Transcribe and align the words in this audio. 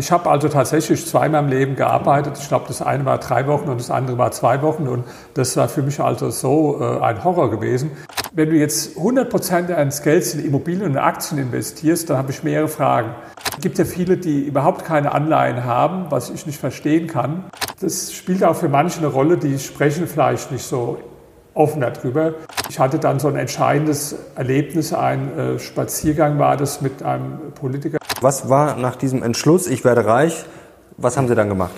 Ich 0.00 0.10
habe 0.10 0.30
also 0.30 0.48
tatsächlich 0.48 1.04
zweimal 1.04 1.44
im 1.44 1.50
Leben 1.50 1.76
gearbeitet. 1.76 2.38
Ich 2.40 2.48
glaube, 2.48 2.64
das 2.68 2.80
eine 2.80 3.04
war 3.04 3.18
drei 3.18 3.46
Wochen 3.46 3.68
und 3.68 3.78
das 3.78 3.90
andere 3.90 4.16
war 4.16 4.32
zwei 4.32 4.62
Wochen. 4.62 4.88
Und 4.88 5.04
das 5.34 5.58
war 5.58 5.68
für 5.68 5.82
mich 5.82 6.00
also 6.00 6.30
so 6.30 6.80
äh, 6.80 7.02
ein 7.02 7.22
Horror 7.22 7.50
gewesen. 7.50 7.90
Wenn 8.32 8.48
du 8.48 8.56
jetzt 8.56 8.96
100 8.96 9.28
Prozent 9.28 9.68
deines 9.68 10.00
Gelds 10.00 10.32
in 10.32 10.42
Immobilien 10.42 10.92
und 10.92 10.96
Aktien 10.96 11.38
investierst, 11.38 12.08
dann 12.08 12.16
habe 12.16 12.30
ich 12.30 12.42
mehrere 12.42 12.68
Fragen. 12.68 13.10
Es 13.58 13.60
gibt 13.60 13.76
ja 13.76 13.84
viele, 13.84 14.16
die 14.16 14.46
überhaupt 14.46 14.86
keine 14.86 15.12
Anleihen 15.12 15.64
haben, 15.64 16.06
was 16.08 16.30
ich 16.30 16.46
nicht 16.46 16.58
verstehen 16.58 17.06
kann. 17.06 17.44
Das 17.82 18.14
spielt 18.14 18.42
auch 18.42 18.56
für 18.56 18.70
manche 18.70 19.00
eine 19.00 19.08
Rolle, 19.08 19.36
die 19.36 19.58
sprechen 19.58 20.06
vielleicht 20.06 20.50
nicht 20.50 20.64
so 20.64 20.96
offen 21.54 21.80
darüber. 21.80 22.34
Ich 22.68 22.78
hatte 22.78 22.98
dann 22.98 23.18
so 23.18 23.28
ein 23.28 23.36
entscheidendes 23.36 24.16
Erlebnis, 24.36 24.92
ein 24.92 25.38
äh, 25.38 25.58
Spaziergang 25.58 26.38
war 26.38 26.56
das 26.56 26.80
mit 26.80 27.02
einem 27.02 27.52
Politiker. 27.54 27.98
Was 28.20 28.48
war 28.48 28.76
nach 28.76 28.96
diesem 28.96 29.22
Entschluss, 29.22 29.66
ich 29.66 29.84
werde 29.84 30.04
reich, 30.04 30.44
was 30.96 31.16
haben 31.16 31.28
Sie 31.28 31.34
dann 31.34 31.48
gemacht? 31.48 31.72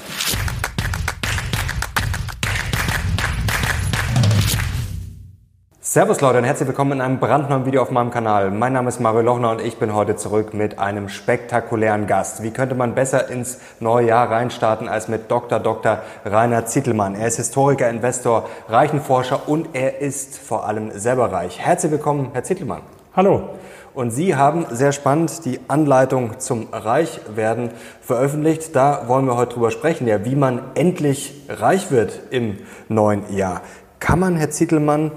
Servus 5.92 6.22
Leute 6.22 6.38
und 6.38 6.44
herzlich 6.44 6.66
willkommen 6.68 6.92
in 6.92 7.00
einem 7.02 7.18
brandneuen 7.18 7.66
Video 7.66 7.82
auf 7.82 7.90
meinem 7.90 8.10
Kanal. 8.10 8.50
Mein 8.50 8.72
Name 8.72 8.88
ist 8.88 8.98
Mario 8.98 9.20
Lochner 9.20 9.50
und 9.50 9.60
ich 9.60 9.76
bin 9.76 9.94
heute 9.94 10.16
zurück 10.16 10.54
mit 10.54 10.78
einem 10.78 11.10
spektakulären 11.10 12.06
Gast. 12.06 12.42
Wie 12.42 12.50
könnte 12.50 12.74
man 12.74 12.94
besser 12.94 13.28
ins 13.28 13.58
neue 13.78 14.06
Jahr 14.06 14.30
reinstarten 14.30 14.88
als 14.88 15.08
mit 15.08 15.30
Dr. 15.30 15.60
Dr. 15.60 15.98
Rainer 16.24 16.64
Zittelmann. 16.64 17.14
Er 17.14 17.26
ist 17.28 17.36
Historiker, 17.36 17.90
Investor, 17.90 18.48
Reichenforscher 18.70 19.46
und 19.50 19.68
er 19.74 20.00
ist 20.00 20.38
vor 20.38 20.66
allem 20.66 20.98
selber 20.98 21.30
reich. 21.30 21.60
Herzlich 21.60 21.92
willkommen, 21.92 22.30
Herr 22.32 22.42
Zittelmann. 22.42 22.80
Hallo. 23.14 23.50
Und 23.92 24.12
Sie 24.12 24.34
haben 24.34 24.64
sehr 24.70 24.92
spannend 24.92 25.44
die 25.44 25.60
Anleitung 25.68 26.40
zum 26.40 26.68
Reichwerden 26.72 27.68
veröffentlicht. 28.00 28.74
Da 28.74 29.08
wollen 29.08 29.26
wir 29.26 29.36
heute 29.36 29.56
drüber 29.56 29.70
sprechen, 29.70 30.06
ja, 30.06 30.24
wie 30.24 30.36
man 30.36 30.62
endlich 30.74 31.42
reich 31.50 31.90
wird 31.90 32.18
im 32.30 32.60
neuen 32.88 33.36
Jahr. 33.36 33.60
Kann 34.02 34.18
man, 34.18 34.36
Herr 34.36 34.50
Zittelmann, 34.50 35.12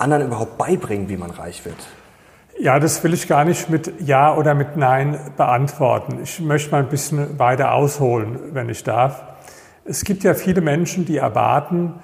anderen 0.00 0.26
überhaupt 0.26 0.58
beibringen, 0.58 1.08
wie 1.08 1.16
man 1.16 1.30
reich 1.30 1.64
wird? 1.64 1.76
Ja, 2.58 2.78
das 2.78 3.02
will 3.02 3.14
ich 3.14 3.26
gar 3.26 3.44
nicht 3.44 3.70
mit 3.70 3.92
Ja 4.00 4.34
oder 4.34 4.54
mit 4.54 4.76
Nein 4.76 5.18
beantworten. 5.36 6.18
Ich 6.22 6.40
möchte 6.40 6.70
mal 6.70 6.82
ein 6.82 6.88
bisschen 6.88 7.38
weiter 7.38 7.72
ausholen, 7.72 8.38
wenn 8.52 8.68
ich 8.68 8.84
darf. 8.84 9.22
Es 9.84 10.04
gibt 10.04 10.24
ja 10.24 10.34
viele 10.34 10.60
Menschen, 10.60 11.06
die 11.06 11.16
erwarten 11.16 11.94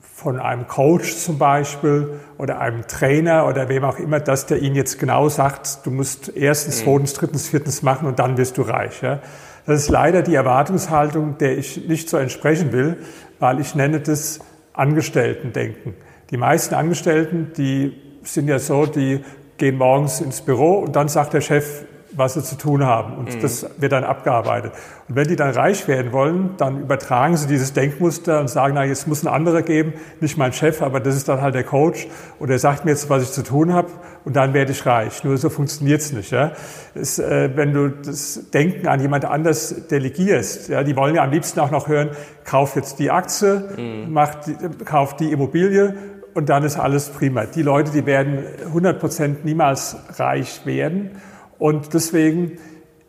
von 0.00 0.38
einem 0.38 0.66
Coach 0.66 1.16
zum 1.16 1.38
Beispiel 1.38 2.20
oder 2.38 2.60
einem 2.60 2.86
Trainer 2.86 3.46
oder 3.46 3.68
wem 3.68 3.84
auch 3.84 3.98
immer, 3.98 4.20
dass 4.20 4.46
der 4.46 4.62
ihnen 4.62 4.74
jetzt 4.74 4.98
genau 4.98 5.28
sagt, 5.28 5.84
du 5.84 5.90
musst 5.90 6.34
erstens, 6.34 6.80
mhm. 6.80 6.84
zweitens, 6.84 7.12
drittens, 7.14 7.48
viertens 7.48 7.82
machen 7.82 8.06
und 8.08 8.18
dann 8.18 8.38
wirst 8.38 8.56
du 8.58 8.62
reich. 8.62 9.02
Ja? 9.02 9.18
Das 9.66 9.80
ist 9.82 9.90
leider 9.90 10.22
die 10.22 10.34
Erwartungshaltung, 10.34 11.36
der 11.38 11.58
ich 11.58 11.88
nicht 11.88 12.08
so 12.08 12.16
entsprechen 12.16 12.72
will, 12.72 12.96
weil 13.40 13.60
ich 13.60 13.74
nenne 13.74 14.00
das 14.00 14.38
Angestellten-Denken. 14.72 15.94
Die 16.30 16.36
meisten 16.36 16.74
Angestellten, 16.74 17.52
die 17.56 17.92
sind 18.22 18.48
ja 18.48 18.58
so, 18.58 18.86
die 18.86 19.24
gehen 19.58 19.78
morgens 19.78 20.20
ins 20.20 20.40
Büro 20.40 20.78
und 20.78 20.96
dann 20.96 21.08
sagt 21.08 21.34
der 21.34 21.40
Chef, 21.40 21.84
was 22.16 22.34
sie 22.34 22.42
zu 22.42 22.56
tun 22.56 22.84
haben. 22.84 23.14
Und 23.16 23.34
mhm. 23.34 23.40
das 23.40 23.66
wird 23.78 23.92
dann 23.92 24.04
abgearbeitet. 24.04 24.72
Und 25.08 25.16
wenn 25.16 25.28
die 25.28 25.36
dann 25.36 25.50
reich 25.50 25.86
werden 25.86 26.12
wollen, 26.12 26.54
dann 26.56 26.80
übertragen 26.80 27.36
sie 27.36 27.46
dieses 27.46 27.74
Denkmuster 27.74 28.40
und 28.40 28.48
sagen, 28.48 28.74
na, 28.74 28.84
jetzt 28.84 29.06
muss 29.06 29.22
ein 29.22 29.28
anderer 29.28 29.62
geben, 29.62 29.92
nicht 30.20 30.38
mein 30.38 30.52
Chef, 30.52 30.82
aber 30.82 31.00
das 31.00 31.14
ist 31.14 31.28
dann 31.28 31.42
halt 31.42 31.54
der 31.54 31.64
Coach. 31.64 32.08
Und 32.38 32.50
er 32.50 32.58
sagt 32.58 32.84
mir 32.84 32.92
jetzt, 32.92 33.10
was 33.10 33.22
ich 33.22 33.32
zu 33.32 33.42
tun 33.42 33.74
habe 33.74 33.88
und 34.24 34.34
dann 34.34 34.54
werde 34.54 34.72
ich 34.72 34.86
reich. 34.86 35.24
Nur 35.24 35.36
so 35.36 35.50
funktioniert 35.50 36.00
es 36.00 36.12
nicht. 36.12 36.30
Ja? 36.30 36.52
Das, 36.94 37.18
äh, 37.18 37.50
wenn 37.54 37.72
du 37.72 37.90
das 37.90 38.50
Denken 38.50 38.88
an 38.88 39.00
jemand 39.00 39.24
anders 39.24 39.86
delegierst, 39.88 40.68
ja, 40.68 40.82
die 40.82 40.96
wollen 40.96 41.14
ja 41.14 41.22
am 41.22 41.30
liebsten 41.30 41.60
auch 41.60 41.70
noch 41.70 41.86
hören, 41.88 42.10
kauf 42.44 42.76
jetzt 42.76 42.98
die 42.98 43.10
Aktie, 43.10 43.62
mhm. 43.76 44.12
mach 44.12 44.36
die, 44.36 44.56
kauf 44.84 45.16
die 45.16 45.30
Immobilie 45.32 45.94
und 46.36 46.50
dann 46.50 46.64
ist 46.64 46.76
alles 46.76 47.08
prima. 47.08 47.46
Die 47.46 47.62
Leute, 47.62 47.90
die 47.92 48.04
werden 48.04 48.44
100 48.66 49.00
Prozent 49.00 49.44
niemals 49.46 49.96
reich 50.18 50.66
werden. 50.66 51.12
Und 51.58 51.94
deswegen 51.94 52.58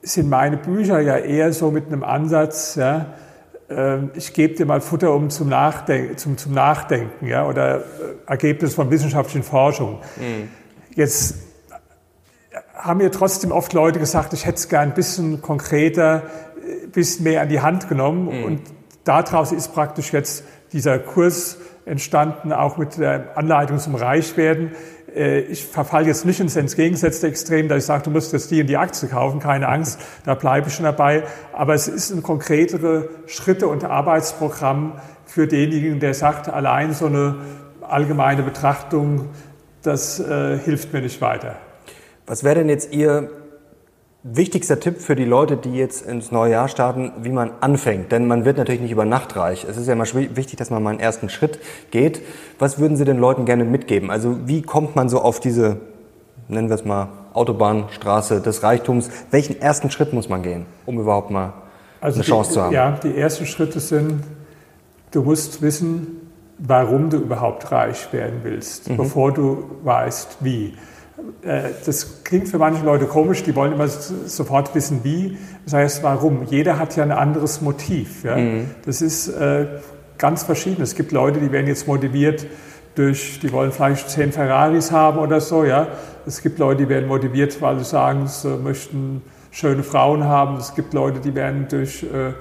sind 0.02 0.30
meine 0.30 0.56
Bücher 0.56 1.02
ja 1.02 1.18
eher 1.18 1.52
so 1.52 1.70
mit 1.70 1.88
einem 1.88 2.06
Ansatz, 2.06 2.76
ja, 2.76 3.08
ähm, 3.70 4.12
ich 4.14 4.34
gebe 4.34 4.56
dir 4.56 4.66
mal 4.66 4.80
Futter 4.80 5.14
um 5.14 5.30
zum, 5.30 5.50
Nachdenken, 5.50 6.18
zum, 6.18 6.38
zum 6.38 6.54
Nachdenken 6.54 7.28
ja, 7.28 7.46
oder 7.46 7.80
äh, 7.80 7.82
Ergebnis 8.28 8.76
von 8.76 8.90
wissenschaftlichen 8.92 9.44
Forschung. 9.44 10.00
Mhm. 10.16 10.48
Jetzt 10.96 11.36
haben 12.74 13.00
mir 13.00 13.12
trotzdem 13.12 13.52
oft 13.52 13.74
Leute 13.74 14.00
gesagt, 14.00 14.32
ich 14.32 14.46
hätte 14.46 14.56
es 14.56 14.70
gern 14.70 14.90
ein 14.90 14.94
bisschen 14.94 15.42
konkreter, 15.42 16.24
ein 16.56 16.86
äh, 16.86 16.88
bisschen 16.88 17.26
mehr 17.26 17.42
an 17.42 17.50
die 17.50 17.60
Hand 17.60 17.90
genommen. 17.90 18.40
Mhm. 18.40 18.44
Und 18.46 18.62
daraus 19.04 19.52
ist 19.52 19.74
praktisch 19.74 20.14
jetzt 20.14 20.46
dieser 20.72 20.98
Kurs 20.98 21.58
entstanden, 21.88 22.52
auch 22.52 22.78
mit 22.78 22.98
der 22.98 23.38
Anleitung 23.38 23.80
zum 23.80 23.96
Reichwerden. 23.96 24.72
Äh, 25.16 25.40
ich 25.42 25.66
verfalle 25.66 26.08
jetzt 26.08 26.26
nicht 26.26 26.40
ins 26.40 26.56
entgegengesetzte 26.56 27.28
Extrem, 27.28 27.68
dass 27.68 27.80
ich 27.80 27.86
sage, 27.86 28.04
du 28.04 28.12
musst 28.12 28.34
jetzt 28.34 28.52
die 28.52 28.60
in 28.60 28.68
die 28.68 28.78
Aktie 28.78 29.08
kaufen, 29.08 29.40
keine 29.40 29.68
Angst, 29.68 30.00
da 30.26 30.36
bleibe 30.36 30.68
ich 30.68 30.76
schon 30.76 30.86
dabei. 30.86 31.24
Aber 31.54 31.74
es 31.74 31.88
ist 31.88 32.12
ein 32.12 32.24
konkretere 32.24 33.10
Schritte 33.26 33.68
und 33.68 33.84
Arbeitsprogramm 33.84 34.94
für 35.26 35.48
denjenigen, 35.48 36.00
der 36.00 36.14
sagt, 36.14 36.50
allein 36.50 36.94
so 36.94 37.08
eine 37.08 37.36
allgemeine 37.82 38.44
Betrachtung, 38.44 39.30
das 39.82 40.20
äh, 40.20 40.58
hilft 40.58 40.94
mir 40.94 41.02
nicht 41.02 41.22
weiter. 41.22 41.56
Was 42.26 42.44
wäre 42.44 42.56
denn 42.56 42.70
jetzt 42.70 42.94
Ihr 42.94 43.30
Wichtigster 44.24 44.80
Tipp 44.80 45.00
für 45.00 45.16
die 45.16 45.26
Leute, 45.26 45.58
die 45.58 45.76
jetzt 45.76 46.06
ins 46.06 46.32
neue 46.32 46.52
Jahr 46.52 46.68
starten, 46.68 47.14
wie 47.22 47.30
man 47.30 47.52
anfängt. 47.62 48.12
Denn 48.12 48.28
man 48.28 48.46
wird 48.46 48.58
natürlich 48.58 48.82
nicht 48.82 48.92
über 48.92 49.06
Nacht 49.06 49.36
reich. 49.36 49.66
Es 49.70 49.78
ist 49.78 49.88
ja 49.88 49.94
immer 49.94 50.06
wichtig, 50.06 50.58
dass 50.58 50.70
man 50.70 50.82
mal 50.82 50.90
einen 50.90 51.00
ersten 51.00 51.30
Schritt 51.30 51.60
geht. 51.92 52.22
Was 52.58 52.80
würden 52.80 52.98
Sie 52.98 53.06
den 53.06 53.20
Leuten 53.20 53.46
gerne 53.46 53.64
mitgeben? 53.64 54.10
Also 54.10 54.38
wie 54.46 54.64
kommt 54.64 54.96
man 54.96 55.08
so 55.08 55.22
auf 55.22 55.40
diese, 55.40 55.78
nennen 56.48 56.68
wir 56.68 56.76
es 56.76 56.84
mal, 56.84 57.10
Autobahnstraße 57.34 58.42
des 58.42 58.64
Reichtums? 58.64 59.10
Welchen 59.30 59.62
ersten 59.62 59.92
Schritt 59.92 60.14
muss 60.14 60.28
man 60.28 60.42
gehen, 60.42 60.66
um 60.86 61.00
überhaupt 61.00 61.30
mal 61.30 61.54
also 62.02 62.16
eine 62.16 62.24
die, 62.24 62.30
Chance 62.30 62.52
zu 62.52 62.62
haben? 62.62 62.74
Ja, 62.74 62.92
die 62.92 63.16
ersten 63.16 63.46
Schritte 63.46 63.80
sind, 63.80 64.24
du 65.12 65.22
musst 65.22 65.62
wissen, 65.62 66.32
warum 66.58 67.12
du 67.12 67.18
überhaupt 67.18 67.72
reich 67.72 68.12
werden 68.12 68.40
willst, 68.44 68.90
mhm. 68.90 68.98
bevor 68.98 69.32
du 69.32 69.70
weißt, 69.84 70.38
wie. 70.42 70.74
Äh, 71.42 71.70
das 71.86 72.24
klingt 72.24 72.48
für 72.48 72.58
manche 72.58 72.84
Leute 72.86 73.06
komisch, 73.06 73.44
die 73.44 73.56
wollen 73.56 73.74
immer 73.74 73.88
sofort 73.88 74.74
wissen, 74.76 75.04
wie. 75.04 75.38
Das 75.66 75.74
heißt, 75.74 76.04
warum? 76.04 76.44
Jeder 76.44 76.78
hat 76.78 76.96
ja 76.96 77.04
ein 77.04 77.12
anderes 77.12 77.62
Motiv. 77.62 78.24
Ja? 78.24 78.38
Mhm. 78.38 78.70
Das 78.86 79.02
ist 79.02 79.28
äh, 79.30 79.66
ganz 80.18 80.44
verschieden. 80.44 80.82
Es 80.82 80.96
gibt 80.96 81.12
Leute, 81.12 81.40
die 81.40 81.52
werden 81.52 81.68
jetzt 81.68 81.88
motiviert 81.88 82.46
durch, 82.96 83.40
die 83.40 83.52
wollen 83.52 83.72
vielleicht 83.72 84.10
zehn 84.10 84.32
Ferraris 84.32 84.92
haben 84.92 85.20
oder 85.20 85.42
so. 85.42 85.64
Ja? 85.64 85.88
Es 86.26 86.42
gibt 86.42 86.60
Leute, 86.60 86.84
die 86.84 86.90
werden 86.90 87.08
motiviert, 87.08 87.62
weil 87.62 87.80
sie 87.80 87.86
sagen, 87.86 88.28
sie 88.28 88.58
möchten 88.58 89.22
schöne 89.52 89.84
Frauen 89.84 90.24
haben. 90.24 90.58
Es 90.58 90.76
gibt 90.76 90.94
Leute, 90.94 91.20
die 91.20 91.34
werden 91.34 91.68
durch, 91.70 92.04
äh, 92.04 92.34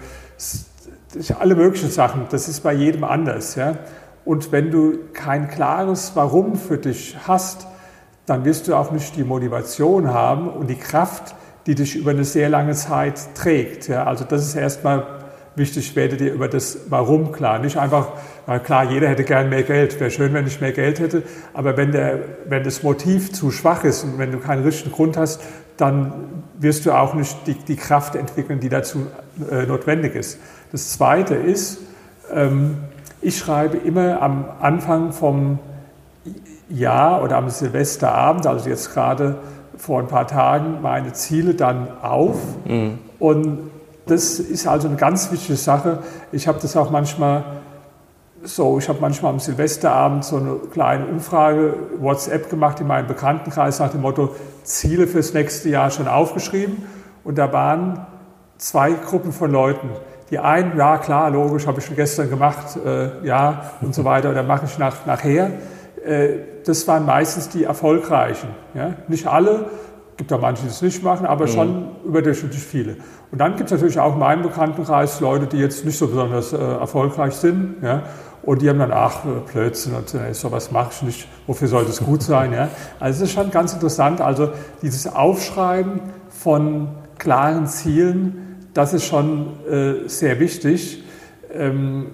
durch 1.12 1.36
alle 1.36 1.54
möglichen 1.54 1.90
Sachen. 1.90 2.26
Das 2.30 2.48
ist 2.48 2.60
bei 2.60 2.72
jedem 2.72 3.04
anders. 3.04 3.54
Ja? 3.54 3.78
Und 4.24 4.52
wenn 4.52 4.70
du 4.70 4.98
kein 5.12 5.48
klares 5.48 6.12
Warum 6.14 6.56
für 6.56 6.78
dich 6.78 7.16
hast, 7.26 7.66
dann 8.26 8.44
wirst 8.44 8.68
du 8.68 8.74
auch 8.74 8.90
nicht 8.90 9.16
die 9.16 9.24
Motivation 9.24 10.12
haben 10.12 10.48
und 10.48 10.68
die 10.68 10.76
Kraft, 10.76 11.34
die 11.66 11.74
dich 11.74 11.96
über 11.96 12.10
eine 12.10 12.24
sehr 12.24 12.48
lange 12.48 12.74
Zeit 12.74 13.34
trägt. 13.34 13.88
Ja, 13.88 14.04
also 14.04 14.24
das 14.24 14.46
ist 14.46 14.54
erstmal 14.54 15.06
wichtig, 15.56 15.96
werde 15.96 16.16
dir 16.16 16.32
über 16.32 16.48
das 16.48 16.78
Warum 16.88 17.32
klar. 17.32 17.58
Nicht 17.58 17.76
einfach, 17.76 18.08
na 18.46 18.58
klar, 18.58 18.90
jeder 18.90 19.08
hätte 19.08 19.24
gern 19.24 19.48
mehr 19.48 19.62
Geld. 19.62 19.98
Wäre 19.98 20.10
schön, 20.10 20.32
wenn 20.34 20.46
ich 20.46 20.60
mehr 20.60 20.72
Geld 20.72 21.00
hätte. 21.00 21.22
Aber 21.54 21.76
wenn, 21.76 21.92
der, 21.92 22.20
wenn 22.48 22.62
das 22.62 22.82
Motiv 22.82 23.32
zu 23.32 23.50
schwach 23.50 23.84
ist 23.84 24.04
und 24.04 24.18
wenn 24.18 24.32
du 24.32 24.38
keinen 24.38 24.62
richtigen 24.64 24.92
Grund 24.92 25.16
hast, 25.16 25.40
dann 25.76 26.42
wirst 26.58 26.86
du 26.86 26.92
auch 26.92 27.14
nicht 27.14 27.46
die, 27.46 27.54
die 27.54 27.76
Kraft 27.76 28.14
entwickeln, 28.14 28.60
die 28.60 28.68
dazu 28.68 29.06
äh, 29.50 29.66
notwendig 29.66 30.14
ist. 30.14 30.38
Das 30.72 30.92
Zweite 30.92 31.34
ist, 31.34 31.78
ähm, 32.32 32.78
ich 33.20 33.38
schreibe 33.38 33.76
immer 33.78 34.22
am 34.22 34.46
Anfang 34.60 35.12
vom 35.12 35.58
Jahr 36.68 37.22
oder 37.22 37.36
am 37.36 37.48
Silvesterabend, 37.48 38.46
also 38.46 38.68
jetzt 38.68 38.92
gerade 38.92 39.36
vor 39.76 40.00
ein 40.00 40.08
paar 40.08 40.26
Tagen, 40.26 40.78
meine 40.82 41.12
Ziele 41.12 41.54
dann 41.54 41.88
auf. 42.02 42.36
Mhm. 42.64 42.98
Und 43.18 43.70
das 44.06 44.38
ist 44.38 44.66
also 44.66 44.88
eine 44.88 44.96
ganz 44.96 45.30
wichtige 45.32 45.56
Sache. 45.56 45.98
Ich 46.32 46.48
habe 46.48 46.58
das 46.60 46.76
auch 46.76 46.90
manchmal 46.90 47.44
so, 48.42 48.78
ich 48.78 48.88
habe 48.88 48.98
manchmal 49.00 49.32
am 49.32 49.40
Silvesterabend 49.40 50.24
so 50.24 50.36
eine 50.36 50.54
kleine 50.72 51.06
Umfrage 51.06 51.74
WhatsApp 51.98 52.48
gemacht 52.48 52.80
in 52.80 52.86
meinem 52.86 53.08
Bekanntenkreis 53.08 53.80
nach 53.80 53.90
dem 53.90 54.02
Motto 54.02 54.34
Ziele 54.62 55.06
fürs 55.06 55.34
nächste 55.34 55.68
Jahr 55.68 55.90
schon 55.90 56.06
aufgeschrieben. 56.06 56.84
Und 57.24 57.38
da 57.38 57.52
waren 57.52 58.06
zwei 58.58 58.92
Gruppen 58.92 59.32
von 59.32 59.50
Leuten. 59.50 59.90
Die 60.30 60.38
einen, 60.38 60.76
ja 60.76 60.98
klar, 60.98 61.30
logisch, 61.30 61.66
habe 61.66 61.80
ich 61.80 61.86
schon 61.86 61.96
gestern 61.96 62.30
gemacht, 62.30 62.78
äh, 62.84 63.26
ja 63.26 63.72
und 63.80 63.94
so 63.94 64.04
weiter, 64.04 64.30
oder 64.30 64.42
mache 64.42 64.66
ich 64.66 64.78
nach, 64.78 65.06
nachher. 65.06 65.50
Äh, 66.06 66.38
das 66.64 66.86
waren 66.88 67.06
meistens 67.06 67.48
die 67.48 67.64
erfolgreichen. 67.64 68.48
Ja? 68.74 68.94
Nicht 69.08 69.26
alle, 69.26 69.66
gibt 70.16 70.32
auch 70.32 70.40
manche, 70.40 70.62
die 70.62 70.68
es 70.68 70.82
nicht 70.82 71.02
machen, 71.02 71.26
aber 71.26 71.46
mhm. 71.46 71.50
schon 71.50 71.88
überdurchschnittlich 72.04 72.62
viele. 72.62 72.96
Und 73.30 73.38
dann 73.38 73.56
gibt 73.56 73.66
es 73.66 73.72
natürlich 73.72 73.98
auch 73.98 74.14
in 74.14 74.18
meinem 74.18 74.42
Bekanntenkreis 74.42 75.20
Leute, 75.20 75.46
die 75.46 75.58
jetzt 75.58 75.84
nicht 75.84 75.98
so 75.98 76.06
besonders 76.06 76.52
äh, 76.52 76.56
erfolgreich 76.56 77.34
sind. 77.34 77.76
Ja? 77.82 78.04
Und 78.42 78.62
die 78.62 78.68
haben 78.68 78.78
dann, 78.78 78.92
ach, 78.92 79.24
äh, 79.24 79.52
Blödsinn, 79.52 79.94
und 79.94 80.14
äh, 80.14 80.32
sowas 80.32 80.70
mache 80.70 80.90
ich 80.92 81.02
nicht, 81.02 81.28
wofür 81.46 81.68
sollte 81.68 81.90
es 81.90 82.00
gut 82.00 82.22
sein? 82.22 82.52
Ja? 82.52 82.68
Also 83.00 83.24
es 83.24 83.30
ist 83.30 83.34
schon 83.34 83.50
ganz 83.50 83.74
interessant, 83.74 84.20
also 84.20 84.50
dieses 84.82 85.12
Aufschreiben 85.12 86.00
von 86.30 86.88
klaren 87.18 87.66
Zielen, 87.66 88.68
das 88.74 88.94
ist 88.94 89.04
schon 89.04 89.48
äh, 89.68 90.08
sehr 90.08 90.38
wichtig. 90.38 91.02
Ähm, 91.52 92.10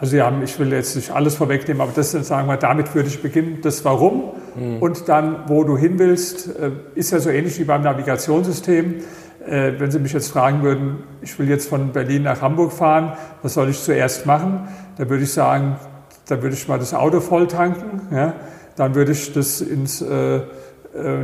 also 0.00 0.16
ja, 0.16 0.32
ich 0.42 0.58
will 0.58 0.72
jetzt 0.72 0.96
nicht 0.96 1.10
alles 1.10 1.34
vorwegnehmen, 1.34 1.82
aber 1.82 1.92
das 1.94 2.12
sagen 2.12 2.48
wir, 2.48 2.56
damit 2.56 2.94
würde 2.94 3.08
ich 3.10 3.20
beginnen. 3.20 3.58
Das 3.62 3.84
Warum 3.84 4.32
mhm. 4.56 4.78
und 4.78 5.08
dann, 5.10 5.44
wo 5.46 5.62
du 5.62 5.76
hin 5.76 5.98
willst, 5.98 6.48
äh, 6.58 6.70
ist 6.94 7.10
ja 7.12 7.20
so 7.20 7.28
ähnlich 7.28 7.58
wie 7.58 7.64
beim 7.64 7.82
Navigationssystem. 7.82 9.02
Äh, 9.46 9.72
wenn 9.78 9.90
Sie 9.90 9.98
mich 9.98 10.14
jetzt 10.14 10.28
fragen 10.28 10.62
würden, 10.62 11.00
ich 11.20 11.38
will 11.38 11.50
jetzt 11.50 11.68
von 11.68 11.92
Berlin 11.92 12.22
nach 12.22 12.40
Hamburg 12.40 12.72
fahren, 12.72 13.12
was 13.42 13.54
soll 13.54 13.68
ich 13.68 13.78
zuerst 13.78 14.24
machen? 14.24 14.68
Dann 14.96 15.10
würde 15.10 15.24
ich 15.24 15.32
sagen, 15.32 15.76
dann 16.28 16.40
würde 16.40 16.56
ich 16.56 16.66
mal 16.66 16.78
das 16.78 16.94
Auto 16.94 17.20
voll 17.20 17.46
tanken. 17.46 18.00
Ja? 18.10 18.32
Dann 18.76 18.94
würde 18.94 19.12
ich 19.12 19.34
das 19.34 19.60
ins 19.60 20.00
äh, 20.00 20.36
äh 20.36 20.42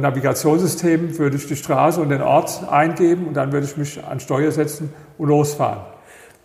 Navigationssystem, 0.00 1.18
würde 1.18 1.36
ich 1.36 1.46
die 1.46 1.56
Straße 1.56 1.98
und 1.98 2.10
den 2.10 2.20
Ort 2.20 2.62
eingeben 2.70 3.26
und 3.26 3.34
dann 3.34 3.52
würde 3.52 3.66
ich 3.66 3.78
mich 3.78 4.04
an 4.04 4.20
Steuer 4.20 4.52
setzen 4.52 4.92
und 5.16 5.28
losfahren. 5.28 5.95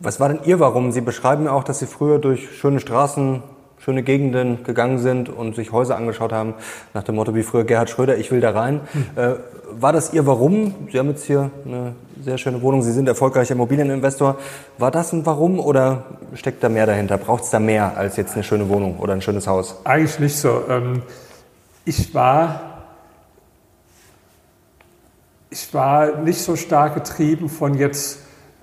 Was 0.04 0.20
war 0.20 0.30
denn 0.30 0.40
Ihr 0.46 0.60
Warum? 0.60 0.92
Sie 0.92 1.02
beschreiben 1.02 1.46
ja 1.46 1.52
auch, 1.52 1.64
dass 1.64 1.80
Sie 1.80 1.86
früher 1.86 2.18
durch 2.18 2.58
schöne 2.58 2.80
Straßen, 2.80 3.44
schöne 3.78 4.02
Gegenden 4.02 4.64
gegangen 4.64 4.98
sind 4.98 5.30
und 5.30 5.56
sich 5.56 5.72
Häuser 5.72 5.96
angeschaut 5.96 6.32
haben, 6.32 6.56
nach 6.94 7.04
dem 7.04 7.16
Motto 7.16 7.36
wie 7.36 7.44
früher 7.44 7.64
Gerhard 7.64 7.90
Schröder, 7.90 8.18
ich 8.18 8.32
will 8.32 8.42
da 8.42 8.52
rein. 8.52 8.82
Hm. 8.94 9.06
Äh, 9.16 9.36
war 9.80 9.94
das 9.94 10.14
Ihr 10.14 10.26
Warum? 10.26 10.74
Sie 10.92 10.98
haben 10.98 11.10
jetzt 11.10 11.26
hier 11.26 11.52
eine 11.66 11.94
sehr 12.24 12.38
schöne 12.38 12.62
Wohnung, 12.62 12.82
Sie 12.82 12.92
sind 12.92 13.08
erfolgreicher 13.08 13.54
Immobilieninvestor. 13.54 14.38
War 14.78 14.92
das 14.92 15.14
ein 15.14 15.26
Warum 15.26 15.60
oder 15.60 16.04
steckt 16.34 16.64
da 16.64 16.70
mehr 16.70 16.86
dahinter? 16.88 17.18
Braucht 17.18 17.44
es 17.44 17.52
da 17.52 17.60
mehr 17.60 17.96
als 17.96 18.18
jetzt 18.18 18.34
eine 18.34 18.44
schöne 18.44 18.70
Wohnung 18.70 18.98
oder 18.98 19.14
ein 19.14 19.22
schönes 19.22 19.48
Haus? 19.48 19.82
Eigentlich 19.84 20.20
nicht 20.20 20.38
so. 20.38 20.64
Ähm, 20.68 21.04
ich 21.86 22.14
war 22.14 22.72
ich 25.52 25.74
war 25.74 26.16
nicht 26.18 26.42
so 26.42 26.56
stark 26.56 26.96
getrieben 26.96 27.50
von 27.50 27.78
jetzt 27.78 28.20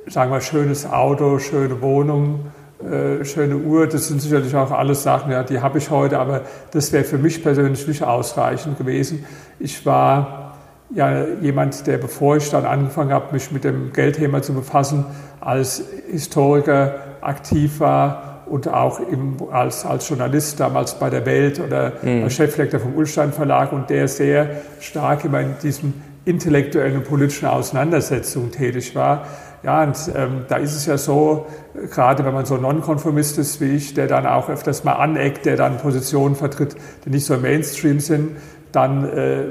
sagen 0.08 0.30
wir, 0.30 0.40
schönes 0.40 0.90
Auto, 0.90 1.38
schöne 1.38 1.80
Wohnung, 1.82 2.46
äh, 2.80 3.24
schöne 3.24 3.56
Uhr, 3.56 3.86
das 3.86 4.08
sind 4.08 4.22
sicherlich 4.22 4.54
auch 4.54 4.70
alles 4.70 5.02
Sachen, 5.02 5.32
ja, 5.32 5.42
die 5.42 5.60
habe 5.60 5.78
ich 5.78 5.90
heute, 5.90 6.18
aber 6.18 6.42
das 6.70 6.92
wäre 6.92 7.04
für 7.04 7.18
mich 7.18 7.42
persönlich 7.42 7.86
nicht 7.86 8.02
ausreichend 8.02 8.78
gewesen. 8.78 9.24
Ich 9.58 9.84
war 9.84 10.56
ja 10.94 11.24
jemand, 11.42 11.86
der 11.86 11.98
bevor 11.98 12.36
ich 12.36 12.48
dann 12.50 12.64
angefangen 12.64 13.12
habe, 13.12 13.32
mich 13.32 13.50
mit 13.50 13.64
dem 13.64 13.92
Geldthema 13.92 14.42
zu 14.42 14.54
befassen, 14.54 15.04
als 15.40 15.82
Historiker 16.10 16.94
aktiv 17.20 17.80
war 17.80 18.44
und 18.46 18.68
auch 18.68 19.00
im, 19.00 19.36
als, 19.52 19.84
als 19.84 20.08
Journalist 20.08 20.58
damals 20.58 20.98
bei 20.98 21.10
der 21.10 21.26
Welt 21.26 21.60
oder 21.60 21.92
mhm. 22.02 22.24
als 22.24 22.34
Cheflektor 22.34 22.80
vom 22.80 22.94
Ulstein 22.94 23.32
Verlag 23.32 23.72
und 23.72 23.90
der 23.90 24.08
sehr 24.08 24.48
stark 24.80 25.24
immer 25.24 25.40
in 25.40 25.56
diesem 25.62 25.94
intellektuellen 26.24 26.98
und 26.98 27.04
politischen 27.04 27.48
Auseinandersetzungen 27.48 28.52
tätig 28.52 28.94
war. 28.94 29.26
Ja, 29.62 29.82
und 29.82 29.96
ähm, 30.14 30.44
da 30.48 30.56
ist 30.56 30.74
es 30.76 30.86
ja 30.86 30.96
so, 30.96 31.46
gerade 31.90 32.24
wenn 32.24 32.32
man 32.32 32.46
so 32.46 32.56
Nonkonformist 32.56 33.38
ist 33.38 33.60
wie 33.60 33.74
ich, 33.74 33.94
der 33.94 34.06
dann 34.06 34.24
auch 34.26 34.48
öfters 34.48 34.84
mal 34.84 34.92
aneckt, 34.92 35.46
der 35.46 35.56
dann 35.56 35.78
Positionen 35.78 36.36
vertritt, 36.36 36.76
die 37.04 37.10
nicht 37.10 37.26
so 37.26 37.34
im 37.34 37.42
Mainstream 37.42 37.98
sind, 37.98 38.36
dann 38.70 39.04
äh, 39.04 39.46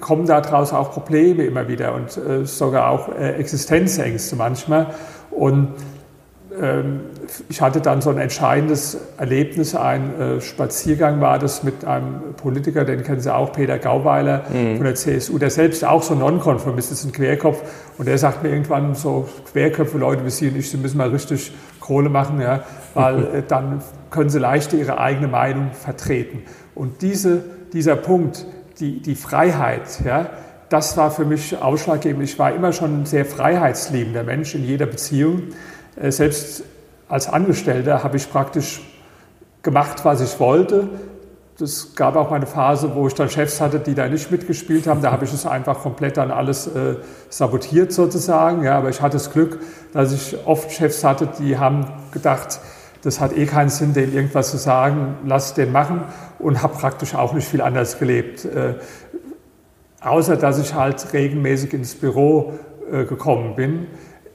kommen 0.00 0.26
daraus 0.26 0.72
auch 0.72 0.92
Probleme 0.92 1.44
immer 1.44 1.68
wieder 1.68 1.94
und 1.94 2.16
äh, 2.16 2.44
sogar 2.46 2.90
auch 2.90 3.08
äh, 3.08 3.32
Existenzängste 3.32 4.36
manchmal. 4.36 4.94
Und 5.30 5.74
ich 7.48 7.60
hatte 7.60 7.80
dann 7.80 8.02
so 8.02 8.10
ein 8.10 8.18
entscheidendes 8.18 8.98
Erlebnis, 9.18 9.76
ein 9.76 10.18
äh, 10.18 10.40
Spaziergang 10.40 11.20
war 11.20 11.38
das 11.38 11.62
mit 11.62 11.84
einem 11.84 12.34
Politiker, 12.36 12.84
den 12.84 13.04
kennen 13.04 13.20
Sie 13.20 13.32
auch, 13.32 13.52
Peter 13.52 13.78
Gauweiler 13.78 14.44
mhm. 14.52 14.76
von 14.76 14.84
der 14.84 14.96
CSU, 14.96 15.38
der 15.38 15.50
selbst 15.50 15.84
auch 15.84 16.02
so 16.02 16.14
Nonkonformist 16.14 16.90
ist, 16.90 17.04
ein 17.04 17.12
Querkopf. 17.12 17.62
Und 17.98 18.08
der 18.08 18.18
sagt 18.18 18.42
mir 18.42 18.50
irgendwann 18.50 18.94
so, 18.94 19.28
Querköpfe, 19.52 19.96
Leute 19.98 20.24
wie 20.24 20.30
Sie 20.30 20.48
und 20.48 20.56
ich, 20.56 20.70
Sie 20.70 20.76
müssen 20.76 20.98
mal 20.98 21.10
richtig 21.10 21.52
Kohle 21.78 22.08
machen, 22.08 22.40
ja, 22.40 22.64
weil 22.94 23.24
äh, 23.34 23.42
dann 23.46 23.80
können 24.10 24.30
Sie 24.30 24.40
leichter 24.40 24.76
Ihre 24.76 24.98
eigene 24.98 25.28
Meinung 25.28 25.70
vertreten. 25.72 26.42
Und 26.74 27.02
diese, 27.02 27.44
dieser 27.72 27.94
Punkt, 27.94 28.44
die, 28.80 29.00
die 29.00 29.14
Freiheit, 29.14 30.00
ja, 30.04 30.30
das 30.68 30.96
war 30.96 31.10
für 31.10 31.24
mich 31.24 31.60
ausschlaggebend. 31.60 32.22
Ich 32.22 32.38
war 32.38 32.54
immer 32.54 32.72
schon 32.72 33.02
ein 33.02 33.06
sehr 33.06 33.24
freiheitsliebender 33.24 34.22
Mensch 34.22 34.54
in 34.54 34.64
jeder 34.64 34.86
Beziehung. 34.86 35.42
Äh, 35.96 36.10
selbst 36.10 36.64
als 37.08 37.28
Angestellter 37.28 38.04
habe 38.04 38.16
ich 38.16 38.30
praktisch 38.30 38.80
gemacht, 39.62 40.04
was 40.04 40.20
ich 40.20 40.38
wollte. 40.40 40.88
Es 41.60 41.94
gab 41.94 42.16
auch 42.16 42.30
mal 42.30 42.36
eine 42.36 42.46
Phase, 42.46 42.94
wo 42.94 43.06
ich 43.06 43.14
dann 43.14 43.28
Chefs 43.28 43.60
hatte, 43.60 43.80
die 43.80 43.94
da 43.94 44.08
nicht 44.08 44.30
mitgespielt 44.30 44.86
haben. 44.86 45.02
Da 45.02 45.12
habe 45.12 45.26
ich 45.26 45.32
es 45.32 45.44
einfach 45.44 45.80
komplett 45.80 46.16
dann 46.16 46.30
alles 46.30 46.66
äh, 46.68 46.96
sabotiert 47.28 47.92
sozusagen. 47.92 48.64
Ja, 48.64 48.78
aber 48.78 48.88
ich 48.88 49.02
hatte 49.02 49.16
das 49.16 49.30
Glück, 49.30 49.58
dass 49.92 50.12
ich 50.12 50.36
oft 50.46 50.72
Chefs 50.72 51.04
hatte, 51.04 51.28
die 51.38 51.58
haben 51.58 51.86
gedacht, 52.12 52.60
das 53.02 53.20
hat 53.20 53.36
eh 53.36 53.46
keinen 53.46 53.68
Sinn, 53.70 53.92
denen 53.92 54.14
irgendwas 54.14 54.50
zu 54.50 54.56
sagen, 54.56 55.16
lass 55.24 55.54
den 55.54 55.72
machen 55.72 56.02
und 56.38 56.62
habe 56.62 56.74
praktisch 56.76 57.14
auch 57.14 57.32
nicht 57.32 57.48
viel 57.48 57.60
anders 57.60 57.98
gelebt. 57.98 58.44
Äh, 58.44 58.74
außer 60.00 60.36
dass 60.36 60.58
ich 60.58 60.74
halt 60.74 61.12
regelmäßig 61.12 61.74
ins 61.74 61.94
Büro 61.94 62.54
äh, 62.90 63.04
gekommen 63.04 63.54
bin. 63.54 63.86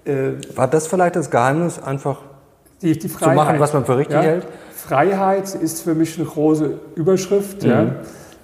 Äh, 0.05 0.33
War 0.55 0.67
das 0.67 0.87
vielleicht 0.87 1.15
das 1.15 1.29
Geheimnis, 1.29 1.81
einfach 1.81 2.19
die, 2.81 2.97
die 2.97 3.07
zu 3.09 3.29
machen, 3.29 3.59
was 3.59 3.73
man 3.73 3.85
für 3.85 3.97
richtig 3.97 4.15
ja? 4.15 4.21
hält? 4.21 4.47
Freiheit 4.75 5.55
ist 5.55 5.81
für 5.81 5.95
mich 5.95 6.17
eine 6.17 6.27
große 6.27 6.79
Überschrift. 6.95 7.63
Mhm. 7.63 7.69
Ja? 7.69 7.85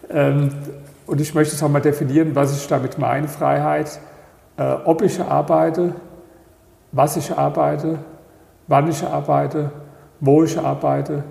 Ähm, 0.09 0.49
und 1.05 1.21
ich 1.21 1.35
möchte 1.35 1.55
es 1.55 1.61
auch 1.61 1.69
mal 1.69 1.81
definieren, 1.81 2.35
was 2.35 2.55
ich 2.55 2.67
damit 2.67 2.97
meine, 2.97 3.27
Freiheit. 3.27 3.99
Äh, 4.57 4.63
ob 4.85 5.01
ich 5.01 5.21
arbeite, 5.21 5.93
was 6.91 7.17
ich 7.17 7.31
arbeite, 7.37 7.99
wann 8.67 8.89
ich 8.89 9.03
arbeite, 9.03 9.71
wo 10.19 10.43
ich 10.43 10.57
arbeite, 10.57 11.23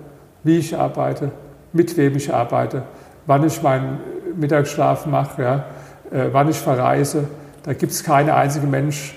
wie 0.43 0.57
ich 0.57 0.77
arbeite, 0.77 1.31
mit 1.73 1.95
wem 1.97 2.15
ich 2.15 2.33
arbeite, 2.33 2.83
wann 3.25 3.45
ich 3.45 3.61
meinen 3.61 3.99
Mittagsschlaf 4.35 5.05
mache, 5.05 5.41
ja? 5.41 5.65
äh, 6.11 6.29
wann 6.31 6.49
ich 6.49 6.57
verreise. 6.57 7.25
Da 7.63 7.73
gibt 7.73 7.91
es 7.91 8.03
keine 8.03 8.33
einzige 8.35 8.67
Mensch, 8.67 9.15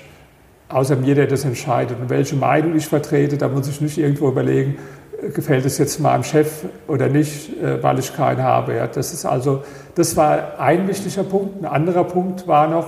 außer 0.74 0.96
mir, 0.96 1.14
der 1.14 1.28
das 1.28 1.44
entscheidet. 1.44 2.00
Und 2.00 2.10
welche 2.10 2.34
Meinung 2.34 2.74
ich 2.76 2.86
vertrete, 2.86 3.38
da 3.38 3.48
muss 3.48 3.68
ich 3.68 3.80
nicht 3.80 3.96
irgendwo 3.96 4.28
überlegen, 4.28 4.76
äh, 5.22 5.28
gefällt 5.28 5.64
es 5.64 5.78
jetzt 5.78 6.00
meinem 6.00 6.24
Chef 6.24 6.64
oder 6.88 7.08
nicht, 7.08 7.56
äh, 7.62 7.80
weil 7.82 8.00
ich 8.00 8.14
keinen 8.14 8.42
habe. 8.42 8.74
Ja, 8.74 8.88
das 8.88 9.12
ist 9.12 9.24
also, 9.24 9.62
das 9.94 10.16
war 10.16 10.58
ein 10.58 10.88
wichtiger 10.88 11.22
Punkt. 11.22 11.62
Ein 11.62 11.66
anderer 11.66 12.04
Punkt 12.04 12.48
war 12.48 12.66
noch, 12.66 12.86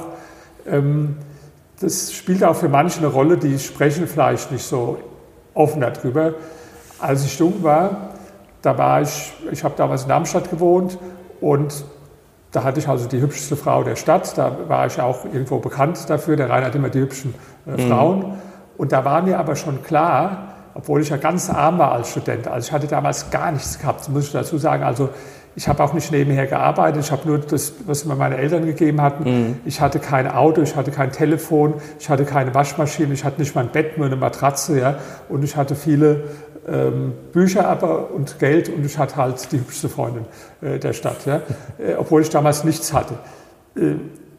ähm, 0.66 1.16
das 1.80 2.12
spielt 2.12 2.42
auch 2.42 2.56
für 2.56 2.68
manche 2.68 2.98
eine 2.98 3.08
Rolle, 3.08 3.36
die 3.36 3.58
sprechen 3.58 4.08
vielleicht 4.08 4.50
nicht 4.50 4.64
so 4.64 4.98
offen 5.54 5.80
darüber. 5.80 6.34
Als 6.98 7.24
ich 7.24 7.38
jung 7.38 7.62
war, 7.62 8.14
da 8.62 8.76
war 8.76 9.02
ich, 9.02 9.32
ich 9.52 9.62
habe 9.62 9.74
damals 9.76 10.02
in 10.02 10.08
Darmstadt 10.08 10.50
gewohnt 10.50 10.98
und 11.40 11.84
da 12.56 12.64
hatte 12.64 12.80
ich 12.80 12.88
also 12.88 13.06
die 13.06 13.20
hübscheste 13.20 13.54
Frau 13.54 13.84
der 13.84 13.96
Stadt. 13.96 14.38
Da 14.38 14.56
war 14.66 14.86
ich 14.86 14.98
auch 14.98 15.26
irgendwo 15.26 15.58
bekannt 15.58 16.08
dafür. 16.08 16.36
Der 16.36 16.48
Rhein 16.48 16.64
hat 16.64 16.74
immer 16.74 16.88
die 16.88 17.00
hübschen 17.00 17.34
äh, 17.66 17.72
mhm. 17.72 17.88
Frauen. 17.88 18.34
Und 18.78 18.92
da 18.92 19.04
war 19.04 19.20
mir 19.20 19.38
aber 19.38 19.56
schon 19.56 19.82
klar, 19.82 20.54
obwohl 20.72 21.02
ich 21.02 21.10
ja 21.10 21.18
ganz 21.18 21.50
arm 21.50 21.78
war 21.78 21.92
als 21.92 22.12
Student, 22.12 22.48
also 22.48 22.66
ich 22.66 22.72
hatte 22.72 22.86
damals 22.86 23.30
gar 23.30 23.52
nichts 23.52 23.78
gehabt, 23.78 24.08
muss 24.08 24.28
ich 24.28 24.32
dazu 24.32 24.56
sagen. 24.56 24.84
Also 24.84 25.10
ich 25.56 25.68
habe 25.68 25.82
auch 25.82 25.94
nicht 25.94 26.12
nebenher 26.12 26.46
gearbeitet, 26.46 27.02
ich 27.02 27.10
habe 27.10 27.26
nur 27.26 27.38
das, 27.38 27.72
was 27.86 28.04
mir 28.04 28.14
meine 28.14 28.36
Eltern 28.36 28.66
gegeben 28.66 29.00
hatten. 29.00 29.24
Mhm. 29.24 29.56
Ich 29.64 29.80
hatte 29.80 29.98
kein 29.98 30.30
Auto, 30.30 30.60
ich 30.60 30.76
hatte 30.76 30.90
kein 30.90 31.12
Telefon, 31.12 31.74
ich 31.98 32.10
hatte 32.10 32.26
keine 32.26 32.54
Waschmaschine, 32.54 33.14
ich 33.14 33.24
hatte 33.24 33.40
nicht 33.40 33.54
mal 33.54 33.62
ein 33.62 33.70
Bett, 33.70 33.96
nur 33.96 34.06
eine 34.06 34.16
Matratze. 34.16 34.78
Ja? 34.78 34.98
Und 35.30 35.42
ich 35.42 35.56
hatte 35.56 35.74
viele 35.74 36.24
ähm, 36.68 37.14
Bücher 37.32 37.68
aber 37.68 38.10
und 38.12 38.38
Geld 38.38 38.68
und 38.68 38.84
ich 38.84 38.98
hatte 38.98 39.16
halt 39.16 39.50
die 39.50 39.58
hübschste 39.58 39.88
Freundin 39.88 40.26
äh, 40.60 40.78
der 40.78 40.92
Stadt, 40.92 41.24
ja? 41.24 41.40
äh, 41.78 41.94
obwohl 41.96 42.20
ich 42.20 42.28
damals 42.28 42.64
nichts 42.64 42.92
hatte. 42.92 43.14
Äh, 43.76 43.94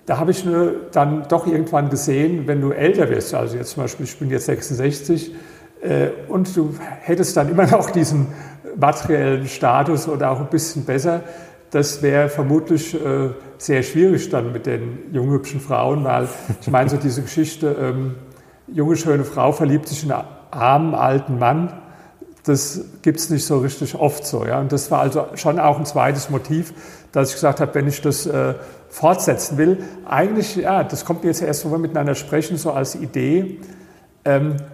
da 0.06 0.20
habe 0.20 0.32
ich 0.32 0.46
nur 0.46 0.74
dann 0.92 1.28
doch 1.28 1.48
irgendwann 1.48 1.90
gesehen, 1.90 2.46
wenn 2.46 2.62
du 2.62 2.72
älter 2.72 3.10
wirst, 3.10 3.34
also 3.34 3.58
jetzt 3.58 3.72
zum 3.72 3.84
Beispiel, 3.84 4.06
ich 4.06 4.18
bin 4.20 4.30
jetzt 4.30 4.46
66, 4.46 5.32
äh, 5.32 5.36
und 6.28 6.56
du 6.56 6.76
hättest 7.02 7.38
dann 7.38 7.50
immer 7.50 7.68
noch 7.68 7.90
diesen 7.92 8.28
materiellen 8.76 9.48
Status 9.48 10.08
oder 10.08 10.32
auch 10.32 10.40
ein 10.40 10.48
bisschen 10.48 10.86
besser, 10.86 11.22
das 11.72 12.02
wäre 12.02 12.30
vermutlich 12.30 12.94
äh, 12.94 13.30
sehr 13.58 13.84
schwierig 13.84 14.30
dann 14.30 14.52
mit 14.52 14.66
den 14.66 15.00
jungen, 15.12 15.32
hübschen 15.32 15.60
Frauen, 15.60 16.04
weil 16.04 16.28
ich 16.62 16.68
meine, 16.70 16.90
so 16.90 16.98
diese 16.98 17.22
Geschichte, 17.22 17.76
ähm, 17.80 18.16
junge, 18.68 18.96
schöne 18.96 19.24
Frau 19.24 19.52
verliebt 19.52 19.88
sich 19.88 20.04
in 20.04 20.12
einen 20.12 20.28
armen, 20.52 20.96
alten 20.96 21.40
Mann, 21.40 21.74
das 22.44 22.82
gibt 23.02 23.20
es 23.20 23.30
nicht 23.30 23.46
so 23.46 23.60
richtig 23.60 23.96
oft 23.96 24.26
so. 24.26 24.46
Ja? 24.46 24.60
Und 24.60 24.72
das 24.72 24.90
war 24.92 25.02
also 25.02 25.28
schon 25.36 25.60
auch 25.60 25.78
ein 25.78 25.86
zweites 25.86 26.30
Motiv, 26.30 26.74
dass 27.12 27.30
ich 27.30 27.36
gesagt 27.36 27.60
habe, 27.60 27.74
wenn 27.76 27.88
ich 27.88 28.02
das 28.02 28.26
äh, 28.26 28.54
fortsetzen 28.90 29.58
will, 29.58 29.84
eigentlich, 30.06 30.56
ja, 30.56 30.84
das 30.84 31.04
kommt 31.04 31.24
mir 31.24 31.30
jetzt 31.30 31.42
erst, 31.42 31.66
wo 31.66 31.72
wir 31.72 31.78
miteinander 31.78 32.16
sprechen, 32.16 32.58
so 32.58 32.72
als 32.72 32.96
Idee, 32.96 33.60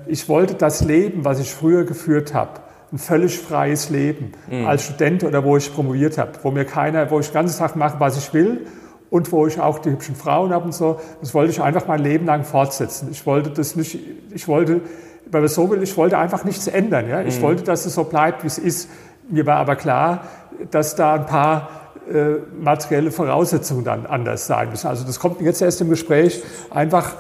ich 0.08 0.30
wollte 0.30 0.56
das 0.56 0.84
Leben, 0.84 1.26
was 1.26 1.40
ich 1.40 1.54
früher 1.54 1.84
geführt 1.84 2.34
habe, 2.34 2.62
ein 2.92 3.00
völlig 3.00 3.40
freies 3.40 3.90
Leben 3.90 4.34
mhm. 4.50 4.68
als 4.68 4.86
Student 4.86 5.24
oder 5.24 5.44
wo 5.44 5.58
ich 5.58 5.74
promoviert 5.74 6.18
habe, 6.18 6.32
wo 6.44 6.52
mir 6.52 6.64
keiner, 6.64 7.10
wo 7.10 7.20
ich 7.20 7.28
den 7.28 7.34
ganzen 7.34 7.58
Tag 7.58 7.76
mache, 7.76 8.00
was 8.00 8.18
ich 8.18 8.34
will 8.34 8.68
und 9.10 9.32
wo 9.32 9.48
ich 9.48 9.60
auch 9.60 9.80
die 9.80 9.90
hübschen 9.90 10.16
Frauen 10.16 10.54
habe 10.54 10.66
und 10.66 10.74
so, 10.74 11.00
das 11.20 11.34
wollte 11.34 11.52
ich 11.52 11.62
einfach 11.62 11.88
mein 11.88 12.02
Leben 12.02 12.26
lang 12.28 12.44
fortsetzen. 12.44 13.10
Ich 13.12 13.26
wollte 13.26 13.50
das 13.50 13.76
nicht, 13.76 14.00
ich 14.34 14.48
wollte, 14.48 14.82
weil 15.30 15.42
man 15.42 15.50
so 15.50 15.70
will, 15.72 15.82
ich 15.82 15.98
wollte 15.98 16.20
einfach 16.20 16.44
nichts 16.44 16.68
ändern. 16.68 17.10
Ja? 17.10 17.22
Ich 17.22 17.40
mhm. 17.40 17.44
wollte, 17.44 17.64
dass 17.64 17.86
es 17.86 17.96
so 17.96 18.04
bleibt, 18.04 18.44
wie 18.44 18.48
es 18.48 18.60
ist. 18.60 18.90
Mir 19.28 19.46
war 19.48 19.58
aber 19.58 19.76
klar, 19.76 20.26
dass 20.70 20.96
da 20.96 21.16
ein 21.16 21.26
paar 21.26 21.70
äh, 22.12 22.42
materielle 22.62 23.12
Voraussetzungen 23.12 23.84
dann 23.84 24.06
anders 24.06 24.46
sein 24.46 24.70
müssen. 24.70 24.88
Also 24.88 25.04
das 25.04 25.20
kommt 25.20 25.42
jetzt 25.42 25.62
erst 25.62 25.82
im 25.82 25.90
Gespräch 25.90 26.44
einfach, 26.70 27.14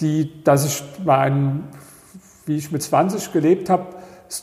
die, 0.00 0.42
dass 0.44 0.64
ich 0.66 0.82
mein, 1.04 1.64
wie 2.46 2.56
ich 2.56 2.72
mit 2.72 2.82
20 2.82 3.32
gelebt 3.32 3.70
habe, 3.70 3.86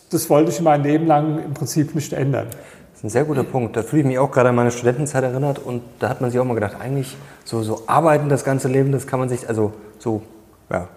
das 0.09 0.29
wollte 0.29 0.51
ich 0.51 0.61
mein 0.61 0.83
Leben 0.83 1.07
lang 1.07 1.43
im 1.43 1.53
Prinzip 1.53 1.95
nicht 1.95 2.13
ändern. 2.13 2.47
Das 2.49 2.99
ist 2.99 3.03
ein 3.03 3.09
sehr 3.09 3.25
guter 3.25 3.43
Punkt. 3.43 3.75
Da 3.75 3.83
fühle 3.83 4.01
ich 4.03 4.07
mich 4.07 4.19
auch 4.19 4.31
gerade 4.31 4.49
an 4.49 4.55
meine 4.55 4.71
Studentenzeit 4.71 5.23
erinnert 5.23 5.59
und 5.59 5.81
da 5.99 6.09
hat 6.09 6.21
man 6.21 6.31
sich 6.31 6.39
auch 6.39 6.45
mal 6.45 6.53
gedacht, 6.53 6.75
eigentlich 6.79 7.15
so, 7.43 7.63
so 7.63 7.83
arbeiten 7.87 8.29
das 8.29 8.43
ganze 8.43 8.67
Leben, 8.67 8.91
das 8.91 9.07
kann 9.07 9.19
man 9.19 9.29
sich, 9.29 9.49
also 9.49 9.73
so, 9.99 10.21
ja, 10.69 10.87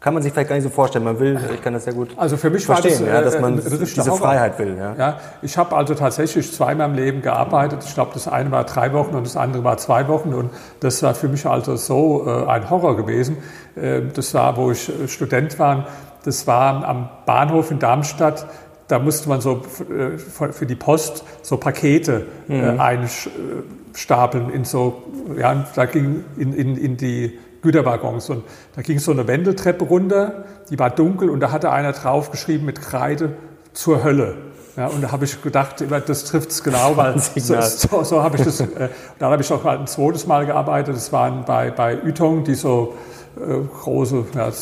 kann 0.00 0.14
man 0.14 0.22
sich 0.22 0.32
vielleicht 0.32 0.48
gar 0.48 0.54
nicht 0.54 0.64
so 0.64 0.70
vorstellen. 0.70 1.04
Man 1.04 1.18
will, 1.18 1.38
ich 1.52 1.60
kann 1.60 1.72
das 1.72 1.84
sehr 1.84 1.92
gut 1.92 2.10
also 2.16 2.36
für 2.36 2.50
mich 2.50 2.64
verstehen, 2.64 3.06
war 3.06 3.22
das, 3.22 3.34
ja, 3.34 3.38
dass 3.38 3.40
man 3.40 3.58
äh, 3.58 3.78
diese 3.78 4.12
Freiheit 4.12 4.58
will. 4.58 4.76
Ja. 4.78 4.94
ja 4.96 5.20
ich 5.42 5.58
habe 5.58 5.76
also 5.76 5.94
tatsächlich 5.94 6.52
zweimal 6.52 6.88
im 6.88 6.94
Leben 6.94 7.20
gearbeitet. 7.20 7.82
Ich 7.84 7.94
glaube, 7.94 8.12
das 8.14 8.28
eine 8.28 8.52
war 8.52 8.64
drei 8.64 8.92
Wochen 8.92 9.16
und 9.16 9.26
das 9.26 9.36
andere 9.36 9.64
war 9.64 9.76
zwei 9.78 10.06
Wochen. 10.06 10.34
Und 10.34 10.50
das 10.80 11.02
war 11.02 11.14
für 11.14 11.28
mich 11.28 11.46
also 11.46 11.74
so 11.76 12.24
äh, 12.26 12.46
ein 12.46 12.70
Horror 12.70 12.96
gewesen. 12.96 13.38
Äh, 13.74 14.02
das 14.14 14.34
war, 14.34 14.56
wo 14.56 14.70
ich 14.70 14.88
äh, 14.88 15.08
Student 15.08 15.58
war. 15.58 15.88
Das 16.24 16.46
war 16.46 16.86
am 16.86 17.08
Bahnhof 17.26 17.72
in 17.72 17.80
Darmstadt. 17.80 18.46
Da 18.86 19.00
musste 19.00 19.28
man 19.28 19.40
so 19.40 19.62
äh, 19.90 20.16
für 20.16 20.64
die 20.64 20.76
Post 20.76 21.24
so 21.42 21.56
Pakete 21.56 22.26
äh, 22.48 22.72
mhm. 22.72 22.80
einstapeln 22.80 24.50
in 24.50 24.64
so, 24.64 25.02
ja, 25.36 25.66
da 25.74 25.86
ging 25.86 26.24
in, 26.36 26.52
in, 26.54 26.76
in 26.76 26.96
die 26.96 27.38
Güterwaggons. 27.62 28.30
Und 28.30 28.44
da 28.76 28.82
ging 28.82 28.98
so 28.98 29.12
eine 29.12 29.26
Wendeltreppe 29.26 29.84
runter, 29.84 30.44
die 30.70 30.78
war 30.78 30.90
dunkel 30.90 31.30
und 31.30 31.40
da 31.40 31.50
hatte 31.52 31.70
einer 31.70 31.92
draufgeschrieben 31.92 32.64
mit 32.66 32.80
Kreide 32.80 33.32
zur 33.72 34.04
Hölle. 34.04 34.36
Ja, 34.76 34.86
und 34.86 35.02
da 35.02 35.10
habe 35.10 35.24
ich 35.24 35.42
gedacht, 35.42 35.84
das 36.06 36.24
trifft 36.24 36.50
es 36.50 36.62
genau, 36.62 36.96
weil 36.96 37.18
so, 37.36 37.60
so, 37.60 38.04
so 38.04 38.22
habe 38.22 38.36
ich 38.36 38.44
das. 38.44 38.60
Äh, 38.60 38.88
da 39.18 39.30
habe 39.30 39.42
ich 39.42 39.52
auch 39.52 39.64
ein 39.64 39.88
zweites 39.88 40.26
Mal 40.28 40.46
gearbeitet. 40.46 40.94
Das 40.94 41.12
waren 41.12 41.44
bei, 41.44 41.72
bei 41.72 41.96
Ytong, 41.96 42.44
die 42.44 42.54
so 42.54 42.94
äh, 43.36 43.58
große, 43.82 44.26
ja, 44.36 44.52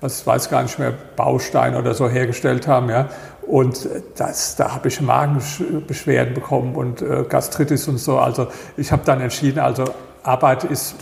was 0.00 0.26
weiß 0.26 0.50
gar 0.50 0.62
nicht 0.62 0.80
mehr, 0.80 0.92
Bausteine 1.14 1.78
oder 1.78 1.94
so 1.94 2.08
hergestellt 2.08 2.66
haben. 2.66 2.90
Ja. 2.90 3.08
Und 3.46 3.88
das, 4.16 4.56
da 4.56 4.74
habe 4.74 4.88
ich 4.88 5.00
Magenbeschwerden 5.00 6.34
bekommen 6.34 6.74
und 6.74 7.00
äh, 7.00 7.24
Gastritis 7.28 7.86
und 7.86 7.98
so. 7.98 8.18
Also 8.18 8.48
ich 8.76 8.90
habe 8.90 9.02
dann 9.04 9.20
entschieden, 9.20 9.60
also 9.60 9.84
Arbeit 10.24 10.64
ist 10.64 10.96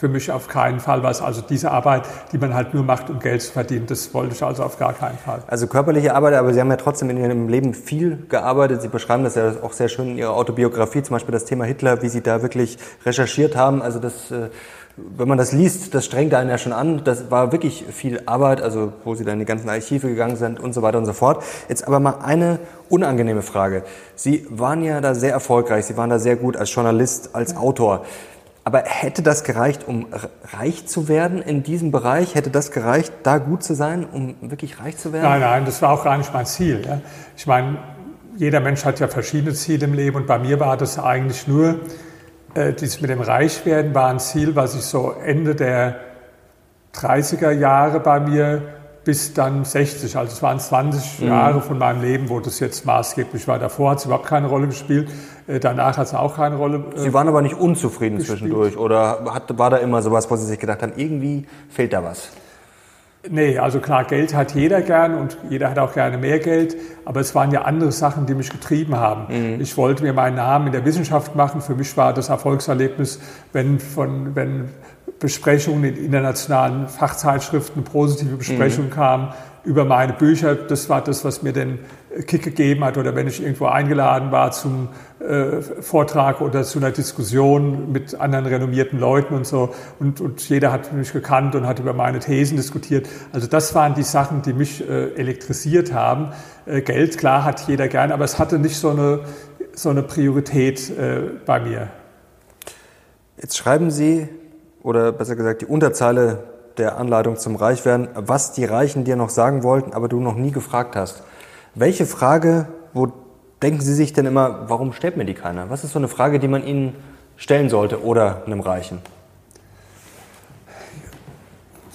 für 0.00 0.08
mich 0.08 0.32
auf 0.32 0.48
keinen 0.48 0.80
Fall 0.80 1.02
was. 1.02 1.20
Also 1.20 1.42
diese 1.42 1.70
Arbeit, 1.70 2.04
die 2.32 2.38
man 2.38 2.54
halt 2.54 2.72
nur 2.72 2.82
macht, 2.82 3.10
um 3.10 3.18
Geld 3.18 3.42
zu 3.42 3.52
verdienen, 3.52 3.84
das 3.86 4.14
wollte 4.14 4.34
ich 4.34 4.42
also 4.42 4.62
auf 4.62 4.78
gar 4.78 4.94
keinen 4.94 5.18
Fall. 5.18 5.42
Also 5.46 5.66
körperliche 5.66 6.14
Arbeit, 6.14 6.32
aber 6.34 6.54
Sie 6.54 6.60
haben 6.60 6.70
ja 6.70 6.76
trotzdem 6.76 7.10
in 7.10 7.18
Ihrem 7.18 7.48
Leben 7.48 7.74
viel 7.74 8.24
gearbeitet. 8.30 8.80
Sie 8.80 8.88
beschreiben 8.88 9.24
das 9.24 9.34
ja 9.34 9.52
auch 9.62 9.74
sehr 9.74 9.88
schön 9.88 10.12
in 10.12 10.16
Ihrer 10.16 10.34
Autobiografie, 10.34 11.02
zum 11.02 11.16
Beispiel 11.16 11.32
das 11.32 11.44
Thema 11.44 11.66
Hitler, 11.66 12.00
wie 12.00 12.08
Sie 12.08 12.22
da 12.22 12.40
wirklich 12.40 12.78
recherchiert 13.04 13.56
haben. 13.56 13.82
Also 13.82 13.98
das 13.98 14.30
äh, 14.30 14.48
wenn 14.96 15.28
man 15.28 15.38
das 15.38 15.52
liest, 15.52 15.94
das 15.94 16.04
strengt 16.04 16.34
einen 16.34 16.50
ja 16.50 16.58
schon 16.58 16.72
an. 16.72 17.02
Das 17.04 17.30
war 17.30 17.52
wirklich 17.52 17.84
viel 17.90 18.22
Arbeit, 18.26 18.60
also 18.60 18.92
wo 19.04 19.14
Sie 19.14 19.24
dann 19.24 19.34
in 19.34 19.38
die 19.40 19.44
ganzen 19.44 19.68
Archive 19.68 20.08
gegangen 20.08 20.36
sind 20.36 20.60
und 20.60 20.72
so 20.72 20.82
weiter 20.82 20.98
und 20.98 21.06
so 21.06 21.12
fort. 21.12 21.42
Jetzt 21.68 21.86
aber 21.86 22.00
mal 22.00 22.18
eine 22.22 22.58
unangenehme 22.88 23.42
Frage. 23.42 23.84
Sie 24.14 24.46
waren 24.50 24.82
ja 24.82 25.00
da 25.00 25.14
sehr 25.14 25.32
erfolgreich, 25.32 25.86
Sie 25.86 25.96
waren 25.96 26.10
da 26.10 26.18
sehr 26.18 26.36
gut 26.36 26.56
als 26.56 26.74
Journalist, 26.74 27.34
als 27.34 27.56
Autor. 27.56 28.04
Aber 28.70 28.84
hätte 28.84 29.22
das 29.22 29.42
gereicht, 29.42 29.88
um 29.88 30.06
reich 30.52 30.86
zu 30.86 31.08
werden 31.08 31.42
in 31.42 31.64
diesem 31.64 31.90
Bereich? 31.90 32.36
Hätte 32.36 32.50
das 32.50 32.70
gereicht, 32.70 33.12
da 33.24 33.38
gut 33.38 33.64
zu 33.64 33.74
sein, 33.74 34.06
um 34.06 34.36
wirklich 34.42 34.78
reich 34.78 34.96
zu 34.96 35.12
werden? 35.12 35.24
Nein, 35.24 35.40
nein, 35.40 35.64
das 35.64 35.82
war 35.82 35.90
auch 35.90 36.04
gar 36.04 36.16
nicht 36.16 36.32
mein 36.32 36.46
Ziel. 36.46 36.80
Ja. 36.86 37.00
Ich 37.36 37.48
meine, 37.48 37.78
jeder 38.36 38.60
Mensch 38.60 38.84
hat 38.84 39.00
ja 39.00 39.08
verschiedene 39.08 39.54
Ziele 39.54 39.86
im 39.86 39.94
Leben 39.94 40.18
und 40.18 40.28
bei 40.28 40.38
mir 40.38 40.60
war 40.60 40.76
das 40.76 41.00
eigentlich 41.00 41.48
nur, 41.48 41.80
äh, 42.54 42.72
dieses 42.72 43.00
mit 43.00 43.10
dem 43.10 43.20
Reichwerden 43.20 43.92
war 43.92 44.08
ein 44.08 44.20
Ziel, 44.20 44.54
was 44.54 44.76
ich 44.76 44.82
so 44.82 45.16
Ende 45.20 45.56
der 45.56 45.96
30er 46.94 47.50
Jahre 47.50 47.98
bei 47.98 48.20
mir 48.20 48.62
bis 49.04 49.32
dann 49.32 49.64
60, 49.64 50.16
also 50.16 50.32
es 50.32 50.42
waren 50.42 50.60
20 50.60 51.20
mhm. 51.20 51.28
Jahre 51.28 51.60
von 51.60 51.78
meinem 51.78 52.02
Leben, 52.02 52.28
wo 52.28 52.40
das 52.40 52.60
jetzt 52.60 52.84
maßgeblich 52.84 53.48
war. 53.48 53.58
Davor 53.58 53.92
hat 53.92 53.98
es 53.98 54.04
überhaupt 54.04 54.26
keine 54.26 54.46
Rolle 54.46 54.66
gespielt, 54.66 55.08
äh, 55.46 55.58
danach 55.58 55.96
hat 55.96 56.06
es 56.06 56.14
auch 56.14 56.36
keine 56.36 56.56
Rolle 56.56 56.84
äh, 56.94 56.98
Sie 56.98 57.12
waren 57.12 57.28
aber 57.28 57.42
nicht 57.42 57.56
unzufrieden 57.56 58.18
gespielt. 58.18 58.38
zwischendurch 58.38 58.76
oder 58.76 59.24
hat, 59.32 59.58
war 59.58 59.70
da 59.70 59.78
immer 59.78 60.02
sowas, 60.02 60.30
wo 60.30 60.36
Sie 60.36 60.46
sich 60.46 60.58
gedacht 60.58 60.82
haben, 60.82 60.92
irgendwie 60.96 61.46
fehlt 61.68 61.92
da 61.92 62.04
was? 62.04 62.30
Nee, 63.28 63.58
also 63.58 63.80
klar, 63.80 64.04
Geld 64.04 64.34
hat 64.34 64.54
jeder 64.54 64.80
gern 64.80 65.14
und 65.14 65.36
jeder 65.50 65.68
hat 65.68 65.78
auch 65.78 65.92
gerne 65.92 66.16
mehr 66.16 66.38
Geld, 66.38 66.74
aber 67.04 67.20
es 67.20 67.34
waren 67.34 67.50
ja 67.50 67.62
andere 67.62 67.92
Sachen, 67.92 68.24
die 68.24 68.34
mich 68.34 68.48
getrieben 68.48 68.96
haben. 68.96 69.56
Mhm. 69.56 69.60
Ich 69.60 69.76
wollte 69.76 70.02
mir 70.02 70.14
meinen 70.14 70.36
Namen 70.36 70.68
in 70.68 70.72
der 70.72 70.86
Wissenschaft 70.86 71.36
machen. 71.36 71.60
Für 71.60 71.74
mich 71.74 71.94
war 71.98 72.14
das 72.14 72.30
Erfolgserlebnis, 72.30 73.20
wenn, 73.52 73.78
von, 73.78 74.34
wenn 74.34 74.70
Besprechungen 75.20 75.84
in 75.84 76.04
internationalen 76.06 76.88
Fachzeitschriften, 76.88 77.84
positive 77.84 78.36
Besprechungen 78.36 78.88
mhm. 78.88 78.94
kamen 78.94 79.28
über 79.64 79.84
meine 79.84 80.14
Bücher. 80.14 80.54
Das 80.54 80.88
war 80.88 81.04
das, 81.04 81.24
was 81.26 81.42
mir 81.42 81.52
den 81.52 81.78
Kick 82.26 82.42
gegeben 82.42 82.82
hat. 82.84 82.96
Oder 82.96 83.14
wenn 83.14 83.28
ich 83.28 83.42
irgendwo 83.42 83.66
eingeladen 83.66 84.32
war 84.32 84.50
zum 84.52 84.88
äh, 85.20 85.60
Vortrag 85.60 86.40
oder 86.40 86.64
zu 86.64 86.78
einer 86.78 86.90
Diskussion 86.90 87.92
mit 87.92 88.18
anderen 88.18 88.46
renommierten 88.46 88.98
Leuten 88.98 89.34
und 89.34 89.46
so. 89.46 89.74
Und, 89.98 90.22
und 90.22 90.48
jeder 90.48 90.72
hat 90.72 90.92
mich 90.94 91.12
gekannt 91.12 91.54
und 91.54 91.66
hat 91.66 91.78
über 91.78 91.92
meine 91.92 92.20
Thesen 92.20 92.56
diskutiert. 92.56 93.06
Also 93.32 93.46
das 93.46 93.74
waren 93.74 93.94
die 93.94 94.02
Sachen, 94.02 94.40
die 94.40 94.54
mich 94.54 94.88
äh, 94.88 95.12
elektrisiert 95.12 95.92
haben. 95.92 96.28
Äh, 96.64 96.80
Geld, 96.80 97.18
klar, 97.18 97.44
hat 97.44 97.68
jeder 97.68 97.88
gern, 97.88 98.10
aber 98.10 98.24
es 98.24 98.38
hatte 98.38 98.58
nicht 98.58 98.78
so 98.78 98.88
eine, 98.90 99.20
so 99.74 99.90
eine 99.90 100.02
Priorität 100.02 100.88
äh, 100.88 101.20
bei 101.44 101.60
mir. 101.60 101.88
Jetzt 103.36 103.58
schreiben 103.58 103.90
Sie, 103.90 104.28
oder 104.82 105.12
besser 105.12 105.36
gesagt 105.36 105.62
die 105.62 105.66
Unterzeile 105.66 106.44
der 106.78 106.96
Anleitung 106.96 107.36
zum 107.36 107.56
Reichwerden, 107.56 108.08
was 108.14 108.52
die 108.52 108.64
Reichen 108.64 109.04
dir 109.04 109.16
noch 109.16 109.28
sagen 109.28 109.62
wollten, 109.62 109.92
aber 109.92 110.08
du 110.08 110.20
noch 110.20 110.34
nie 110.34 110.50
gefragt 110.50 110.96
hast. 110.96 111.22
Welche 111.74 112.06
Frage, 112.06 112.66
wo 112.92 113.12
denken 113.62 113.80
Sie 113.80 113.94
sich 113.94 114.12
denn 114.12 114.26
immer, 114.26 114.68
warum 114.68 114.92
stellt 114.92 115.16
mir 115.16 115.24
die 115.24 115.34
keiner? 115.34 115.70
Was 115.70 115.84
ist 115.84 115.92
so 115.92 115.98
eine 115.98 116.08
Frage, 116.08 116.38
die 116.38 116.48
man 116.48 116.64
Ihnen 116.64 116.94
stellen 117.36 117.68
sollte 117.68 118.02
oder 118.02 118.42
einem 118.46 118.60
Reichen? 118.60 118.98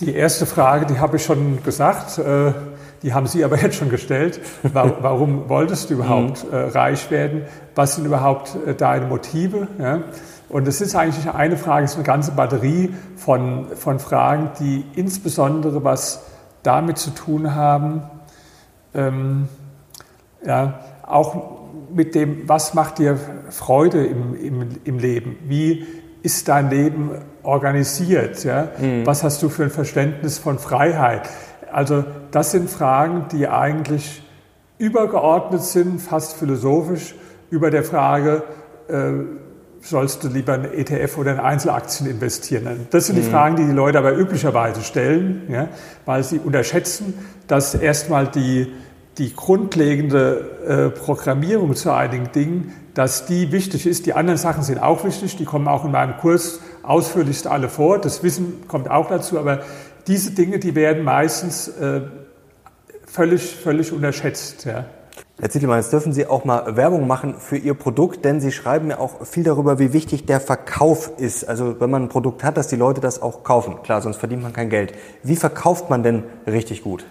Die 0.01 0.13
erste 0.13 0.45
Frage, 0.45 0.85
die 0.85 0.99
habe 0.99 1.17
ich 1.17 1.23
schon 1.23 1.63
gesagt, 1.63 2.17
äh, 2.17 2.51
die 3.01 3.13
haben 3.13 3.27
Sie 3.27 3.43
aber 3.43 3.57
jetzt 3.61 3.77
schon 3.77 3.89
gestellt. 3.89 4.39
Warum 4.73 5.49
wolltest 5.49 5.89
du 5.89 5.95
überhaupt 5.95 6.43
mhm. 6.43 6.53
äh, 6.53 6.57
reich 6.69 7.09
werden? 7.11 7.43
Was 7.75 7.95
sind 7.95 8.05
überhaupt 8.05 8.55
äh, 8.65 8.75
deine 8.75 9.05
Motive? 9.05 9.67
Und 10.55 10.69
es 10.69 10.79
ist 10.79 10.95
eigentlich 10.95 11.29
eine 11.29 11.57
Frage, 11.57 11.83
es 11.83 11.91
ist 11.91 11.97
eine 11.97 12.05
ganze 12.05 12.31
Batterie 12.31 12.93
von, 13.17 13.67
von 13.75 13.99
Fragen, 13.99 14.51
die 14.57 14.85
insbesondere 14.95 15.83
was 15.83 16.27
damit 16.63 16.97
zu 16.97 17.09
tun 17.09 17.55
haben, 17.55 18.03
ähm, 18.93 19.49
ja, 20.45 20.79
auch 21.05 21.57
mit 21.93 22.15
dem, 22.15 22.47
was 22.47 22.73
macht 22.73 22.99
dir 22.99 23.19
Freude 23.49 24.05
im, 24.05 24.33
im, 24.33 24.69
im 24.85 24.97
Leben? 24.97 25.35
Wie 25.45 25.85
ist 26.23 26.47
dein 26.47 26.69
Leben 26.69 27.11
organisiert? 27.43 28.41
Ja? 28.45 28.69
Mhm. 28.79 29.05
Was 29.05 29.25
hast 29.25 29.43
du 29.43 29.49
für 29.49 29.63
ein 29.63 29.71
Verständnis 29.71 30.37
von 30.37 30.57
Freiheit? 30.57 31.29
Also 31.69 32.05
das 32.31 32.51
sind 32.51 32.69
Fragen, 32.69 33.25
die 33.29 33.49
eigentlich 33.49 34.23
übergeordnet 34.77 35.63
sind, 35.63 36.01
fast 36.01 36.37
philosophisch, 36.37 37.13
über 37.49 37.71
der 37.71 37.83
Frage, 37.83 38.43
äh, 38.87 39.11
sollst 39.85 40.23
du 40.23 40.29
lieber 40.29 40.55
in 40.55 40.65
ETF 40.65 41.17
oder 41.17 41.33
in 41.33 41.39
Einzelaktien 41.39 42.09
investieren? 42.09 42.87
Das 42.89 43.07
sind 43.07 43.15
die 43.15 43.21
mhm. 43.21 43.31
Fragen, 43.31 43.55
die 43.55 43.65
die 43.65 43.71
Leute 43.71 43.99
aber 43.99 44.17
üblicherweise 44.17 44.81
stellen, 44.81 45.43
ja, 45.49 45.67
weil 46.05 46.23
sie 46.23 46.39
unterschätzen, 46.39 47.13
dass 47.47 47.75
erstmal 47.75 48.27
die, 48.27 48.73
die 49.17 49.33
grundlegende 49.33 50.91
äh, 50.93 50.99
Programmierung 50.99 51.75
zu 51.75 51.91
einigen 51.91 52.31
Dingen, 52.31 52.73
dass 52.95 53.25
die 53.25 53.51
wichtig 53.51 53.85
ist. 53.85 54.05
Die 54.05 54.13
anderen 54.13 54.37
Sachen 54.37 54.63
sind 54.63 54.79
auch 54.79 55.03
wichtig, 55.03 55.37
die 55.37 55.45
kommen 55.45 55.67
auch 55.67 55.85
in 55.85 55.91
meinem 55.91 56.17
Kurs 56.17 56.61
ausführlichst 56.81 57.45
alle 57.45 57.69
vor. 57.69 57.99
Das 57.99 58.23
Wissen 58.23 58.67
kommt 58.67 58.89
auch 58.89 59.07
dazu, 59.07 59.37
aber 59.37 59.61
diese 60.07 60.31
Dinge, 60.31 60.59
die 60.59 60.75
werden 60.75 61.03
meistens 61.03 61.67
äh, 61.67 62.01
völlig, 63.05 63.55
völlig 63.55 63.91
unterschätzt. 63.91 64.65
Ja. 64.65 64.85
Herr 65.37 65.49
Zittelmann, 65.49 65.79
jetzt 65.79 65.91
dürfen 65.91 66.13
Sie 66.13 66.27
auch 66.27 66.45
mal 66.45 66.77
Werbung 66.77 67.07
machen 67.07 67.35
für 67.39 67.57
Ihr 67.57 67.73
Produkt, 67.73 68.23
denn 68.23 68.39
Sie 68.39 68.53
schreiben 68.53 68.89
ja 68.89 68.99
auch 68.99 69.25
viel 69.25 69.43
darüber, 69.43 69.79
wie 69.79 69.91
wichtig 69.91 70.25
der 70.25 70.39
Verkauf 70.39 71.11
ist. 71.17 71.43
Also 71.43 71.81
wenn 71.81 71.89
man 71.89 72.03
ein 72.03 72.09
Produkt 72.09 72.41
hat, 72.41 72.55
dass 72.55 72.69
die 72.69 72.77
Leute 72.77 73.01
das 73.01 73.21
auch 73.21 73.43
kaufen. 73.43 73.83
Klar, 73.83 74.01
sonst 74.01 74.15
verdient 74.15 74.43
man 74.43 74.53
kein 74.53 74.69
Geld. 74.69 74.93
Wie 75.23 75.35
verkauft 75.35 75.89
man 75.89 76.03
denn 76.03 76.23
richtig 76.47 76.83
gut? 76.83 77.05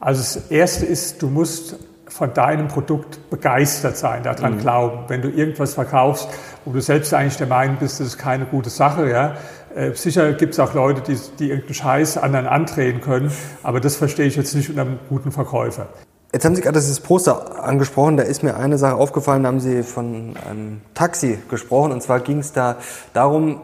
Also 0.00 0.20
das 0.22 0.50
Erste 0.50 0.86
ist, 0.86 1.22
du 1.22 1.28
musst 1.28 1.76
von 2.08 2.34
deinem 2.34 2.66
Produkt 2.66 3.30
begeistert 3.30 3.96
sein, 3.96 4.24
daran 4.24 4.56
mhm. 4.56 4.58
glauben. 4.58 5.04
Wenn 5.06 5.22
du 5.22 5.28
irgendwas 5.28 5.74
verkaufst, 5.74 6.28
wo 6.64 6.72
du 6.72 6.80
selbst 6.80 7.14
eigentlich 7.14 7.36
der 7.36 7.46
Meinung 7.46 7.76
bist, 7.78 8.00
das 8.00 8.08
ist 8.08 8.18
keine 8.18 8.44
gute 8.44 8.70
Sache, 8.70 9.08
ja. 9.08 9.36
Äh, 9.76 9.94
sicher 9.94 10.32
gibt 10.32 10.54
es 10.54 10.60
auch 10.60 10.74
Leute, 10.74 11.00
die, 11.00 11.16
die 11.38 11.50
irgendeinen 11.50 11.74
Scheiß 11.74 12.18
anderen 12.18 12.48
andrehen 12.48 13.00
können, 13.00 13.30
aber 13.62 13.78
das 13.78 13.94
verstehe 13.94 14.26
ich 14.26 14.34
jetzt 14.34 14.52
nicht 14.56 14.68
unter 14.68 14.82
einem 14.82 14.98
guten 15.08 15.30
Verkäufer. 15.30 15.86
Jetzt 16.34 16.46
haben 16.46 16.56
Sie 16.56 16.62
gerade 16.62 16.76
das 16.76 17.00
Poster 17.00 17.62
angesprochen. 17.62 18.16
Da 18.16 18.22
ist 18.22 18.42
mir 18.42 18.56
eine 18.56 18.78
Sache 18.78 18.94
aufgefallen, 18.94 19.42
da 19.42 19.50
haben 19.50 19.60
Sie 19.60 19.82
von 19.82 20.34
einem 20.48 20.80
Taxi 20.94 21.38
gesprochen. 21.50 21.92
Und 21.92 22.02
zwar 22.02 22.20
ging 22.20 22.38
es 22.38 22.54
da 22.54 22.76
darum, 23.12 23.60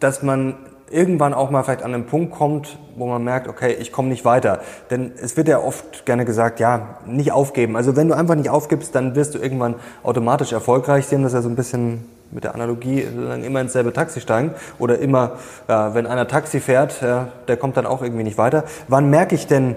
dass 0.00 0.22
man 0.22 0.54
irgendwann 0.90 1.34
auch 1.34 1.50
mal 1.50 1.62
vielleicht 1.62 1.82
an 1.82 1.92
einen 1.92 2.06
Punkt 2.06 2.32
kommt, 2.32 2.78
wo 2.96 3.06
man 3.06 3.22
merkt, 3.22 3.48
okay, 3.48 3.76
ich 3.78 3.92
komme 3.92 4.08
nicht 4.08 4.24
weiter. 4.24 4.60
Denn 4.90 5.12
es 5.20 5.36
wird 5.36 5.46
ja 5.48 5.58
oft 5.58 6.06
gerne 6.06 6.24
gesagt, 6.24 6.58
ja, 6.58 7.00
nicht 7.04 7.32
aufgeben. 7.32 7.76
Also 7.76 7.96
wenn 7.96 8.08
du 8.08 8.16
einfach 8.16 8.34
nicht 8.34 8.48
aufgibst, 8.48 8.94
dann 8.94 9.14
wirst 9.14 9.34
du 9.34 9.38
irgendwann 9.38 9.74
automatisch 10.02 10.52
erfolgreich. 10.52 11.08
Sie 11.08 11.16
haben 11.16 11.22
das 11.22 11.34
ja 11.34 11.42
so 11.42 11.50
ein 11.50 11.56
bisschen 11.56 12.08
mit 12.30 12.44
der 12.44 12.54
Analogie, 12.54 13.06
immer 13.44 13.60
ins 13.60 13.74
selbe 13.74 13.92
Taxi 13.92 14.22
steigen 14.22 14.52
oder 14.78 14.98
immer, 15.00 15.32
ja, 15.68 15.94
wenn 15.94 16.06
einer 16.06 16.26
Taxi 16.26 16.60
fährt, 16.60 17.02
ja, 17.02 17.28
der 17.46 17.58
kommt 17.58 17.76
dann 17.76 17.84
auch 17.84 18.00
irgendwie 18.02 18.24
nicht 18.24 18.38
weiter. 18.38 18.64
Wann 18.88 19.10
merke 19.10 19.34
ich 19.34 19.46
denn, 19.46 19.76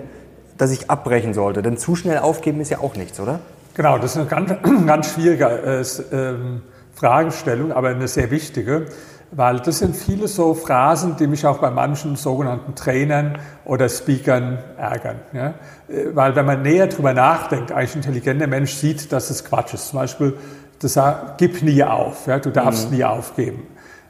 dass 0.59 0.69
ich 0.69 0.91
abbrechen 0.91 1.33
sollte? 1.33 1.63
Denn 1.63 1.77
zu 1.77 1.95
schnell 1.95 2.19
aufgeben 2.19 2.61
ist 2.61 2.69
ja 2.69 2.79
auch 2.79 2.95
nichts, 2.95 3.19
oder? 3.19 3.39
Genau, 3.73 3.97
das 3.97 4.11
ist 4.11 4.17
eine 4.17 4.27
ganz, 4.27 4.51
ganz 4.85 5.13
schwierige 5.13 5.45
äh, 5.45 5.83
ähm, 6.15 6.61
Fragestellung, 6.93 7.71
aber 7.71 7.89
eine 7.89 8.07
sehr 8.07 8.29
wichtige, 8.29 8.85
weil 9.31 9.59
das 9.61 9.79
sind 9.79 9.95
viele 9.95 10.27
so 10.27 10.53
Phrasen, 10.53 11.15
die 11.17 11.27
mich 11.27 11.45
auch 11.45 11.59
bei 11.59 11.69
manchen 11.71 12.15
sogenannten 12.15 12.75
Trainern 12.75 13.37
oder 13.63 13.87
Speakern 13.87 14.57
ärgern. 14.77 15.15
Ja? 15.33 15.53
Äh, 15.87 16.13
weil 16.13 16.35
wenn 16.35 16.45
man 16.45 16.61
näher 16.61 16.87
drüber 16.87 17.13
nachdenkt, 17.13 17.71
eigentlich 17.71 17.95
ein 17.95 17.99
intelligenter 17.99 18.47
Mensch 18.47 18.73
sieht, 18.73 19.11
dass 19.13 19.29
es 19.29 19.45
Quatsch 19.45 19.73
ist. 19.73 19.87
Zum 19.87 19.99
Beispiel, 19.99 20.37
das 20.79 20.93
sagt, 20.93 21.37
gib 21.37 21.61
nie 21.63 21.83
auf, 21.83 22.27
ja? 22.27 22.37
du 22.39 22.51
darfst 22.51 22.91
mhm. 22.91 22.97
nie 22.97 23.03
aufgeben. 23.05 23.65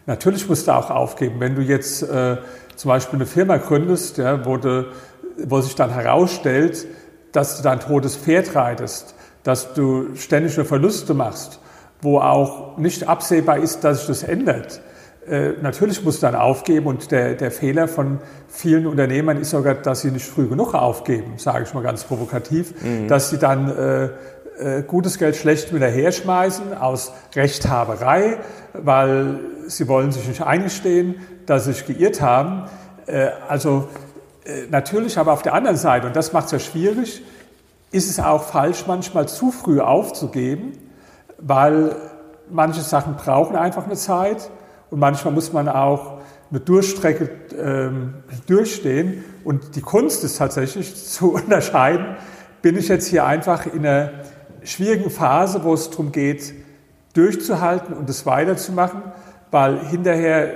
Natürlich 0.07 0.49
musst 0.49 0.67
du 0.67 0.71
auch 0.71 0.89
aufgeben. 0.89 1.35
Wenn 1.39 1.53
du 1.53 1.61
jetzt 1.61 2.01
äh, 2.01 2.37
zum 2.75 2.89
Beispiel 2.89 3.17
eine 3.17 3.27
Firma 3.27 3.57
gründest, 3.57 4.17
ja, 4.17 4.43
wo 4.43 4.57
du 4.57 4.87
wo 5.45 5.61
sich 5.61 5.75
dann 5.75 5.91
herausstellt, 5.91 6.87
dass 7.31 7.57
du 7.57 7.63
dein 7.63 7.79
totes 7.79 8.15
Pferd 8.15 8.55
reitest, 8.55 9.15
dass 9.43 9.73
du 9.73 10.15
ständig 10.15 10.57
nur 10.57 10.65
Verluste 10.65 11.13
machst, 11.13 11.59
wo 12.01 12.19
auch 12.19 12.77
nicht 12.77 13.07
absehbar 13.07 13.57
ist, 13.57 13.83
dass 13.83 13.99
sich 13.99 14.07
das 14.07 14.23
ändert. 14.23 14.81
Äh, 15.27 15.53
natürlich 15.61 16.03
musst 16.03 16.23
du 16.23 16.27
dann 16.27 16.35
aufgeben 16.35 16.87
und 16.87 17.11
der, 17.11 17.35
der 17.35 17.51
Fehler 17.51 17.87
von 17.87 18.19
vielen 18.47 18.87
Unternehmern 18.87 19.37
ist 19.37 19.51
sogar, 19.51 19.75
dass 19.75 20.01
sie 20.01 20.11
nicht 20.11 20.25
früh 20.25 20.47
genug 20.47 20.73
aufgeben, 20.73 21.33
sage 21.37 21.65
ich 21.65 21.73
mal 21.73 21.83
ganz 21.83 22.03
provokativ, 22.03 22.73
mhm. 22.81 23.07
dass 23.07 23.29
sie 23.29 23.37
dann 23.37 23.69
äh, 23.69 24.09
äh, 24.59 24.83
gutes 24.83 25.17
Geld 25.17 25.35
schlecht 25.35 25.73
wieder 25.73 25.87
herschmeißen 25.87 26.73
aus 26.73 27.13
Rechthaberei, 27.35 28.37
weil 28.73 29.39
sie 29.67 29.87
wollen 29.87 30.11
sich 30.11 30.27
nicht 30.27 30.41
eingestehen, 30.41 31.15
dass 31.45 31.65
sie 31.65 31.73
sich 31.73 31.85
geirrt 31.85 32.21
haben. 32.21 32.65
Äh, 33.05 33.29
also 33.47 33.87
natürlich 34.69 35.17
aber 35.17 35.33
auf 35.33 35.41
der 35.41 35.53
anderen 35.53 35.77
Seite, 35.77 36.07
und 36.07 36.15
das 36.15 36.33
macht 36.33 36.45
es 36.45 36.51
ja 36.51 36.59
schwierig, 36.59 37.21
ist 37.91 38.09
es 38.09 38.19
auch 38.19 38.43
falsch, 38.43 38.85
manchmal 38.87 39.27
zu 39.27 39.51
früh 39.51 39.79
aufzugeben, 39.79 40.73
weil 41.37 41.95
manche 42.49 42.81
Sachen 42.81 43.15
brauchen 43.15 43.55
einfach 43.55 43.85
eine 43.85 43.95
Zeit 43.95 44.49
und 44.89 44.99
manchmal 44.99 45.33
muss 45.33 45.53
man 45.53 45.67
auch 45.67 46.19
eine 46.51 46.59
Durchstrecke 46.59 47.29
ähm, 47.57 48.15
durchstehen. 48.47 49.23
Und 49.43 49.75
die 49.75 49.81
Kunst 49.81 50.23
ist 50.23 50.37
tatsächlich 50.37 50.95
zu 51.09 51.33
unterscheiden, 51.33 52.15
bin 52.61 52.77
ich 52.77 52.87
jetzt 52.87 53.07
hier 53.07 53.25
einfach 53.25 53.65
in 53.65 53.85
einer 53.85 54.11
schwierigen 54.63 55.09
Phase, 55.09 55.63
wo 55.63 55.73
es 55.73 55.89
darum 55.89 56.11
geht, 56.11 56.53
durchzuhalten 57.13 57.93
und 57.93 58.09
es 58.09 58.25
weiterzumachen, 58.25 59.01
weil 59.51 59.79
hinterher 59.85 60.51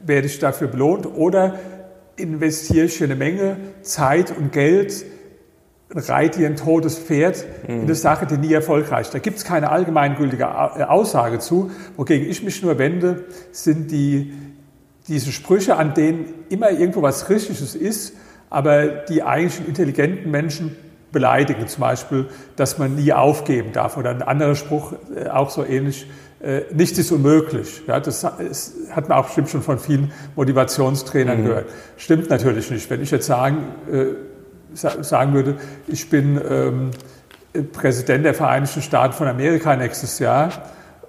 werde 0.00 0.26
ich 0.26 0.38
dafür 0.38 0.68
belohnt 0.68 1.06
oder 1.06 1.54
investiere 2.16 2.86
ich 2.86 3.02
eine 3.02 3.16
Menge 3.16 3.56
Zeit 3.82 4.36
und 4.36 4.52
Geld, 4.52 5.04
reite 5.94 6.40
ihr 6.40 6.48
ein 6.48 6.56
totes 6.56 6.98
Pferd 6.98 7.44
mhm. 7.66 7.74
in 7.74 7.80
eine 7.82 7.94
Sache, 7.94 8.26
die 8.26 8.36
nie 8.36 8.52
erfolgreich 8.52 9.02
ist. 9.02 9.14
Da 9.14 9.18
gibt 9.18 9.38
es 9.38 9.44
keine 9.44 9.70
allgemeingültige 9.70 10.88
Aussage 10.88 11.38
zu. 11.38 11.70
Wogegen 11.96 12.28
ich 12.28 12.42
mich 12.42 12.62
nur 12.62 12.78
wende, 12.78 13.24
sind 13.52 13.90
die, 13.90 14.32
diese 15.08 15.30
Sprüche, 15.32 15.76
an 15.76 15.94
denen 15.94 16.26
immer 16.48 16.70
irgendwo 16.70 17.02
was 17.02 17.28
Richtiges 17.28 17.74
ist, 17.74 18.14
aber 18.50 18.86
die 18.86 19.22
eigentlich 19.22 19.66
intelligenten 19.66 20.30
Menschen 20.30 20.76
beleidigen. 21.12 21.68
Zum 21.68 21.80
Beispiel, 21.80 22.26
dass 22.56 22.78
man 22.78 22.96
nie 22.96 23.12
aufgeben 23.12 23.72
darf. 23.72 23.96
Oder 23.96 24.10
ein 24.10 24.22
anderer 24.22 24.56
Spruch, 24.56 24.94
äh, 25.14 25.28
auch 25.28 25.50
so 25.50 25.64
ähnlich, 25.64 26.04
äh, 26.04 26.06
nichts 26.72 26.98
ist 26.98 27.10
unmöglich. 27.10 27.82
Ja, 27.86 28.00
das 28.00 28.24
hat 28.24 29.08
man 29.08 29.18
auch 29.18 29.26
bestimmt 29.26 29.48
schon 29.48 29.62
von 29.62 29.78
vielen 29.78 30.12
Motivationstrainern 30.36 31.40
mhm. 31.40 31.46
gehört. 31.46 31.66
Stimmt 31.96 32.28
natürlich 32.30 32.70
nicht. 32.70 32.88
Wenn 32.90 33.00
ich 33.00 33.10
jetzt 33.10 33.26
sagen, 33.26 33.64
äh, 33.90 34.06
sagen 34.74 35.34
würde, 35.34 35.56
ich 35.86 36.10
bin 36.10 36.40
ähm, 36.48 36.90
Präsident 37.72 38.24
der 38.24 38.34
Vereinigten 38.34 38.82
Staaten 38.82 39.14
von 39.14 39.28
Amerika 39.28 39.76
nächstes 39.76 40.18
Jahr 40.18 40.50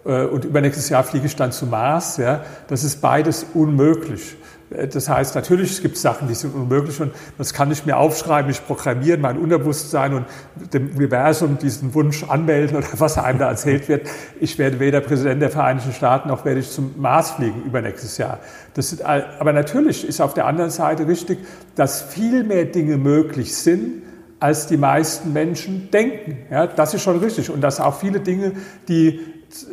äh, 0.05 0.25
und 0.25 0.45
übernächstes 0.45 0.89
Jahr 0.89 1.03
fliege 1.03 1.25
ich 1.25 1.35
dann 1.35 1.51
zum 1.51 1.71
Mars, 1.71 2.17
ja, 2.17 2.43
das 2.67 2.83
ist 2.83 3.01
beides 3.01 3.45
unmöglich. 3.53 4.37
Das 4.69 5.07
heißt, 5.07 5.35
natürlich 5.35 5.73
es 5.73 5.81
gibt 5.81 5.95
Sachen, 5.95 6.27
die 6.27 6.33
sind 6.33 6.55
unmöglich 6.55 6.99
und 6.99 7.11
das 7.37 7.53
kann 7.53 7.69
ich 7.71 7.85
mir 7.85 7.97
aufschreiben, 7.97 8.49
ich 8.49 8.65
programmieren, 8.65 9.21
mein 9.21 9.37
Unterbewusstsein 9.37 10.15
und 10.15 10.25
dem 10.73 10.89
Universum 10.95 11.59
diesen 11.59 11.93
Wunsch 11.93 12.23
anmelden 12.23 12.77
oder 12.77 12.87
was 12.97 13.19
einem 13.19 13.37
da 13.37 13.49
erzählt 13.49 13.87
wird. 13.87 14.07
Ich 14.39 14.57
werde 14.57 14.79
weder 14.79 15.01
Präsident 15.01 15.41
der 15.43 15.51
Vereinigten 15.51 15.93
Staaten 15.93 16.29
noch 16.29 16.45
werde 16.45 16.61
ich 16.61 16.71
zum 16.71 16.95
Mars 16.97 17.31
fliegen 17.31 17.61
übernächstes 17.63 18.17
Jahr. 18.17 18.39
Ist, 18.75 19.03
aber 19.03 19.53
natürlich 19.53 20.07
ist 20.07 20.19
auf 20.19 20.33
der 20.33 20.47
anderen 20.47 20.71
Seite 20.71 21.07
richtig, 21.07 21.37
dass 21.75 22.01
viel 22.01 22.43
mehr 22.43 22.65
Dinge 22.65 22.97
möglich 22.97 23.55
sind, 23.55 24.01
als 24.39 24.67
die 24.67 24.77
meisten 24.77 25.31
Menschen 25.31 25.89
denken. 25.91 26.37
Ja, 26.51 26.67
das 26.67 26.93
ist 26.93 27.03
schon 27.03 27.19
richtig. 27.19 27.49
Und 27.49 27.61
dass 27.61 27.79
auch 27.79 27.99
viele 27.99 28.19
Dinge, 28.19 28.51
die 28.87 29.19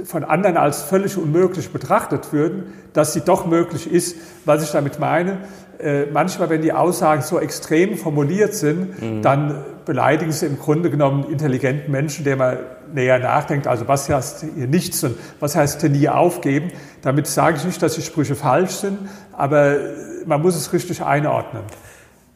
von 0.04 0.24
anderen 0.24 0.56
als 0.56 0.82
völlig 0.82 1.16
unmöglich 1.16 1.70
betrachtet 1.70 2.32
würden, 2.32 2.72
dass 2.92 3.12
sie 3.12 3.20
doch 3.20 3.46
möglich 3.46 3.90
ist. 3.90 4.16
Was 4.44 4.62
ich 4.62 4.70
damit 4.70 4.98
meine, 4.98 5.38
äh, 5.78 6.06
manchmal, 6.06 6.48
wenn 6.50 6.62
die 6.62 6.72
Aussagen 6.72 7.22
so 7.22 7.40
extrem 7.40 7.96
formuliert 7.96 8.54
sind, 8.54 9.02
mhm. 9.02 9.22
dann 9.22 9.64
beleidigen 9.84 10.30
sie 10.30 10.46
im 10.46 10.58
Grunde 10.58 10.90
genommen 10.90 11.24
intelligenten 11.30 11.90
Menschen, 11.90 12.24
der 12.24 12.36
man 12.36 12.58
näher 12.94 13.18
nachdenkt. 13.18 13.66
Also 13.66 13.88
was 13.88 14.08
heißt 14.08 14.44
hier 14.54 14.68
nichts 14.68 15.02
und 15.02 15.16
was 15.40 15.56
heißt 15.56 15.80
hier 15.80 15.90
nie 15.90 16.08
aufgeben? 16.08 16.70
Damit 17.02 17.26
sage 17.26 17.56
ich 17.56 17.64
nicht, 17.64 17.82
dass 17.82 17.94
die 17.94 18.02
Sprüche 18.02 18.36
falsch 18.36 18.72
sind, 18.72 18.98
aber 19.32 19.76
man 20.24 20.40
muss 20.40 20.54
es 20.54 20.72
richtig 20.72 21.02
einordnen. 21.02 21.62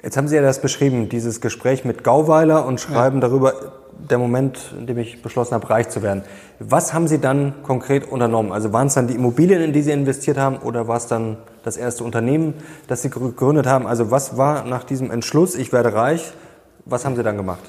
Jetzt 0.02 0.16
haben 0.16 0.28
Sie 0.28 0.37
ja 0.37 0.42
das 0.42 0.61
beschrieben, 0.61 1.09
dieses 1.09 1.40
Gespräch 1.40 1.85
mit 1.85 2.04
Gauweiler 2.04 2.66
und 2.66 2.80
schreiben 2.80 3.16
ja. 3.16 3.28
darüber, 3.28 3.54
der 3.98 4.18
Moment, 4.18 4.74
in 4.78 4.87
dem 4.87 4.98
ich 4.98 5.22
beschlossen 5.22 5.54
habe, 5.54 5.68
reich 5.70 5.88
zu 5.88 6.02
werden. 6.02 6.22
Was 6.59 6.94
haben 6.94 7.09
Sie 7.09 7.18
dann 7.18 7.54
konkret 7.62 8.11
unternommen? 8.11 8.52
Also 8.52 8.72
waren 8.72 8.87
es 8.87 8.94
dann 8.94 9.09
die 9.09 9.14
Immobilien, 9.14 9.62
in 9.62 9.72
die 9.72 9.82
Sie 9.82 9.90
investiert 9.90 10.38
haben 10.38 10.59
oder 10.59 10.88
war 10.88 10.96
es 10.96 11.06
dann 11.06 11.37
das 11.64 11.76
erste 11.76 12.04
Unternehmen, 12.04 12.54
das 12.87 13.02
Sie 13.02 13.11
gegründet 13.11 13.66
haben? 13.66 13.87
Also 13.87 14.11
was 14.11 14.37
war 14.37 14.64
nach 14.64 14.85
diesem 14.85 15.11
Entschluss, 15.11 15.54
ich 15.54 15.72
werde 15.72 15.92
reich, 15.94 16.32
was 16.85 17.04
haben 17.04 17.16
Sie 17.16 17.22
dann 17.22 17.37
gemacht? 17.37 17.62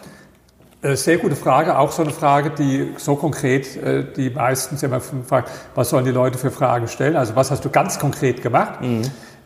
Äh, 0.82 0.96
sehr 0.96 1.18
gute 1.18 1.36
Frage, 1.36 1.78
auch 1.78 1.92
so 1.92 2.04
eine 2.04 2.12
Frage, 2.12 2.52
die 2.52 2.94
so 2.98 3.16
konkret 3.16 3.76
äh, 3.78 4.06
die 4.16 4.30
meistens 4.30 4.84
immer 4.84 5.02
fragen, 5.02 5.48
was 5.74 5.90
sollen 5.90 6.06
die 6.06 6.12
Leute 6.12 6.38
für 6.38 6.52
Fragen 6.52 6.88
stellen? 6.88 7.16
Also 7.16 7.36
was 7.36 7.50
hast 7.50 7.66
du 7.66 7.70
ganz 7.70 7.98
konkret 7.98 8.44
gemacht? 8.44 8.82
Mhm. 8.82 9.02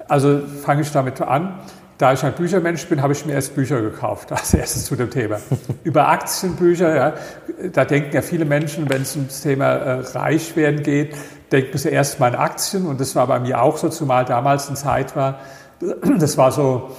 Also 0.10 0.42
fange 0.64 0.82
ich 0.82 0.92
damit 0.92 1.22
an. 1.22 1.60
Da 2.02 2.14
ich 2.14 2.26
ein 2.26 2.34
Büchermensch 2.34 2.88
bin, 2.88 3.04
habe 3.04 3.14
ich 3.14 3.28
mir 3.28 3.34
erst 3.34 3.54
Bücher 3.54 3.80
gekauft, 3.80 4.32
als 4.32 4.56
erstes 4.56 4.86
zu 4.86 4.96
dem 4.96 5.12
Thema. 5.12 5.38
Über 5.84 6.08
Aktienbücher, 6.08 6.96
ja, 6.96 7.14
da 7.72 7.86
denken 7.86 8.16
ja 8.16 8.24
viele 8.24 8.44
Menschen, 8.44 8.90
wenn 8.90 9.04
es 9.04 9.16
ums 9.16 9.42
Thema 9.42 9.68
äh, 9.68 10.00
Reichwerden 10.18 10.82
geht, 10.82 11.16
denken 11.52 11.78
sie 11.78 11.90
erst 11.90 12.20
mal 12.20 12.34
an 12.34 12.42
Aktien 12.42 12.88
und 12.88 13.00
das 13.00 13.16
war 13.16 13.28
bei 13.28 13.40
mir 13.40 13.62
auch 13.62 13.78
so, 13.78 13.90
zumal 13.90 14.26
damals 14.26 14.68
eine 14.68 14.78
Zeit 14.78 15.16
war, 15.16 15.42
das 16.18 16.40
war 16.40 16.52
so 16.52 16.90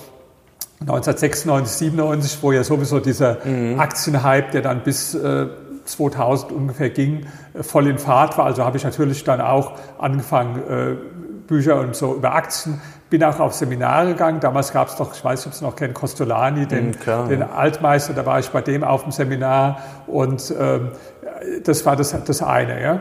1996, 0.82 1.78
97, 1.78 2.38
wo 2.40 2.52
ja 2.52 2.62
sowieso 2.62 3.00
dieser 3.00 3.44
mhm. 3.44 3.80
Aktienhype, 3.80 4.52
der 4.52 4.62
dann 4.62 4.84
bis 4.84 5.16
äh, 5.16 5.48
2000 5.84 6.52
ungefähr 6.52 6.90
ging, 6.90 7.26
voll 7.60 7.88
in 7.88 7.98
Fahrt 7.98 8.38
war. 8.38 8.44
Also 8.44 8.64
habe 8.64 8.76
ich 8.76 8.84
natürlich 8.84 9.24
dann 9.24 9.40
auch 9.40 9.72
angefangen, 9.98 10.62
äh, 10.68 10.96
Bücher 11.48 11.80
und 11.80 11.96
so 11.96 12.14
über 12.14 12.36
Aktien 12.36 12.80
bin 13.12 13.22
auch 13.25 13.40
auf 13.40 13.53
Seminare 13.53 14.09
gegangen. 14.09 14.40
Damals 14.40 14.72
gab 14.72 14.88
es 14.88 14.96
doch, 14.96 15.14
ich 15.14 15.22
weiß 15.22 15.40
nicht, 15.40 15.46
ob 15.48 15.59
Sie 15.59 15.64
noch 15.64 15.77
kennen, 15.77 15.92
Costolani, 15.92 16.66
den, 16.66 16.92
mm, 16.92 17.29
den 17.29 17.42
Altmeister. 17.42 18.14
Da 18.14 18.25
war 18.25 18.40
ich 18.40 18.48
bei 18.48 18.62
dem 18.62 18.83
auf 18.83 19.03
dem 19.03 19.12
Seminar 19.12 19.83
und 20.07 20.53
ähm, 20.59 20.88
das 21.62 21.85
war 21.85 21.94
das, 21.94 22.16
das 22.25 22.42
eine. 22.42 22.83
Ja. 22.83 23.01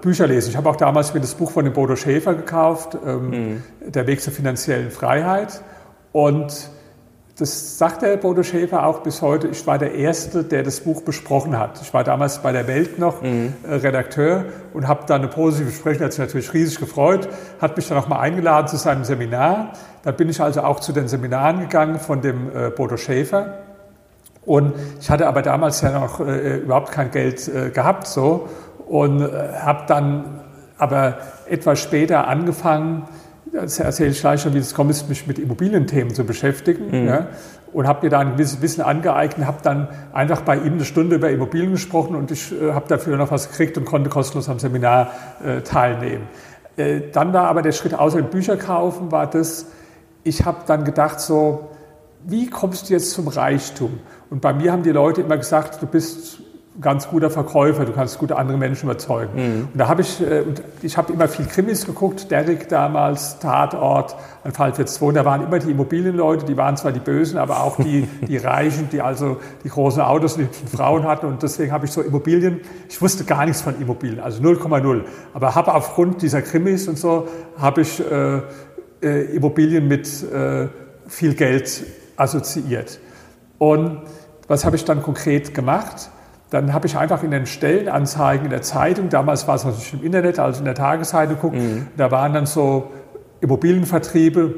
Bücher 0.00 0.26
lesen. 0.26 0.48
Ich 0.48 0.56
habe 0.56 0.70
auch 0.70 0.76
damals 0.76 1.12
mir 1.12 1.20
das 1.20 1.34
Buch 1.34 1.50
von 1.50 1.66
dem 1.66 1.74
Bodo 1.74 1.96
Schäfer 1.96 2.34
gekauft, 2.34 2.96
ähm, 3.06 3.58
mm. 3.58 3.92
Der 3.92 4.06
Weg 4.06 4.22
zur 4.22 4.32
finanziellen 4.32 4.90
Freiheit. 4.90 5.60
Und 6.12 6.70
das 7.40 7.78
sagt 7.78 8.02
der 8.02 8.18
Bodo 8.18 8.42
Schäfer 8.42 8.84
auch 8.84 8.98
bis 9.00 9.22
heute. 9.22 9.48
Ich 9.48 9.66
war 9.66 9.78
der 9.78 9.94
Erste, 9.94 10.44
der 10.44 10.62
das 10.62 10.80
Buch 10.80 11.00
besprochen 11.00 11.58
hat. 11.58 11.80
Ich 11.80 11.94
war 11.94 12.04
damals 12.04 12.40
bei 12.40 12.52
der 12.52 12.66
Welt 12.66 12.98
noch 12.98 13.22
mhm. 13.22 13.54
äh, 13.66 13.76
Redakteur 13.76 14.44
und 14.74 14.86
habe 14.86 15.04
da 15.06 15.14
eine 15.14 15.28
positive 15.28 15.70
Besprechung, 15.70 16.04
hat 16.04 16.12
sich 16.12 16.20
natürlich 16.20 16.52
riesig 16.52 16.78
gefreut, 16.78 17.30
hat 17.58 17.78
mich 17.78 17.88
dann 17.88 17.96
auch 17.96 18.08
mal 18.08 18.20
eingeladen 18.20 18.68
zu 18.68 18.76
seinem 18.76 19.04
Seminar. 19.04 19.72
Da 20.02 20.12
bin 20.12 20.28
ich 20.28 20.42
also 20.42 20.60
auch 20.60 20.80
zu 20.80 20.92
den 20.92 21.08
Seminaren 21.08 21.60
gegangen 21.60 21.98
von 21.98 22.20
dem 22.20 22.54
äh, 22.54 22.68
Bodo 22.68 22.98
Schäfer. 22.98 23.54
Und 24.44 24.74
ich 25.00 25.08
hatte 25.08 25.26
aber 25.26 25.40
damals 25.40 25.80
ja 25.80 25.98
noch 25.98 26.20
äh, 26.20 26.58
überhaupt 26.58 26.92
kein 26.92 27.10
Geld 27.10 27.48
äh, 27.48 27.70
gehabt 27.70 28.06
so 28.06 28.50
und 28.86 29.22
äh, 29.22 29.54
habe 29.62 29.84
dann 29.86 30.40
aber 30.76 31.18
etwas 31.48 31.80
später 31.80 32.28
angefangen, 32.28 33.08
gleich 33.52 34.40
schon, 34.40 34.54
wie 34.54 34.58
es 34.58 34.74
kommt, 34.74 34.90
ist, 34.90 35.08
mich 35.08 35.26
mit 35.26 35.38
Immobilienthemen 35.38 36.14
zu 36.14 36.24
beschäftigen. 36.24 37.02
Mhm. 37.02 37.08
Ja, 37.08 37.26
und 37.72 37.86
habe 37.86 38.06
mir 38.06 38.10
da 38.10 38.18
ein 38.18 38.32
gewisses 38.32 38.60
Wissen 38.62 38.82
angeeignet, 38.82 39.46
habe 39.46 39.58
dann 39.62 39.88
einfach 40.12 40.42
bei 40.42 40.56
ihm 40.56 40.74
eine 40.74 40.84
Stunde 40.84 41.16
über 41.16 41.30
Immobilien 41.30 41.72
gesprochen 41.72 42.16
und 42.16 42.30
ich 42.30 42.52
äh, 42.52 42.72
habe 42.72 42.88
dafür 42.88 43.16
noch 43.16 43.30
was 43.30 43.48
gekriegt 43.48 43.78
und 43.78 43.84
konnte 43.84 44.10
kostenlos 44.10 44.48
am 44.48 44.58
Seminar 44.58 45.12
äh, 45.44 45.60
teilnehmen. 45.60 46.26
Äh, 46.76 47.02
dann 47.12 47.32
war 47.32 47.48
aber 47.48 47.62
der 47.62 47.72
Schritt 47.72 47.94
außer 47.94 48.18
dem 48.18 48.30
Bücher 48.30 48.56
kaufen, 48.56 49.12
war 49.12 49.28
das, 49.28 49.66
ich 50.24 50.44
habe 50.44 50.58
dann 50.66 50.84
gedacht 50.84 51.20
so, 51.20 51.70
wie 52.24 52.50
kommst 52.50 52.88
du 52.88 52.94
jetzt 52.94 53.12
zum 53.12 53.28
Reichtum? 53.28 54.00
Und 54.28 54.40
bei 54.40 54.52
mir 54.52 54.72
haben 54.72 54.82
die 54.82 54.90
Leute 54.90 55.22
immer 55.22 55.38
gesagt, 55.38 55.80
du 55.80 55.86
bist 55.86 56.42
ganz 56.80 57.08
guter 57.08 57.30
Verkäufer, 57.30 57.84
du 57.84 57.92
kannst 57.92 58.18
gute 58.18 58.36
andere 58.36 58.56
Menschen 58.56 58.88
überzeugen. 58.88 59.30
Mhm. 59.34 59.68
Und 59.72 59.78
da 59.78 59.88
habe 59.88 60.02
ich, 60.02 60.20
äh, 60.20 60.40
und 60.40 60.62
ich 60.82 60.96
habe 60.96 61.12
immer 61.12 61.28
viel 61.28 61.46
Krimis 61.46 61.84
geguckt, 61.84 62.30
Derrick 62.30 62.68
damals, 62.68 63.38
Tatort, 63.38 64.16
ein 64.44 64.52
Fall 64.52 64.72
für 64.72 64.84
zwei, 64.86 65.12
da 65.12 65.24
waren 65.24 65.42
immer 65.42 65.58
die 65.58 65.70
Immobilienleute, 65.70 66.46
die 66.46 66.56
waren 66.56 66.76
zwar 66.76 66.92
die 66.92 67.00
Bösen, 67.00 67.38
aber 67.38 67.62
auch 67.62 67.76
die, 67.76 68.08
die 68.26 68.36
Reichen, 68.36 68.88
die 68.90 69.02
also 69.02 69.38
die 69.64 69.68
großen 69.68 70.02
Autos 70.02 70.36
und 70.36 70.48
die 70.48 70.76
Frauen 70.76 71.04
hatten 71.04 71.26
und 71.26 71.42
deswegen 71.42 71.72
habe 71.72 71.86
ich 71.86 71.92
so 71.92 72.00
Immobilien, 72.00 72.60
ich 72.88 73.00
wusste 73.02 73.24
gar 73.24 73.44
nichts 73.44 73.62
von 73.62 73.80
Immobilien, 73.80 74.20
also 74.20 74.42
0,0, 74.42 75.02
aber 75.34 75.54
habe 75.54 75.74
aufgrund 75.74 76.22
dieser 76.22 76.42
Krimis 76.42 76.88
und 76.88 76.98
so, 76.98 77.28
habe 77.58 77.82
ich 77.82 78.00
äh, 78.00 78.40
äh, 79.02 79.36
Immobilien 79.36 79.86
mit 79.88 80.06
äh, 80.22 80.68
viel 81.08 81.34
Geld 81.34 81.84
assoziiert. 82.16 83.00
Und 83.58 84.02
was 84.48 84.64
habe 84.64 84.76
ich 84.76 84.84
dann 84.84 85.02
konkret 85.02 85.54
gemacht? 85.54 86.10
Dann 86.50 86.72
habe 86.74 86.86
ich 86.86 86.96
einfach 86.96 87.22
in 87.22 87.30
den 87.30 87.46
Stellenanzeigen 87.46 88.46
in 88.46 88.50
der 88.50 88.62
Zeitung, 88.62 89.08
damals 89.08 89.46
war 89.46 89.54
es 89.54 89.64
natürlich 89.64 89.94
im 89.94 90.04
Internet, 90.04 90.38
also 90.38 90.58
in 90.58 90.64
der 90.64 90.74
Tagesseite 90.74 91.34
geguckt, 91.34 91.56
mhm. 91.56 91.86
da 91.96 92.10
waren 92.10 92.34
dann 92.34 92.46
so 92.46 92.90
Immobilienvertriebe 93.40 94.54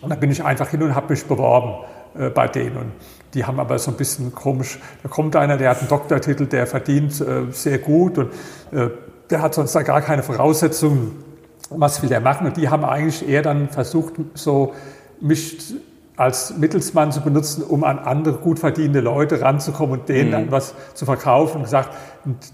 und 0.00 0.10
da 0.10 0.16
bin 0.16 0.30
ich 0.30 0.44
einfach 0.44 0.68
hin 0.68 0.82
und 0.82 0.94
habe 0.94 1.12
mich 1.12 1.24
beworben 1.24 1.74
äh, 2.18 2.28
bei 2.28 2.48
denen. 2.48 2.76
Und 2.76 2.92
die 3.34 3.44
haben 3.44 3.60
aber 3.60 3.78
so 3.78 3.90
ein 3.92 3.96
bisschen 3.96 4.34
komisch, 4.34 4.78
da 5.02 5.08
kommt 5.08 5.36
einer, 5.36 5.56
der 5.56 5.70
hat 5.70 5.78
einen 5.78 5.88
Doktortitel, 5.88 6.46
der 6.46 6.66
verdient 6.66 7.20
äh, 7.20 7.52
sehr 7.52 7.78
gut 7.78 8.18
und 8.18 8.32
äh, 8.72 8.88
der 9.30 9.42
hat 9.42 9.54
sonst 9.54 9.74
da 9.74 9.82
gar 9.82 10.02
keine 10.02 10.22
Voraussetzungen, 10.22 11.22
was 11.70 12.02
will 12.02 12.08
der 12.08 12.20
machen? 12.20 12.46
Und 12.46 12.56
die 12.56 12.68
haben 12.68 12.84
eigentlich 12.84 13.26
eher 13.26 13.42
dann 13.42 13.68
versucht, 13.68 14.14
so 14.34 14.74
mich 15.20 15.74
als 16.22 16.56
Mittelsmann 16.56 17.10
zu 17.10 17.20
benutzen, 17.20 17.64
um 17.64 17.82
an 17.82 17.98
andere 17.98 18.34
gut 18.34 18.60
verdienende 18.60 19.00
Leute 19.00 19.40
ranzukommen 19.40 19.98
und 19.98 20.08
denen 20.08 20.28
mhm. 20.28 20.32
dann 20.32 20.50
was 20.52 20.74
zu 20.94 21.04
verkaufen 21.04 21.56
und 21.56 21.64
gesagt, 21.64 21.90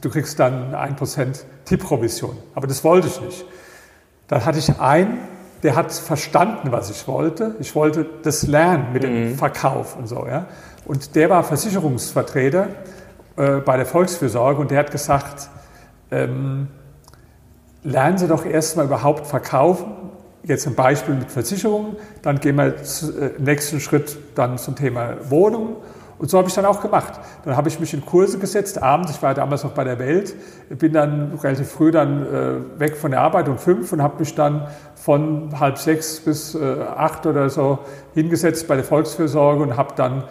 du 0.00 0.09
kriegst 0.09 0.38
dann 0.40 0.74
ein 0.74 0.96
Prozent 0.96 1.44
Tippprovision. 1.66 2.37
Aber 2.54 2.66
das 2.66 2.83
wollte 2.83 3.09
ich 3.09 3.20
nicht. 3.20 3.44
Dann 4.26 4.46
hatte 4.46 4.59
ich 4.59 4.81
einen, 4.81 5.18
der 5.62 5.76
hat 5.76 5.92
verstanden, 5.92 6.72
was 6.72 6.88
ich 6.88 7.07
wollte. 7.07 7.57
Ich 7.61 7.74
wollte 7.74 8.07
das 8.22 8.46
lernen 8.46 8.87
mit 8.94 9.02
dem 9.02 9.33
mhm. 9.33 9.35
Verkauf 9.35 9.96
und 9.96 10.07
so. 10.07 10.26
Ja. 10.26 10.46
Und 10.87 11.14
der 11.14 11.28
war 11.28 11.44
Versicherungsvertreter 11.44 12.68
äh, 13.37 13.57
bei 13.59 13.76
der 13.76 13.85
Volksfürsorge 13.85 14.62
und 14.62 14.70
der 14.70 14.78
hat 14.78 14.90
gesagt, 14.90 15.50
ähm, 16.11 16.68
lernen 17.83 18.16
Sie 18.16 18.28
doch 18.28 18.46
erstmal 18.46 18.87
überhaupt 18.87 19.26
verkaufen 19.26 20.07
jetzt 20.48 20.66
ein 20.66 20.74
Beispiel 20.74 21.14
mit 21.14 21.30
Versicherungen, 21.30 21.96
dann 22.22 22.40
gehen 22.40 22.56
wir 22.56 22.82
zum 22.82 23.11
äh, 23.22 23.30
nächsten 23.38 23.80
Schritt 23.80 24.16
dann 24.34 24.58
zum 24.58 24.74
Thema 24.74 25.16
Wohnungen. 25.28 25.76
Und 26.18 26.28
so 26.28 26.38
habe 26.38 26.48
ich 26.48 26.54
dann 26.54 26.64
auch 26.64 26.80
gemacht. 26.80 27.12
Dann 27.44 27.56
habe 27.56 27.68
ich 27.68 27.78
mich 27.78 27.94
in 27.94 28.04
Kurse 28.04 28.40
gesetzt, 28.40 28.82
abends, 28.82 29.12
ich 29.12 29.22
war 29.22 29.34
damals 29.34 29.62
noch 29.62 29.70
bei 29.70 29.84
der 29.84 30.00
Welt, 30.00 30.34
bin 30.68 30.92
dann 30.92 31.38
relativ 31.40 31.68
früh 31.68 31.92
dann 31.92 32.26
äh, 32.26 32.80
weg 32.80 32.96
von 32.96 33.12
der 33.12 33.20
Arbeit 33.20 33.48
um 33.48 33.56
fünf 33.56 33.92
und 33.92 34.02
habe 34.02 34.18
mich 34.18 34.34
dann 34.34 34.66
von 34.96 35.61
halb 35.61 35.78
sechs 35.78 36.18
bis 36.18 36.56
äh, 36.56 36.80
acht 36.82 37.24
oder 37.24 37.48
so 37.50 37.78
hingesetzt 38.14 38.66
bei 38.66 38.74
der 38.74 38.84
Volksfürsorge 38.84 39.62
und 39.62 39.76
habe 39.76 39.94
dann 39.96 40.24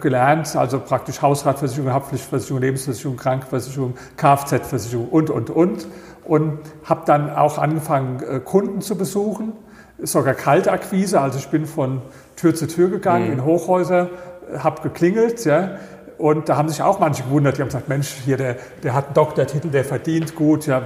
gelernt, 0.00 0.56
also 0.56 0.80
praktisch 0.80 1.20
Hausratversicherung, 1.20 1.92
Haftpflichtversicherung, 1.92 2.62
Lebensversicherung, 2.62 3.18
Krankenversicherung, 3.18 3.92
Kfz-Versicherung 4.16 5.06
und, 5.10 5.28
und, 5.28 5.50
und 5.50 5.86
und 6.26 6.58
habe 6.84 7.02
dann 7.06 7.30
auch 7.30 7.58
angefangen, 7.58 8.22
äh, 8.22 8.40
Kunden 8.40 8.80
zu 8.80 8.96
besuchen, 8.96 9.52
sogar 9.98 10.34
Kaltakquise, 10.34 11.20
also 11.20 11.38
ich 11.38 11.48
bin 11.48 11.66
von 11.66 12.02
Tür 12.36 12.54
zu 12.54 12.66
Tür 12.66 12.88
gegangen 12.88 13.26
mhm. 13.26 13.32
in 13.34 13.44
Hochhäuser, 13.44 14.10
habe 14.58 14.82
geklingelt, 14.82 15.44
ja, 15.44 15.76
und 16.18 16.48
da 16.48 16.56
haben 16.56 16.68
sich 16.68 16.82
auch 16.82 16.98
manche 16.98 17.24
gewundert, 17.24 17.58
die 17.58 17.62
haben 17.62 17.68
gesagt, 17.68 17.88
Mensch, 17.88 18.08
hier 18.24 18.38
der, 18.38 18.56
der 18.82 18.94
hat 18.94 19.06
einen 19.06 19.14
Doktortitel, 19.14 19.68
der 19.68 19.84
verdient 19.84 20.34
gut, 20.34 20.66
ja, 20.66 20.82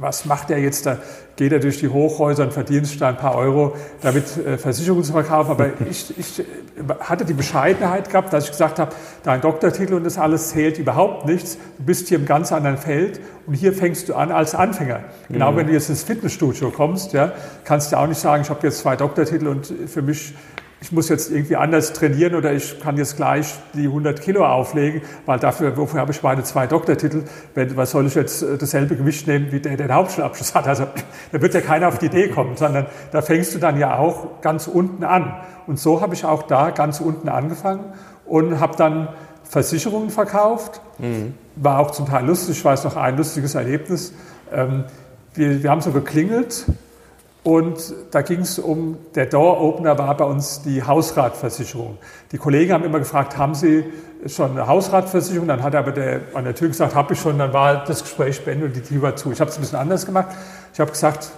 was 0.00 0.24
macht 0.24 0.48
der 0.48 0.58
jetzt 0.58 0.86
da? 0.86 0.98
Geht 1.36 1.52
er 1.52 1.58
durch 1.58 1.78
die 1.78 1.88
Hochhäuser 1.88 2.42
und 2.42 2.52
verdient 2.52 3.00
da 3.00 3.08
ein 3.08 3.16
paar 3.16 3.34
Euro, 3.34 3.74
damit 4.02 4.36
äh, 4.36 4.58
Versicherungen 4.58 5.04
zu 5.04 5.12
verkaufen. 5.12 5.50
Aber 5.50 5.68
ich, 5.90 6.18
ich 6.18 6.44
hatte 7.00 7.24
die 7.24 7.34
Bescheidenheit 7.34 8.10
gehabt, 8.10 8.32
dass 8.32 8.44
ich 8.44 8.50
gesagt 8.50 8.78
habe, 8.78 8.92
dein 9.22 9.40
Doktortitel 9.40 9.94
und 9.94 10.04
das 10.04 10.18
alles 10.18 10.50
zählt 10.50 10.78
überhaupt 10.78 11.26
nichts. 11.26 11.58
Du 11.78 11.84
bist 11.84 12.08
hier 12.08 12.18
im 12.18 12.26
ganz 12.26 12.52
anderen 12.52 12.78
Feld 12.78 13.20
und 13.46 13.54
hier 13.54 13.72
fängst 13.72 14.08
du 14.08 14.14
an 14.14 14.32
als 14.32 14.54
Anfänger. 14.54 15.00
Genau, 15.28 15.52
mhm. 15.52 15.56
wenn 15.56 15.66
du 15.66 15.72
jetzt 15.72 15.88
ins 15.88 16.02
Fitnessstudio 16.02 16.70
kommst, 16.70 17.12
ja, 17.12 17.32
kannst 17.64 17.92
du 17.92 17.96
auch 17.96 18.06
nicht 18.06 18.20
sagen, 18.20 18.42
ich 18.42 18.50
habe 18.50 18.66
jetzt 18.66 18.78
zwei 18.80 18.96
Doktortitel 18.96 19.46
und 19.46 19.72
für 19.86 20.02
mich 20.02 20.34
ich 20.82 20.92
muss 20.92 21.08
jetzt 21.08 21.30
irgendwie 21.30 21.56
anders 21.56 21.92
trainieren 21.92 22.34
oder 22.34 22.52
ich 22.52 22.80
kann 22.80 22.96
jetzt 22.96 23.16
gleich 23.16 23.54
die 23.74 23.84
100 23.84 24.20
Kilo 24.20 24.46
auflegen, 24.46 25.02
weil 25.26 25.38
dafür, 25.38 25.76
wofür 25.76 26.00
habe 26.00 26.12
ich 26.12 26.22
meine 26.22 26.42
zwei 26.42 26.66
Doktortitel? 26.66 27.24
Wenn, 27.54 27.76
was 27.76 27.90
soll 27.90 28.06
ich 28.06 28.14
jetzt 28.14 28.42
äh, 28.42 28.56
dasselbe 28.56 28.96
Gewicht 28.96 29.26
nehmen, 29.26 29.52
wie 29.52 29.60
der, 29.60 29.76
der 29.76 29.88
den 29.88 29.94
Hauptschulabschluss 29.94 30.54
hat? 30.54 30.66
Also 30.66 30.86
da 31.32 31.42
wird 31.42 31.52
ja 31.52 31.60
keiner 31.60 31.88
auf 31.88 31.98
die 31.98 32.06
Idee 32.06 32.28
kommen, 32.28 32.56
sondern 32.56 32.86
da 33.12 33.20
fängst 33.20 33.54
du 33.54 33.58
dann 33.58 33.78
ja 33.78 33.98
auch 33.98 34.40
ganz 34.40 34.66
unten 34.66 35.04
an. 35.04 35.34
Und 35.66 35.78
so 35.78 36.00
habe 36.00 36.14
ich 36.14 36.24
auch 36.24 36.44
da 36.44 36.70
ganz 36.70 37.00
unten 37.00 37.28
angefangen 37.28 37.84
und 38.24 38.58
habe 38.58 38.76
dann 38.76 39.08
Versicherungen 39.44 40.10
verkauft. 40.10 40.80
Mhm. 40.98 41.34
War 41.56 41.78
auch 41.80 41.90
zum 41.90 42.06
Teil 42.06 42.24
lustig. 42.24 42.56
Ich 42.56 42.64
weiß 42.64 42.84
noch 42.84 42.96
ein 42.96 43.18
lustiges 43.18 43.54
Erlebnis. 43.54 44.14
Ähm, 44.50 44.84
wir, 45.34 45.62
wir 45.62 45.70
haben 45.70 45.82
so 45.82 45.90
geklingelt 45.90 46.64
und 47.42 47.94
da 48.10 48.20
ging 48.20 48.40
es 48.40 48.58
um, 48.58 48.98
der 49.14 49.26
Door-Opener 49.26 49.96
war 49.96 50.14
bei 50.16 50.24
uns 50.24 50.60
die 50.62 50.82
Hausratversicherung. 50.82 51.96
Die 52.32 52.38
Kollegen 52.38 52.72
haben 52.72 52.84
immer 52.84 52.98
gefragt, 52.98 53.38
haben 53.38 53.54
Sie 53.54 53.84
schon 54.26 54.50
eine 54.50 54.66
Hausratversicherung? 54.66 55.48
Dann 55.48 55.62
hat 55.62 55.74
aber 55.74 55.92
der 55.92 56.20
an 56.34 56.44
der 56.44 56.54
Tür 56.54 56.68
gesagt, 56.68 56.94
habe 56.94 57.14
ich 57.14 57.20
schon. 57.20 57.38
Dann 57.38 57.54
war 57.54 57.84
das 57.84 58.02
Gespräch 58.02 58.44
beendet 58.44 58.68
und 58.68 58.76
die 58.76 58.82
Tür 58.82 59.02
war 59.02 59.16
zu. 59.16 59.32
Ich 59.32 59.40
habe 59.40 59.50
es 59.50 59.56
ein 59.56 59.62
bisschen 59.62 59.78
anders 59.78 60.04
gemacht. 60.04 60.28
Ich 60.74 60.80
habe 60.80 60.90
gesagt, 60.90 61.30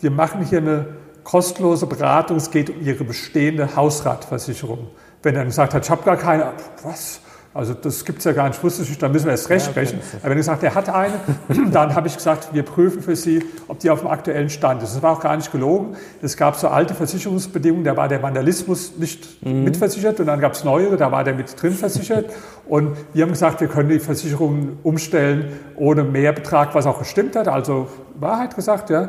wir 0.00 0.12
machen 0.12 0.44
hier 0.44 0.58
eine 0.58 0.86
kostenlose 1.24 1.86
Beratung. 1.86 2.36
Es 2.36 2.52
geht 2.52 2.70
um 2.70 2.80
Ihre 2.80 3.02
bestehende 3.02 3.74
Hausratversicherung. 3.74 4.86
Wenn 5.24 5.34
er 5.34 5.40
dann 5.40 5.48
gesagt 5.48 5.74
hat, 5.74 5.84
ich 5.84 5.90
habe 5.90 6.04
gar 6.04 6.16
keine, 6.16 6.52
was? 6.84 7.20
Also 7.58 7.74
das 7.74 8.04
gibt 8.04 8.18
es 8.18 8.24
ja 8.24 8.30
gar 8.30 8.46
nicht, 8.46 8.62
wusste 8.62 8.84
ich, 8.84 8.98
da 8.98 9.08
müssen 9.08 9.24
wir 9.24 9.32
erst 9.32 9.50
recht 9.50 9.66
ja, 9.66 9.72
okay, 9.72 9.84
sprechen. 9.84 10.00
Aber 10.20 10.26
wenn 10.26 10.30
er 10.30 10.36
gesagt, 10.36 10.62
er 10.62 10.76
hat 10.76 10.88
eine, 10.88 11.14
dann 11.72 11.92
habe 11.96 12.06
ich 12.06 12.14
gesagt, 12.14 12.50
wir 12.52 12.62
prüfen 12.62 13.02
für 13.02 13.16
Sie, 13.16 13.44
ob 13.66 13.80
die 13.80 13.90
auf 13.90 13.98
dem 13.98 14.08
aktuellen 14.08 14.48
Stand 14.48 14.80
ist. 14.80 14.94
Das 14.94 15.02
war 15.02 15.14
auch 15.14 15.20
gar 15.20 15.36
nicht 15.36 15.50
gelogen. 15.50 15.96
Es 16.22 16.36
gab 16.36 16.54
so 16.54 16.68
alte 16.68 16.94
Versicherungsbedingungen, 16.94 17.82
da 17.82 17.96
war 17.96 18.06
der 18.06 18.22
Vandalismus 18.22 18.96
nicht 18.96 19.44
mhm. 19.44 19.64
mitversichert 19.64 20.20
und 20.20 20.26
dann 20.26 20.38
gab 20.38 20.52
es 20.52 20.62
neuere, 20.62 20.96
da 20.96 21.10
war 21.10 21.24
der 21.24 21.34
mit 21.34 21.60
drin 21.60 21.72
versichert. 21.72 22.26
Und 22.68 22.96
wir 23.12 23.24
haben 23.24 23.32
gesagt, 23.32 23.60
wir 23.60 23.66
können 23.66 23.88
die 23.88 23.98
Versicherungen 23.98 24.78
umstellen 24.84 25.46
ohne 25.74 26.04
Mehrbetrag, 26.04 26.76
was 26.76 26.86
auch 26.86 27.00
gestimmt 27.00 27.34
hat, 27.34 27.48
also 27.48 27.88
Wahrheit 28.20 28.54
gesagt, 28.54 28.88
ja. 28.88 29.08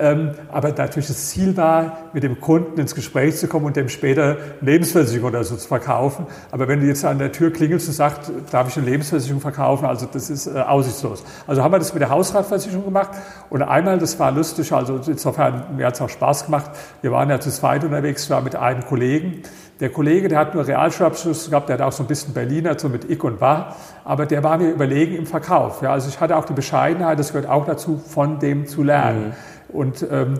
Ähm, 0.00 0.30
aber 0.52 0.68
natürlich 0.70 1.08
das 1.08 1.30
Ziel 1.30 1.56
war, 1.56 2.10
mit 2.12 2.22
dem 2.22 2.40
Kunden 2.40 2.80
ins 2.80 2.94
Gespräch 2.94 3.36
zu 3.36 3.48
kommen 3.48 3.66
und 3.66 3.74
dem 3.74 3.88
später 3.88 4.36
Lebensversicherung 4.60 5.30
oder 5.30 5.42
so 5.42 5.56
zu 5.56 5.66
verkaufen. 5.66 6.26
Aber 6.52 6.68
wenn 6.68 6.80
du 6.80 6.86
jetzt 6.86 7.04
an 7.04 7.18
der 7.18 7.32
Tür 7.32 7.52
klingelst 7.52 7.88
und 7.88 7.94
sagst, 7.94 8.30
darf 8.52 8.68
ich 8.68 8.76
eine 8.76 8.86
Lebensversicherung 8.86 9.40
verkaufen, 9.40 9.86
also 9.86 10.06
das 10.10 10.30
ist 10.30 10.46
äh, 10.46 10.60
aussichtslos. 10.60 11.24
Also 11.48 11.64
haben 11.64 11.72
wir 11.72 11.80
das 11.80 11.92
mit 11.92 12.00
der 12.00 12.10
Hausratversicherung 12.10 12.84
gemacht 12.84 13.10
und 13.50 13.62
einmal, 13.62 13.98
das 13.98 14.16
war 14.20 14.30
lustig, 14.30 14.72
also 14.72 15.00
insofern, 15.04 15.76
mir 15.76 15.86
hat 15.86 15.94
es 15.94 16.00
auch 16.00 16.08
Spaß 16.08 16.44
gemacht. 16.44 16.70
Wir 17.02 17.10
waren 17.10 17.28
ja 17.28 17.40
zu 17.40 17.50
zweit 17.50 17.82
unterwegs, 17.82 18.22
ich 18.24 18.30
war 18.30 18.40
mit 18.40 18.54
einem 18.54 18.86
Kollegen. 18.86 19.42
Der 19.80 19.90
Kollege, 19.90 20.28
der 20.28 20.38
hat 20.38 20.54
nur 20.54 20.66
Realschulabschluss 20.66 21.50
gehabt, 21.50 21.68
der 21.68 21.78
hat 21.78 21.82
auch 21.82 21.92
so 21.92 22.02
ein 22.04 22.08
bisschen 22.08 22.34
Berliner, 22.34 22.76
so 22.78 22.88
mit 22.88 23.08
Ich 23.08 23.22
und 23.22 23.40
War, 23.40 23.76
aber 24.04 24.26
der 24.26 24.42
war 24.42 24.58
mir 24.58 24.70
überlegen 24.70 25.14
im 25.14 25.26
Verkauf. 25.26 25.82
Ja, 25.82 25.92
also 25.92 26.08
ich 26.08 26.20
hatte 26.20 26.36
auch 26.36 26.44
die 26.44 26.52
Bescheidenheit, 26.52 27.18
das 27.18 27.32
gehört 27.32 27.48
auch 27.48 27.64
dazu, 27.64 27.96
von 28.04 28.38
dem 28.38 28.66
zu 28.66 28.82
lernen. 28.82 29.28
Mhm. 29.28 29.57
Und 29.68 30.06
ähm, 30.10 30.34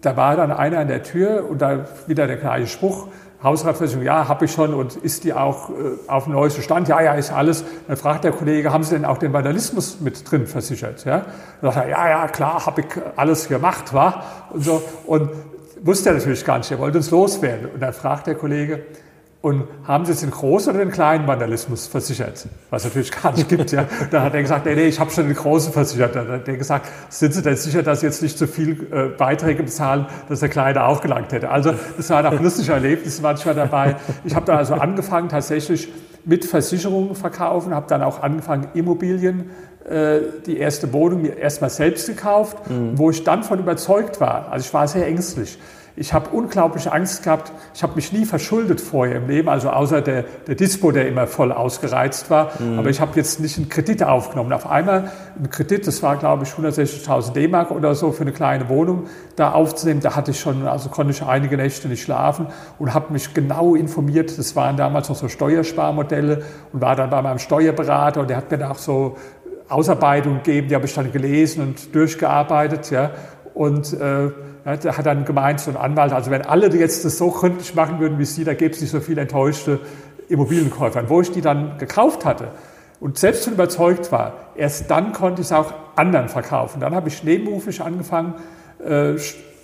da 0.00 0.16
war 0.16 0.36
dann 0.36 0.52
einer 0.52 0.78
an 0.78 0.88
der 0.88 1.02
Tür 1.02 1.48
und 1.48 1.60
da 1.60 1.86
wieder 2.06 2.26
der 2.26 2.36
gleiche 2.36 2.66
Spruch, 2.66 3.08
Hausratversicherung, 3.42 4.06
ja, 4.06 4.26
habe 4.26 4.46
ich 4.46 4.52
schon 4.52 4.72
und 4.72 4.96
ist 4.96 5.24
die 5.24 5.34
auch 5.34 5.68
äh, 5.68 5.72
auf 6.08 6.24
dem 6.24 6.32
neuesten 6.32 6.62
Stand? 6.62 6.88
Ja, 6.88 7.02
ja, 7.02 7.12
ist 7.12 7.30
alles. 7.30 7.62
Dann 7.86 7.98
fragt 7.98 8.24
der 8.24 8.32
Kollege, 8.32 8.72
haben 8.72 8.84
Sie 8.84 8.94
denn 8.94 9.04
auch 9.04 9.18
den 9.18 9.34
Vandalismus 9.34 10.00
mit 10.00 10.30
drin 10.30 10.46
versichert? 10.46 11.04
Ja, 11.04 11.26
dann 11.60 11.72
sagt 11.72 11.86
er, 11.86 11.90
ja, 11.90 12.08
ja, 12.08 12.28
klar, 12.28 12.64
habe 12.64 12.80
ich 12.80 12.86
alles 13.16 13.48
gemacht, 13.48 13.92
war 13.92 14.48
und 14.50 14.64
so 14.64 14.82
und 15.04 15.28
wusste 15.82 16.08
er 16.08 16.14
natürlich 16.14 16.42
gar 16.44 16.56
nicht, 16.56 16.70
er 16.70 16.78
wollte 16.78 16.96
uns 16.96 17.10
loswerden. 17.10 17.68
Und 17.74 17.80
dann 17.80 17.92
fragt 17.92 18.26
der 18.26 18.34
Kollege, 18.34 18.86
und 19.44 19.64
haben 19.86 20.06
Sie 20.06 20.12
jetzt 20.12 20.22
den 20.22 20.30
großen 20.30 20.72
oder 20.72 20.82
den 20.82 20.90
kleinen 20.90 21.26
Vandalismus 21.26 21.86
versichert? 21.86 22.46
Was 22.70 22.80
es 22.80 22.88
natürlich 22.88 23.12
gar 23.12 23.30
nicht 23.30 23.46
gibt. 23.46 23.72
Ja. 23.72 23.84
Dann 24.10 24.22
hat 24.22 24.32
er 24.32 24.40
gesagt, 24.40 24.64
nee, 24.64 24.74
nee, 24.74 24.86
ich 24.86 24.98
habe 24.98 25.10
schon 25.10 25.26
den 25.26 25.36
großen 25.36 25.70
versichert. 25.70 26.16
Dann 26.16 26.28
hat 26.28 26.48
er 26.48 26.56
gesagt, 26.56 26.88
sind 27.10 27.34
Sie 27.34 27.42
denn 27.42 27.54
sicher, 27.54 27.82
dass 27.82 28.00
Sie 28.00 28.06
jetzt 28.06 28.22
nicht 28.22 28.38
zu 28.38 28.46
viel 28.46 28.86
äh, 28.90 29.08
Beiträge 29.08 29.62
bezahlen, 29.62 30.06
dass 30.30 30.40
der 30.40 30.48
Kleine 30.48 30.86
auch 30.86 31.02
gelangt 31.02 31.30
hätte? 31.30 31.50
Also 31.50 31.74
das 31.94 32.08
waren 32.08 32.24
auch 32.24 32.40
lustige 32.40 32.72
Erlebnisse 32.72 33.20
manchmal 33.20 33.54
dabei. 33.54 33.96
Ich 34.24 34.34
habe 34.34 34.46
dann 34.46 34.56
also 34.56 34.76
angefangen 34.76 35.28
tatsächlich 35.28 35.90
mit 36.24 36.46
Versicherungen 36.46 37.14
verkaufen, 37.14 37.74
habe 37.74 37.86
dann 37.86 38.02
auch 38.02 38.22
angefangen 38.22 38.68
Immobilien 38.72 39.50
äh, 39.84 40.20
die 40.46 40.56
erste 40.56 40.90
Wohnung 40.94 41.20
mir 41.20 41.36
erstmal 41.36 41.68
selbst 41.68 42.06
gekauft, 42.06 42.70
mhm. 42.70 42.96
wo 42.96 43.10
ich 43.10 43.24
dann 43.24 43.42
von 43.42 43.58
überzeugt 43.58 44.22
war. 44.22 44.50
Also 44.50 44.64
ich 44.64 44.72
war 44.72 44.88
sehr 44.88 45.06
ängstlich. 45.06 45.58
Ich 45.96 46.12
habe 46.12 46.30
unglaubliche 46.30 46.92
Angst 46.92 47.22
gehabt. 47.22 47.52
Ich 47.72 47.84
habe 47.84 47.94
mich 47.94 48.12
nie 48.12 48.24
verschuldet 48.24 48.80
vorher 48.80 49.16
im 49.16 49.28
Leben, 49.28 49.48
also 49.48 49.70
außer 49.70 50.02
der, 50.02 50.24
der 50.46 50.56
Dispo, 50.56 50.90
der 50.90 51.06
immer 51.06 51.28
voll 51.28 51.52
ausgereizt 51.52 52.30
war. 52.30 52.50
Mhm. 52.58 52.80
Aber 52.80 52.90
ich 52.90 53.00
habe 53.00 53.12
jetzt 53.14 53.38
nicht 53.38 53.56
einen 53.58 53.68
Kredit 53.68 54.02
aufgenommen. 54.02 54.52
Auf 54.52 54.68
einmal 54.68 55.12
ein 55.38 55.50
Kredit, 55.50 55.86
das 55.86 56.02
war 56.02 56.16
glaube 56.16 56.44
ich 56.44 56.50
160.000 56.50 57.32
D-Mark 57.32 57.70
oder 57.70 57.94
so 57.94 58.10
für 58.10 58.22
eine 58.22 58.32
kleine 58.32 58.68
Wohnung, 58.68 59.04
da 59.36 59.52
aufzunehmen. 59.52 60.00
Da 60.00 60.16
hatte 60.16 60.32
ich 60.32 60.40
schon, 60.40 60.66
also 60.66 60.88
konnte 60.88 61.12
ich 61.12 61.22
einige 61.22 61.56
Nächte 61.56 61.86
nicht 61.86 62.02
schlafen 62.02 62.48
und 62.80 62.92
habe 62.92 63.12
mich 63.12 63.32
genau 63.32 63.76
informiert. 63.76 64.36
Das 64.36 64.56
waren 64.56 64.76
damals 64.76 65.08
noch 65.08 65.16
so 65.16 65.28
Steuersparmodelle 65.28 66.42
und 66.72 66.80
war 66.80 66.96
dann 66.96 67.10
bei 67.10 67.22
meinem 67.22 67.38
Steuerberater 67.38 68.22
und 68.22 68.30
der 68.30 68.38
hat 68.38 68.50
mir 68.50 68.58
da 68.58 68.72
auch 68.72 68.78
so 68.78 69.16
Ausarbeitungen 69.68 70.42
gegeben, 70.42 70.68
die 70.68 70.74
habe 70.74 70.86
ich 70.86 70.94
dann 70.94 71.10
gelesen 71.10 71.62
und 71.62 71.94
durchgearbeitet. 71.94 72.90
Ja. 72.90 73.12
Und 73.54 73.92
äh, 73.92 74.30
hat 74.66 75.06
dann 75.06 75.24
gemeint, 75.24 75.60
so 75.60 75.70
ein 75.70 75.76
Anwalt, 75.76 76.12
also 76.12 76.30
wenn 76.30 76.42
alle 76.42 76.74
jetzt 76.74 77.04
das 77.04 77.18
so 77.18 77.30
gründlich 77.30 77.74
machen 77.74 78.00
würden 78.00 78.18
wie 78.18 78.24
Sie, 78.24 78.44
da 78.44 78.54
gäbe 78.54 78.74
es 78.74 78.80
nicht 78.80 78.90
so 78.90 79.00
viele 79.00 79.22
enttäuschte 79.22 79.78
Immobilienkäufer. 80.28 81.00
Und 81.00 81.08
wo 81.08 81.20
ich 81.20 81.30
die 81.30 81.40
dann 81.40 81.78
gekauft 81.78 82.24
hatte 82.24 82.48
und 83.00 83.18
selbst 83.18 83.44
schon 83.44 83.54
überzeugt 83.54 84.10
war, 84.10 84.32
erst 84.56 84.90
dann 84.90 85.12
konnte 85.12 85.42
ich 85.42 85.48
es 85.48 85.52
auch 85.52 85.72
anderen 85.96 86.28
verkaufen. 86.28 86.80
Dann 86.80 86.94
habe 86.94 87.08
ich 87.08 87.22
nebenberuflich 87.22 87.80
angefangen, 87.80 88.34
äh, 88.84 89.14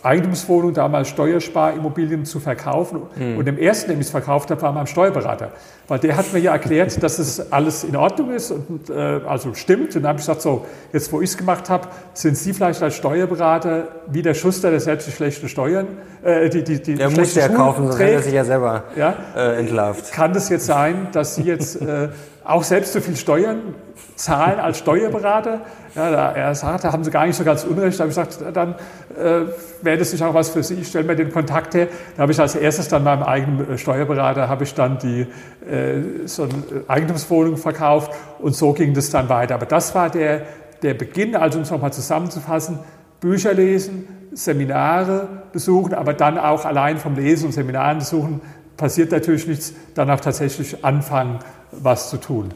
Eigentumswohnung, 0.03 0.73
damals 0.73 1.09
Steuersparimmobilien 1.09 2.25
zu 2.25 2.41
verkaufen. 2.41 3.03
Mhm. 3.17 3.37
Und 3.37 3.47
im 3.47 3.59
ersten, 3.59 3.91
dem 3.91 4.01
ich 4.01 4.07
es 4.07 4.11
verkauft 4.11 4.51
habe, 4.51 4.63
war 4.63 4.73
mein 4.73 4.87
Steuerberater. 4.87 5.53
Weil 5.89 5.99
der 5.99 6.17
hat 6.17 6.33
mir 6.33 6.39
ja 6.39 6.53
erklärt, 6.53 7.03
dass 7.03 7.19
es 7.19 7.53
alles 7.53 7.85
in 7.85 7.97
Ordnung 7.97 8.31
ist 8.31 8.51
und 8.51 8.89
äh, 8.89 8.93
also 8.95 9.55
stimmt. 9.55 9.95
Und 9.97 10.03
dann 10.03 10.11
habe 10.11 10.19
ich 10.19 10.27
gesagt, 10.27 10.41
so, 10.41 10.65
jetzt 10.93 11.13
wo 11.13 11.21
ich 11.21 11.31
es 11.31 11.37
gemacht 11.37 11.69
habe, 11.69 11.89
sind 12.15 12.37
Sie 12.37 12.55
vielleicht 12.55 12.83
als 12.83 12.95
Steuerberater 12.95 13.89
wie 14.07 14.23
der 14.23 14.35
Schuster, 14.35 14.71
der 14.71 14.81
selbst 14.81 15.07
die 15.09 15.13
schlechten 15.13 15.49
Steuern, 15.49 15.89
äh, 16.23 16.49
die, 16.49 16.65
die, 16.65 16.81
die 16.81 16.95
Der 16.95 17.11
muss 17.11 17.35
ja 17.35 17.49
kaufen, 17.49 17.87
sonst 17.87 17.99
hätte 17.99 18.13
er 18.13 18.23
sich 18.23 18.35
ja 18.35 18.45
selber 18.45 18.85
ja? 18.97 19.15
äh, 19.37 19.59
entlarvt. 19.59 20.13
Kann 20.13 20.33
das 20.33 20.49
jetzt 20.49 20.67
sein, 20.67 21.09
dass 21.13 21.35
Sie 21.35 21.43
jetzt 21.43 21.77
äh, 21.83 22.09
auch 22.44 22.62
selbst 22.62 22.92
so 22.92 23.00
viel 23.00 23.16
Steuern 23.16 23.74
zahlen 24.16 24.61
als 24.61 24.79
Steuerberater? 24.79 25.61
Ja, 25.94 26.11
da, 26.11 26.33
er 26.33 26.55
sagte, 26.55 26.92
haben 26.92 27.05
Sie 27.05 27.11
gar 27.11 27.26
nicht 27.26 27.37
so 27.37 27.44
ganz 27.44 27.64
unrecht. 27.64 27.98
Da 27.98 28.05
habe 28.05 28.11
ich 28.11 28.16
gesagt, 28.16 28.57
dann 28.57 28.74
äh, 29.16 29.46
wäre 29.83 29.98
das 29.98 30.12
nicht 30.12 30.22
auch 30.22 30.35
was 30.35 30.50
für 30.50 30.62
Sie. 30.62 30.74
Ich 30.74 30.88
stelle 30.88 31.05
mir 31.05 31.16
den 31.16 31.33
Kontakt 31.33 31.74
her. 31.74 31.88
Da 32.16 32.22
habe 32.22 32.33
ich 32.33 32.40
als 32.40 32.55
erstes 32.55 32.88
dann 32.88 33.05
meinem 33.05 33.22
eigenen 33.22 33.72
äh, 33.72 33.79
Steuerberater 33.79 34.48
habe 34.48 34.64
ich 34.64 34.74
dann 34.74 34.98
die 34.98 35.26
äh, 35.68 36.26
so 36.26 36.44
eine 36.44 36.85
Eigentumswohnung 36.87 37.57
verkauft 37.57 38.12
und 38.38 38.55
so 38.55 38.72
ging 38.72 38.94
das 38.94 39.11
dann 39.11 39.29
weiter. 39.29 39.55
Aber 39.55 39.66
das 39.66 39.94
war 39.94 40.11
der, 40.11 40.42
der 40.83 40.94
Beginn, 40.94 41.37
also 41.37 41.59
um 41.59 41.64
es 41.64 41.70
nochmal 41.70 41.92
zusammenzufassen, 41.92 42.79
Bücher 43.20 43.53
lesen, 43.53 44.09
Seminare 44.33 45.29
besuchen, 45.53 45.94
aber 45.94 46.14
dann 46.14 46.38
auch 46.38 46.64
allein 46.64 46.98
vom 46.98 47.16
Lesen 47.16 47.46
und 47.46 47.53
Seminaren 47.53 47.98
besuchen 47.98 48.40
passiert 48.81 49.12
natürlich 49.12 49.47
nichts, 49.47 49.75
danach 49.95 50.21
tatsächlich 50.21 50.85
anfangen, 50.85 51.38
was 51.71 52.11
zu 52.11 52.16
tun. 52.16 52.49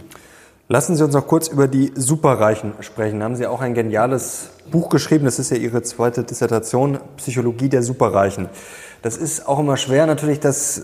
Lassen 0.68 0.96
Sie 0.96 1.04
uns 1.04 1.12
noch 1.12 1.26
kurz 1.26 1.48
über 1.48 1.68
die 1.68 1.92
Superreichen 1.94 2.72
sprechen. 2.80 3.22
Haben 3.22 3.36
Sie 3.36 3.46
auch 3.46 3.60
ein 3.60 3.74
geniales 3.74 4.48
Buch 4.70 4.88
geschrieben. 4.88 5.26
Das 5.26 5.38
ist 5.38 5.50
ja 5.50 5.58
Ihre 5.58 5.82
zweite 5.82 6.24
Dissertation, 6.24 6.98
Psychologie 7.18 7.68
der 7.68 7.82
Superreichen. 7.82 8.48
Das 9.02 9.18
ist 9.18 9.46
auch 9.46 9.58
immer 9.58 9.76
schwer, 9.76 10.06
natürlich 10.06 10.40
das 10.40 10.78
äh, 10.78 10.82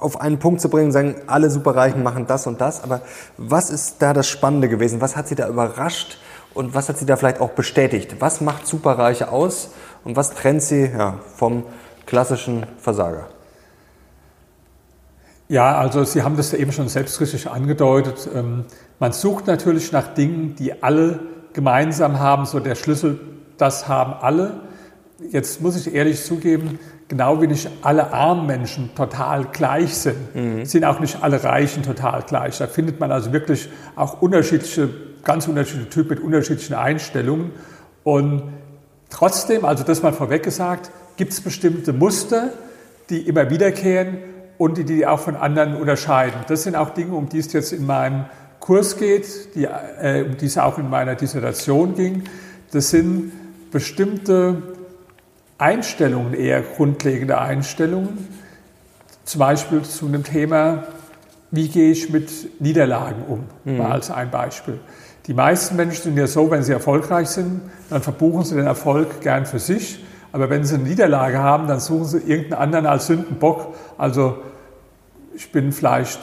auf 0.00 0.22
einen 0.22 0.38
Punkt 0.38 0.62
zu 0.62 0.70
bringen 0.70 0.90
sagen, 0.90 1.16
alle 1.26 1.50
Superreichen 1.50 2.02
machen 2.02 2.26
das 2.26 2.46
und 2.46 2.62
das. 2.62 2.82
Aber 2.82 3.02
was 3.36 3.68
ist 3.68 3.96
da 3.98 4.14
das 4.14 4.26
Spannende 4.26 4.70
gewesen? 4.70 5.02
Was 5.02 5.16
hat 5.16 5.28
Sie 5.28 5.34
da 5.34 5.46
überrascht 5.46 6.18
und 6.54 6.74
was 6.74 6.88
hat 6.88 6.96
Sie 6.96 7.04
da 7.04 7.16
vielleicht 7.16 7.42
auch 7.42 7.50
bestätigt? 7.50 8.16
Was 8.20 8.40
macht 8.40 8.66
Superreiche 8.66 9.30
aus 9.30 9.68
und 10.04 10.16
was 10.16 10.30
trennt 10.30 10.62
sie 10.62 10.86
ja, 10.86 11.18
vom 11.36 11.64
klassischen 12.06 12.64
Versager? 12.78 13.28
Ja, 15.52 15.76
also 15.76 16.02
Sie 16.02 16.22
haben 16.22 16.38
das 16.38 16.54
eben 16.54 16.72
schon 16.72 16.88
selbstkritisch 16.88 17.46
angedeutet. 17.46 18.26
Ähm, 18.34 18.64
man 18.98 19.12
sucht 19.12 19.46
natürlich 19.48 19.92
nach 19.92 20.14
Dingen, 20.14 20.56
die 20.58 20.82
alle 20.82 21.20
gemeinsam 21.52 22.18
haben. 22.18 22.46
So 22.46 22.58
der 22.58 22.74
Schlüssel, 22.74 23.20
das 23.58 23.86
haben 23.86 24.14
alle. 24.14 24.60
Jetzt 25.30 25.60
muss 25.60 25.76
ich 25.76 25.94
ehrlich 25.94 26.24
zugeben, 26.24 26.78
genau 27.06 27.42
wie 27.42 27.48
nicht 27.48 27.68
alle 27.82 28.14
armen 28.14 28.46
Menschen 28.46 28.94
total 28.94 29.44
gleich 29.44 29.94
sind, 29.94 30.34
mhm. 30.34 30.64
sind 30.64 30.86
auch 30.86 31.00
nicht 31.00 31.22
alle 31.22 31.44
Reichen 31.44 31.82
total 31.82 32.22
gleich. 32.22 32.56
Da 32.56 32.66
findet 32.66 32.98
man 32.98 33.12
also 33.12 33.34
wirklich 33.34 33.68
auch 33.94 34.22
unterschiedliche, 34.22 34.88
ganz 35.22 35.48
unterschiedliche 35.48 35.90
Typen 35.90 36.08
mit 36.14 36.20
unterschiedlichen 36.20 36.76
Einstellungen. 36.76 37.50
Und 38.04 38.44
trotzdem, 39.10 39.66
also 39.66 39.84
das 39.84 40.02
mal 40.02 40.14
vorweg 40.14 40.44
gesagt, 40.44 40.90
gibt 41.18 41.32
es 41.34 41.42
bestimmte 41.42 41.92
Muster, 41.92 42.54
die 43.10 43.20
immer 43.28 43.50
wiederkehren 43.50 44.31
und 44.62 44.78
die 44.78 44.84
die 44.84 45.08
auch 45.08 45.18
von 45.18 45.34
anderen 45.34 45.74
unterscheiden. 45.74 46.44
Das 46.46 46.62
sind 46.62 46.76
auch 46.76 46.90
Dinge, 46.90 47.16
um 47.16 47.28
die 47.28 47.38
es 47.38 47.52
jetzt 47.52 47.72
in 47.72 47.84
meinem 47.84 48.26
Kurs 48.60 48.96
geht, 48.96 49.56
die, 49.56 49.64
äh, 49.64 50.24
um 50.24 50.36
die 50.36 50.46
es 50.46 50.56
auch 50.56 50.78
in 50.78 50.88
meiner 50.88 51.16
Dissertation 51.16 51.96
ging. 51.96 52.22
Das 52.70 52.90
sind 52.90 53.32
bestimmte 53.72 54.62
Einstellungen, 55.58 56.32
eher 56.32 56.62
grundlegende 56.62 57.40
Einstellungen, 57.40 58.28
zum 59.24 59.40
Beispiel 59.40 59.82
zu 59.82 60.06
einem 60.06 60.22
Thema, 60.22 60.84
wie 61.50 61.66
gehe 61.66 61.90
ich 61.90 62.10
mit 62.10 62.60
Niederlagen 62.60 63.24
um, 63.26 63.44
mhm. 63.64 63.78
mal 63.78 63.90
als 63.90 64.12
ein 64.12 64.30
Beispiel. 64.30 64.78
Die 65.26 65.34
meisten 65.34 65.74
Menschen 65.74 66.04
sind 66.04 66.16
ja 66.16 66.28
so, 66.28 66.52
wenn 66.52 66.62
sie 66.62 66.72
erfolgreich 66.72 67.30
sind, 67.30 67.62
dann 67.90 68.00
verbuchen 68.00 68.44
sie 68.44 68.54
den 68.54 68.66
Erfolg 68.66 69.22
gern 69.22 69.44
für 69.44 69.58
sich. 69.58 70.04
Aber 70.30 70.50
wenn 70.50 70.62
sie 70.62 70.76
eine 70.76 70.84
Niederlage 70.84 71.38
haben, 71.38 71.66
dann 71.66 71.80
suchen 71.80 72.04
sie 72.04 72.18
irgendeinen 72.18 72.62
anderen 72.62 72.86
als 72.86 73.08
Sündenbock. 73.08 73.74
Also 73.98 74.36
ich 75.34 75.52
bin 75.52 75.72
vielleicht, 75.72 76.18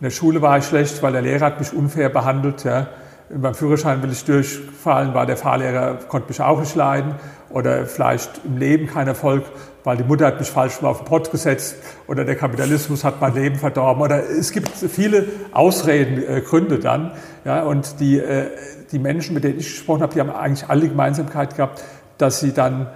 in 0.00 0.04
der 0.04 0.10
Schule 0.10 0.42
war 0.42 0.58
ich 0.58 0.64
schlecht, 0.64 1.02
weil 1.02 1.12
der 1.12 1.22
Lehrer 1.22 1.46
hat 1.46 1.60
mich 1.60 1.72
unfair 1.72 2.08
behandelt. 2.08 2.64
Ja. 2.64 2.88
Beim 3.28 3.54
Führerschein 3.54 4.02
will 4.02 4.10
ich 4.10 4.24
durchfallen, 4.24 5.14
weil 5.14 5.26
der 5.26 5.36
Fahrlehrer 5.36 5.94
konnte 6.08 6.28
mich 6.28 6.40
auch 6.40 6.58
nicht 6.58 6.74
leiden. 6.74 7.14
Oder 7.50 7.86
vielleicht 7.86 8.40
im 8.44 8.58
Leben 8.58 8.86
kein 8.86 9.08
Erfolg, 9.08 9.44
weil 9.82 9.96
die 9.96 10.04
Mutter 10.04 10.26
hat 10.26 10.38
mich 10.38 10.50
falsch 10.50 10.80
mal 10.82 10.88
auf 10.88 10.98
den 10.98 11.06
Pott 11.06 11.30
gesetzt. 11.30 11.76
Oder 12.06 12.24
der 12.24 12.36
Kapitalismus 12.36 13.04
hat 13.04 13.20
mein 13.20 13.34
Leben 13.34 13.56
verdorben. 13.56 14.02
Oder 14.02 14.28
es 14.28 14.52
gibt 14.52 14.68
viele 14.70 15.26
Ausreden, 15.52 16.22
äh, 16.22 16.40
Gründe 16.40 16.78
dann. 16.78 17.12
Ja. 17.44 17.62
Und 17.62 18.00
die, 18.00 18.18
äh, 18.18 18.46
die 18.92 18.98
Menschen, 18.98 19.34
mit 19.34 19.44
denen 19.44 19.58
ich 19.58 19.66
gesprochen 19.66 20.02
habe, 20.02 20.12
die 20.12 20.20
haben 20.20 20.30
eigentlich 20.30 20.68
alle 20.68 20.88
Gemeinsamkeit 20.88 21.56
gehabt, 21.56 21.82
dass 22.18 22.40
sie 22.40 22.52
dann 22.52 22.88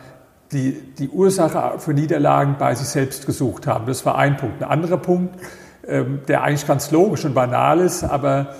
die, 0.52 0.72
die 0.98 1.08
Ursache 1.08 1.78
für 1.78 1.94
Niederlagen 1.94 2.56
bei 2.58 2.74
sich 2.74 2.88
selbst 2.88 3.26
gesucht 3.26 3.66
haben. 3.66 3.86
Das 3.86 4.04
war 4.06 4.16
ein 4.16 4.36
Punkt. 4.36 4.62
Ein 4.62 4.68
anderer 4.70 4.98
Punkt, 4.98 5.34
ähm, 5.86 6.20
der 6.28 6.42
eigentlich 6.42 6.66
ganz 6.66 6.90
logisch 6.90 7.24
und 7.24 7.34
banal 7.34 7.80
ist, 7.80 8.04
aber 8.04 8.54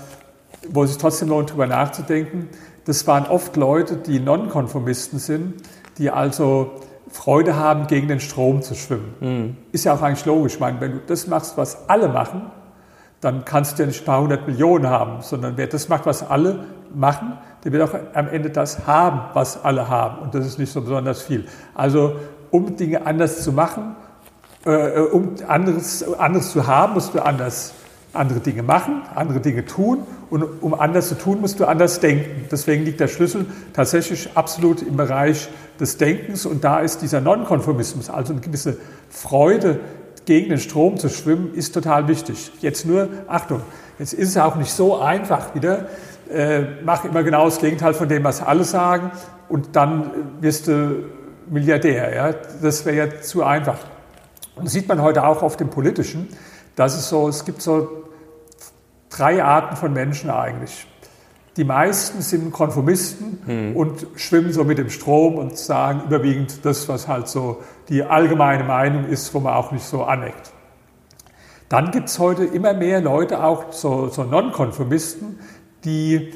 wo 0.68 0.84
es 0.84 0.90
sich 0.90 0.98
trotzdem 0.98 1.28
lohnt, 1.28 1.50
darüber 1.50 1.66
nachzudenken, 1.66 2.48
das 2.86 3.06
waren 3.06 3.26
oft 3.26 3.56
Leute, 3.56 3.96
die 3.96 4.20
Nonkonformisten 4.20 5.18
sind, 5.18 5.54
die 5.98 6.10
also 6.10 6.80
Freude 7.08 7.56
haben, 7.56 7.86
gegen 7.86 8.08
den 8.08 8.20
Strom 8.20 8.62
zu 8.62 8.74
schwimmen. 8.74 9.14
Mhm. 9.20 9.56
Ist 9.72 9.84
ja 9.84 9.94
auch 9.94 10.02
eigentlich 10.02 10.26
logisch. 10.26 10.54
Ich 10.54 10.60
meine, 10.60 10.80
wenn 10.80 10.92
du 10.92 11.00
das 11.06 11.26
machst, 11.26 11.56
was 11.56 11.88
alle 11.88 12.08
machen, 12.08 12.50
dann 13.20 13.44
kannst 13.44 13.78
du 13.78 13.84
ja 13.84 13.86
nicht 13.86 14.02
ein 14.02 14.04
paar 14.04 14.20
hundert 14.20 14.46
Millionen 14.46 14.86
haben, 14.86 15.22
sondern 15.22 15.56
wer 15.56 15.66
das 15.66 15.88
macht, 15.88 16.04
was 16.06 16.28
alle 16.28 16.64
machen, 16.94 17.38
der 17.64 17.72
wird 17.72 17.82
auch 17.82 17.94
am 18.14 18.28
Ende 18.28 18.50
das 18.50 18.86
haben, 18.86 19.20
was 19.32 19.62
alle 19.64 19.88
haben. 19.88 20.18
Und 20.18 20.34
das 20.34 20.46
ist 20.46 20.58
nicht 20.58 20.72
so 20.72 20.80
besonders 20.80 21.22
viel. 21.22 21.46
Also, 21.74 22.16
um 22.50 22.76
Dinge 22.76 23.06
anders 23.06 23.42
zu 23.42 23.52
machen, 23.52 23.96
äh, 24.64 25.00
um 25.00 25.34
anderes, 25.46 26.02
anderes 26.14 26.52
zu 26.52 26.66
haben, 26.66 26.94
musst 26.94 27.14
du 27.14 27.24
anders 27.24 27.74
andere 28.14 28.40
Dinge 28.40 28.62
machen, 28.62 29.02
andere 29.14 29.40
Dinge 29.40 29.64
tun 29.64 30.06
und 30.30 30.62
um 30.62 30.74
anders 30.74 31.08
zu 31.08 31.16
tun, 31.16 31.40
musst 31.40 31.60
du 31.60 31.66
anders 31.66 32.00
denken. 32.00 32.46
Deswegen 32.50 32.84
liegt 32.84 33.00
der 33.00 33.08
Schlüssel 33.08 33.46
tatsächlich 33.72 34.30
absolut 34.34 34.82
im 34.82 34.96
Bereich 34.96 35.48
des 35.80 35.96
Denkens 35.96 36.46
und 36.46 36.64
da 36.64 36.80
ist 36.80 37.02
dieser 37.02 37.20
Nonkonformismus, 37.20 38.10
also 38.10 38.32
eine 38.32 38.40
gewisse 38.40 38.76
Freude 39.10 39.80
gegen 40.24 40.50
den 40.50 40.58
Strom 40.58 40.96
zu 40.96 41.08
schwimmen, 41.08 41.52
ist 41.54 41.74
total 41.74 42.08
wichtig. 42.08 42.50
Jetzt 42.60 42.86
nur, 42.86 43.08
Achtung, 43.26 43.60
jetzt 43.98 44.14
ist 44.14 44.30
es 44.30 44.36
auch 44.36 44.56
nicht 44.56 44.72
so 44.72 44.98
einfach 44.98 45.54
wieder, 45.54 45.86
äh, 46.30 46.62
mach 46.84 47.04
immer 47.04 47.22
genau 47.22 47.44
das 47.46 47.58
Gegenteil 47.58 47.94
von 47.94 48.08
dem, 48.08 48.24
was 48.24 48.42
alle 48.42 48.64
sagen 48.64 49.10
und 49.48 49.76
dann 49.76 50.10
wirst 50.40 50.68
du 50.68 51.04
Milliardär. 51.48 52.14
Ja? 52.14 52.34
Das 52.62 52.84
wäre 52.86 52.96
ja 52.96 53.20
zu 53.20 53.44
einfach. 53.44 53.78
Und 54.56 54.66
das 54.66 54.72
sieht 54.72 54.88
man 54.88 55.02
heute 55.02 55.26
auch 55.26 55.42
auf 55.42 55.56
dem 55.56 55.70
Politischen, 55.70 56.28
dass 56.76 56.96
es 56.96 57.08
so, 57.08 57.28
es 57.28 57.44
gibt 57.44 57.62
so 57.62 58.04
drei 59.10 59.42
Arten 59.42 59.76
von 59.76 59.92
Menschen 59.92 60.30
eigentlich. 60.30 60.86
Die 61.56 61.64
meisten 61.64 62.20
sind 62.20 62.52
Konformisten 62.52 63.38
hm. 63.46 63.76
und 63.76 64.06
schwimmen 64.16 64.52
so 64.52 64.64
mit 64.64 64.78
dem 64.78 64.90
Strom 64.90 65.36
und 65.36 65.56
sagen 65.56 66.02
überwiegend 66.06 66.64
das, 66.64 66.88
was 66.88 67.06
halt 67.06 67.28
so 67.28 67.62
die 67.88 68.02
allgemeine 68.02 68.64
Meinung 68.64 69.06
ist, 69.06 69.32
wo 69.34 69.40
man 69.40 69.54
auch 69.54 69.70
nicht 69.70 69.84
so 69.84 70.02
aneckt. 70.02 70.52
Dann 71.68 71.92
gibt 71.92 72.08
es 72.08 72.18
heute 72.18 72.44
immer 72.44 72.74
mehr 72.74 73.00
Leute, 73.00 73.42
auch 73.42 73.72
so, 73.72 74.08
so 74.08 74.24
Nonkonformisten, 74.24 75.38
die 75.84 76.32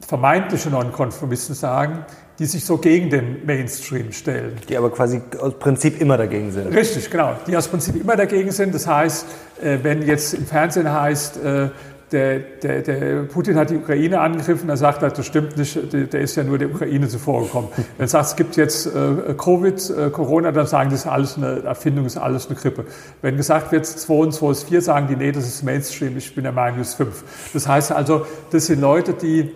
vermeintliche 0.00 0.70
Nonkonformisten 0.70 1.54
sagen, 1.54 2.04
die 2.38 2.46
sich 2.46 2.64
so 2.64 2.78
gegen 2.78 3.10
den 3.10 3.46
Mainstream 3.46 4.12
stellen. 4.12 4.56
Die 4.68 4.76
aber 4.76 4.90
quasi 4.90 5.22
aus 5.40 5.58
Prinzip 5.58 6.00
immer 6.00 6.16
dagegen 6.16 6.50
sind. 6.50 6.74
Richtig, 6.74 7.08
genau. 7.10 7.36
Die 7.46 7.56
aus 7.56 7.68
Prinzip 7.68 7.94
immer 7.96 8.16
dagegen 8.16 8.50
sind. 8.50 8.74
Das 8.74 8.86
heißt, 8.86 9.26
äh, 9.62 9.78
wenn 9.82 10.02
jetzt 10.02 10.34
im 10.34 10.44
Fernsehen 10.44 10.92
heißt, 10.92 11.36
äh, 11.36 11.68
der, 12.14 12.38
der, 12.38 12.82
der, 12.82 13.22
Putin 13.24 13.56
hat 13.56 13.70
die 13.70 13.76
Ukraine 13.76 14.20
angegriffen, 14.20 14.68
er 14.68 14.76
sagt, 14.76 15.02
das 15.02 15.26
stimmt 15.26 15.56
nicht, 15.56 15.92
der, 15.92 16.20
ist 16.20 16.36
ja 16.36 16.44
nur 16.44 16.58
der 16.58 16.70
Ukraine 16.70 17.08
zuvorgekommen. 17.08 17.70
Wenn 17.76 18.04
er 18.04 18.08
sagt, 18.08 18.26
es 18.26 18.36
gibt 18.36 18.56
jetzt 18.56 18.86
äh, 18.86 19.34
Covid, 19.36 19.90
äh, 19.90 20.10
Corona, 20.10 20.52
dann 20.52 20.66
sagen 20.66 20.90
die, 20.90 20.94
das 20.94 21.04
ist 21.04 21.10
alles 21.10 21.36
eine 21.36 21.64
Erfindung, 21.64 22.04
das 22.04 22.14
ist 22.14 22.22
alles 22.22 22.46
eine 22.46 22.54
Grippe. 22.54 22.84
Wenn 23.20 23.36
gesagt 23.36 23.72
wird, 23.72 23.84
2 23.84 24.14
und 24.14 24.32
2 24.32 24.50
ist 24.52 24.68
4, 24.68 24.80
sagen 24.80 25.08
die, 25.08 25.16
nee, 25.16 25.32
das 25.32 25.44
ist 25.44 25.64
Mainstream, 25.64 26.16
ich 26.16 26.32
bin 26.34 26.44
der 26.44 26.52
Meinung, 26.52 26.78
das 26.78 26.90
ist 26.90 26.94
5. 26.94 27.50
Das 27.52 27.66
heißt 27.66 27.90
also, 27.90 28.26
das 28.52 28.66
sind 28.66 28.80
Leute, 28.80 29.14
die, 29.14 29.50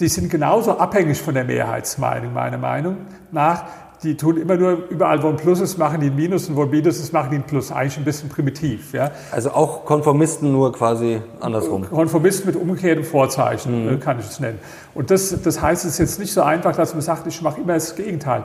die 0.00 0.08
sind 0.08 0.28
genauso 0.28 0.78
abhängig 0.78 1.22
von 1.22 1.34
der 1.34 1.44
Mehrheitsmeinung, 1.44 2.32
meiner 2.32 2.58
Meinung 2.58 2.96
nach, 3.30 3.64
die 4.02 4.16
tun 4.16 4.36
immer 4.36 4.56
nur 4.56 4.88
überall, 4.90 5.22
wo 5.22 5.28
ein 5.28 5.36
Plus 5.36 5.60
ist, 5.60 5.78
machen 5.78 6.00
die 6.00 6.08
ein 6.08 6.16
Minus 6.16 6.48
und 6.48 6.56
wo 6.56 6.62
ein 6.62 6.70
Minus 6.70 6.98
ist, 6.98 7.12
machen 7.12 7.30
die 7.30 7.36
ein 7.36 7.44
Plus. 7.44 7.70
Eigentlich 7.70 7.98
ein 7.98 8.04
bisschen 8.04 8.28
primitiv. 8.28 8.92
Ja. 8.92 9.12
Also 9.30 9.52
auch 9.52 9.84
Konformisten 9.84 10.50
nur 10.50 10.72
quasi 10.72 11.20
andersrum. 11.40 11.88
Konformisten 11.88 12.46
mit 12.46 12.56
umgekehrtem 12.56 13.04
Vorzeichen, 13.04 13.86
mhm. 13.86 14.00
kann 14.00 14.18
ich 14.18 14.26
es 14.26 14.40
nennen. 14.40 14.58
Und 14.94 15.10
das, 15.10 15.34
das 15.42 15.62
heißt, 15.62 15.84
es 15.84 15.92
ist 15.92 15.98
jetzt 15.98 16.18
nicht 16.18 16.32
so 16.32 16.42
einfach, 16.42 16.76
dass 16.76 16.92
man 16.92 17.00
sagt, 17.00 17.26
ich 17.26 17.40
mache 17.40 17.60
immer 17.60 17.74
das 17.74 17.96
Gegenteil. 17.96 18.44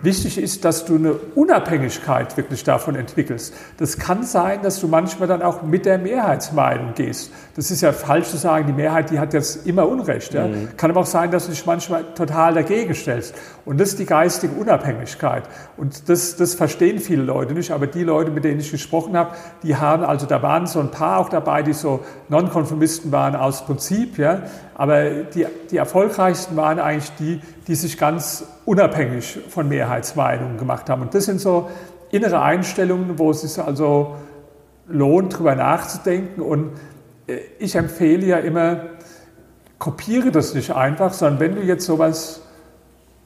Wichtig 0.00 0.38
ist, 0.38 0.64
dass 0.64 0.84
du 0.84 0.94
eine 0.94 1.14
Unabhängigkeit 1.34 2.36
wirklich 2.36 2.62
davon 2.62 2.94
entwickelst. 2.94 3.52
Das 3.78 3.98
kann 3.98 4.22
sein, 4.22 4.62
dass 4.62 4.80
du 4.80 4.86
manchmal 4.86 5.26
dann 5.26 5.42
auch 5.42 5.62
mit 5.62 5.86
der 5.86 5.98
Mehrheitsmeinung 5.98 6.94
gehst. 6.94 7.32
Das 7.56 7.72
ist 7.72 7.80
ja 7.80 7.92
falsch 7.92 8.28
zu 8.28 8.36
sagen, 8.36 8.68
die 8.68 8.72
Mehrheit, 8.72 9.10
die 9.10 9.18
hat 9.18 9.34
jetzt 9.34 9.66
immer 9.66 9.88
Unrecht. 9.88 10.34
Ja. 10.34 10.46
Mhm. 10.46 10.68
Kann 10.76 10.90
aber 10.90 11.00
auch 11.00 11.06
sein, 11.06 11.32
dass 11.32 11.46
du 11.46 11.50
dich 11.50 11.66
manchmal 11.66 12.04
total 12.14 12.54
dagegen 12.54 12.94
stellst. 12.94 13.34
Und 13.64 13.80
das 13.80 13.88
ist 13.88 13.98
die 13.98 14.06
geistige 14.06 14.54
Unabhängigkeit. 14.54 15.42
Und 15.76 16.08
das, 16.08 16.36
das 16.36 16.54
verstehen 16.54 17.00
viele 17.00 17.22
Leute 17.22 17.54
nicht. 17.54 17.72
Aber 17.72 17.88
die 17.88 18.04
Leute, 18.04 18.30
mit 18.30 18.44
denen 18.44 18.60
ich 18.60 18.70
gesprochen 18.70 19.16
habe, 19.16 19.34
die 19.64 19.74
haben, 19.74 20.04
also 20.04 20.26
da 20.26 20.42
waren 20.42 20.68
so 20.68 20.78
ein 20.78 20.92
paar 20.92 21.18
auch 21.18 21.28
dabei, 21.28 21.64
die 21.64 21.72
so 21.72 22.04
Nonkonformisten 22.28 23.10
waren 23.10 23.34
aus 23.34 23.66
Prinzip, 23.66 24.16
ja. 24.16 24.42
Aber 24.78 25.10
die, 25.10 25.44
die 25.72 25.76
erfolgreichsten 25.76 26.56
waren 26.56 26.78
eigentlich 26.78 27.10
die, 27.18 27.40
die 27.66 27.74
sich 27.74 27.98
ganz 27.98 28.44
unabhängig 28.64 29.40
von 29.48 29.68
Mehrheitsmeinungen 29.68 30.56
gemacht 30.56 30.88
haben. 30.88 31.02
Und 31.02 31.14
das 31.14 31.24
sind 31.24 31.40
so 31.40 31.68
innere 32.12 32.40
Einstellungen, 32.40 33.18
wo 33.18 33.32
es 33.32 33.40
sich 33.40 33.62
also 33.62 34.14
lohnt, 34.86 35.34
darüber 35.34 35.56
nachzudenken. 35.56 36.40
Und 36.40 36.70
äh, 37.26 37.40
ich 37.58 37.74
empfehle 37.74 38.24
ja 38.24 38.38
immer, 38.38 38.84
kopiere 39.80 40.30
das 40.30 40.54
nicht 40.54 40.70
einfach, 40.70 41.12
sondern 41.12 41.40
wenn 41.40 41.56
du 41.56 41.62
jetzt 41.62 41.84
sowas, 41.84 42.42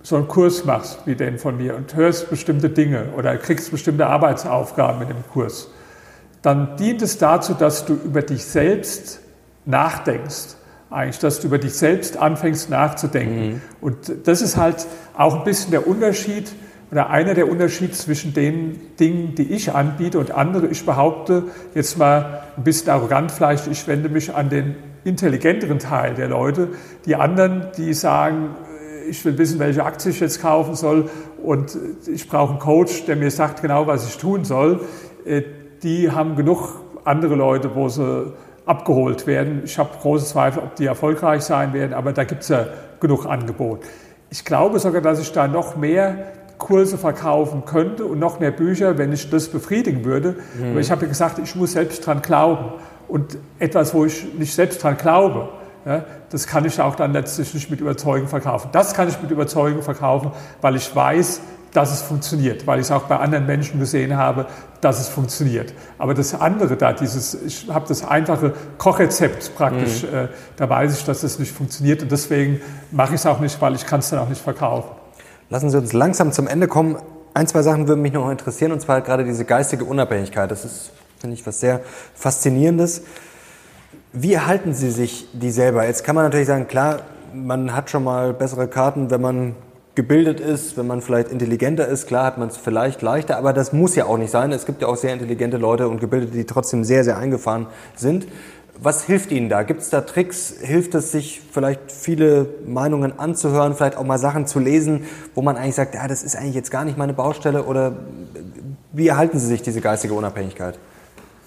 so 0.03 0.17
einen 0.17 0.29
Kurs 0.29 0.65
machst 0.65 1.01
wie 1.05 1.15
den 1.15 1.39
von 1.39 1.59
mir 1.59 1.77
und 1.77 1.95
hörst 1.95 2.31
bestimmte 2.31 2.71
Dinge 2.71 3.13
oder 3.15 3.37
kriegst 3.37 3.71
bestimmte 3.71 4.07
Arbeitsaufgaben 4.07 5.03
in 5.03 5.09
dem 5.09 5.25
Kurs, 5.31 5.69
dann 6.41 6.77
dient 6.79 7.03
es 7.03 7.19
dazu, 7.19 7.53
dass 7.53 7.85
du 7.85 7.93
über 7.93 8.23
dich 8.23 8.43
selbst 8.43 9.21
nachdenkst 9.67 10.57
eigentlich, 10.93 11.19
dass 11.19 11.41
du 11.41 11.49
über 11.49 11.59
dich 11.59 11.75
selbst 11.75 12.17
anfängst 12.17 12.71
nachzudenken. 12.71 13.47
Mhm. 13.47 13.61
Und 13.81 13.97
das 14.25 14.43
ist 14.43 14.57
halt 14.57 14.87
auch 15.17 15.37
ein 15.37 15.45
bisschen 15.45 15.71
der 15.71 15.87
Unterschied 15.87 16.53
oder 16.91 17.09
einer 17.09 17.33
der 17.33 17.51
Unterschiede 17.51 17.93
zwischen 17.93 18.35
den 18.35 18.79
Dingen, 19.01 19.35
die 19.35 19.51
ich 19.51 19.73
anbiete 19.73 20.19
und 20.19 20.31
andere. 20.31 20.67
Ich 20.69 20.85
behaupte 20.85 21.45
jetzt 21.75 21.97
mal 21.97 22.43
ein 22.57 22.65
bisschen 22.65 22.91
arrogant 22.91 23.33
vielleicht, 23.33 23.67
ich 23.67 23.87
wende 23.89 24.11
mich 24.11 24.35
an 24.35 24.51
den 24.51 24.77
intelligenteren 25.03 25.79
Teil 25.79 26.15
der 26.15 26.29
Leute. 26.29 26.69
Die 27.07 27.17
anderen, 27.17 27.69
die 27.79 27.95
sagen, 27.95 28.51
ich 29.09 29.25
will 29.25 29.39
wissen, 29.39 29.59
welche 29.59 29.85
Aktie 29.85 30.11
ich 30.11 30.21
jetzt 30.21 30.43
kaufen 30.43 30.75
soll 30.75 31.09
und 31.43 31.77
ich 32.07 32.29
brauche 32.29 32.51
einen 32.51 32.61
Coach, 32.61 33.07
der 33.07 33.17
mir 33.17 33.31
sagt 33.31 33.63
genau, 33.63 33.87
was 33.87 34.07
ich 34.07 34.19
tun 34.19 34.45
soll, 34.45 34.81
äh, 35.25 35.43
die 35.83 36.11
haben 36.11 36.37
genug 36.37 36.81
andere 37.05 37.35
Leute, 37.35 37.75
wo 37.75 37.89
sie 37.89 38.33
abgeholt 38.67 39.27
werden. 39.27 39.63
Ich 39.65 39.79
habe 39.79 39.91
große 40.01 40.27
Zweifel, 40.27 40.63
ob 40.63 40.77
die 40.77 40.87
erfolgreich 40.87 41.43
sein 41.43 41.73
werden, 41.73 41.95
aber 41.95 42.13
da 42.13 42.25
gibt 42.25 42.43
es 42.43 42.49
ja 42.49 42.67
genug 43.01 43.27
Angebot. 43.27 43.81
Ich 44.31 44.45
glaube 44.45 44.79
sogar, 44.79 45.03
dass 45.03 45.21
ich 45.21 45.33
da 45.33 45.49
noch 45.49 45.77
mehr 45.77 46.33
Kurse 46.59 46.97
verkaufen 46.97 47.65
könnte 47.65 48.05
und 48.05 48.21
noch 48.21 48.39
mehr 48.39 48.53
Bücher, 48.53 48.97
wenn 48.97 49.13
ich 49.13 49.29
das 49.31 49.49
befriedigen 49.49 50.05
würde. 50.05 50.37
Mhm. 50.59 50.71
Aber 50.71 50.81
ich 50.81 50.91
habe 50.91 51.03
ja 51.03 51.09
gesagt, 51.09 51.39
ich 51.41 51.57
muss 51.57 51.73
selbst 51.73 52.07
dran 52.07 52.23
glauben. 52.23 52.73
Und 53.09 53.37
etwas, 53.59 53.93
wo 53.93 54.05
ich 54.05 54.33
nicht 54.35 54.55
selbst 54.55 54.83
dran 54.83 54.97
glaube, 54.97 55.49
ja, 55.85 56.05
das 56.31 56.47
kann 56.47 56.65
ich 56.65 56.81
auch 56.81 56.95
dann 56.95 57.13
letztlich 57.13 57.53
nicht 57.53 57.71
mit 57.71 57.81
Überzeugung 57.81 58.29
verkaufen. 58.29 58.69
Das 58.71 58.95
kann 58.95 59.09
ich 59.09 59.21
mit 59.21 59.33
Überzeugung 59.33 59.83
verkaufen, 59.83 60.31
weil 60.61 60.77
ich 60.77 60.95
weiß, 60.95 61.41
dass 61.73 61.93
es 61.93 62.03
funktioniert, 62.03 62.67
weil 62.67 62.81
ich 62.81 62.87
es 62.87 62.91
auch 62.91 63.05
bei 63.05 63.17
anderen 63.17 63.47
Menschen 63.47 63.81
gesehen 63.81 64.17
habe, 64.17 64.47
dass 64.81 65.01
es 65.01 65.09
funktioniert. 65.09 65.73
Aber 65.99 66.13
das 66.13 66.39
andere 66.39 66.77
da, 66.77 66.93
dieses, 66.93 67.35
ich 67.35 67.67
habe 67.71 67.87
das 67.89 68.05
einfache 68.05 68.53
Kochrezept 68.79 69.55
praktisch, 69.55 70.03
mhm. 70.03 70.15
äh, 70.15 70.29
da 70.57 70.69
weiß 70.69 70.99
ich, 70.99 71.05
dass 71.05 71.23
es 71.23 71.39
nicht 71.39 71.53
funktioniert 71.53 72.03
und 72.03 72.13
deswegen 72.13 72.61
mache 72.91 73.15
ich 73.15 73.21
es 73.21 73.27
auch 73.27 73.41
nicht, 73.41 73.61
weil 73.61 73.75
ich 73.75 73.87
kann 73.87 74.01
es 74.01 74.11
dann 74.11 74.19
auch 74.19 74.29
nicht 74.29 74.43
verkaufen. 74.43 74.91
Lassen 75.49 75.71
Sie 75.71 75.79
uns 75.79 75.93
langsam 75.93 76.33
zum 76.33 76.47
Ende 76.47 76.69
kommen. 76.69 76.97
Ein, 77.35 77.47
zwei 77.47 77.63
Sachen 77.63 77.89
würden 77.89 78.03
mich 78.03 78.13
noch 78.13 78.31
interessieren, 78.31 78.73
und 78.73 78.81
zwar 78.81 79.01
gerade 79.01 79.25
diese 79.25 79.45
geistige 79.45 79.85
Unabhängigkeit. 79.85 80.51
Das 80.51 80.65
ist, 80.65 80.91
finde 81.19 81.35
ich, 81.35 81.47
was 81.47 81.61
sehr 81.61 81.81
Faszinierendes. 82.15 83.03
Wie 84.13 84.35
erhalten 84.35 84.75
Sie 84.75 84.91
sich 84.91 85.29
die 85.33 85.51
selber? 85.51 85.87
Jetzt 85.87 86.05
kann 86.05 86.15
man 86.15 86.25
natürlich 86.25 86.47
sagen, 86.47 86.69
klar, 86.69 87.01
man 87.33 87.75
hat 87.75 87.89
schon 87.89 88.05
mal 88.05 88.35
bessere 88.35 88.69
Karten, 88.69 89.11
wenn 89.11 89.21
man 89.23 89.55
gebildet 89.95 90.41
ist, 90.41 90.77
wenn 90.79 90.87
man 90.87 91.03
vielleicht 91.03 91.29
intelligenter 91.31 91.87
ist, 91.87 92.07
klar 92.07 92.25
hat 92.25 92.39
man 92.39 92.49
es 92.49 92.57
vielleicht 92.57 93.03
leichter, 93.03 93.37
aber 93.37 93.53
das 93.53 93.73
muss 93.73 93.95
ja 93.95 94.07
auch 94.07 94.17
nicht 94.17 94.31
sein. 94.31 94.51
Es 94.53 94.65
gibt 94.65 94.81
ja 94.81 94.89
auch 94.89 94.97
sehr 94.97 95.13
intelligente 95.13 95.59
Leute 95.59 95.89
und 95.89 96.01
Gebildete, 96.01 96.33
die 96.33 96.45
trotzdem 96.45 96.83
sehr, 96.85 97.05
sehr 97.05 97.19
eingefahren 97.19 97.67
sind. 97.95 98.27
Was 98.81 99.05
hilft 99.05 99.31
Ihnen 99.31 99.51
da? 99.51 99.63
Gibt 99.65 99.83
es 99.83 99.91
da 99.91 100.01
Tricks? 100.01 100.55
Hilft 100.63 100.95
es 100.95 101.13
sich 101.13 101.43
vielleicht 101.53 101.93
viele 101.93 102.47
Meinungen 102.67 103.19
anzuhören, 103.19 103.75
vielleicht 103.75 103.97
auch 103.97 104.05
mal 104.05 104.19
Sachen 104.19 104.47
zu 104.47 104.59
lesen, 104.59 105.05
wo 105.35 105.43
man 105.43 105.57
eigentlich 105.57 105.75
sagt, 105.75 105.95
ja, 105.95 106.09
das 106.09 106.23
ist 106.23 106.37
eigentlich 106.37 106.55
jetzt 106.55 106.71
gar 106.71 106.85
nicht 106.85 106.97
meine 106.97 107.13
Baustelle 107.13 107.65
oder 107.65 107.93
wie 108.93 109.09
erhalten 109.09 109.39
Sie 109.39 109.47
sich 109.47 109.63
diese 109.63 109.81
geistige 109.83 110.15
Unabhängigkeit? 110.15 110.79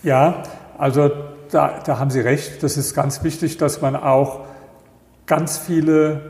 Ja, 0.04 0.44
also 0.78 1.10
da, 1.52 1.80
da 1.84 2.00
haben 2.00 2.12
Sie 2.12 2.20
recht. 2.20 2.62
Das 2.62 2.78
ist 2.78 2.94
ganz 2.94 3.24
wichtig, 3.24 3.58
dass 3.58 3.82
man 3.82 3.96
auch 3.96 4.42
ganz 5.26 5.58
viele 5.58 6.22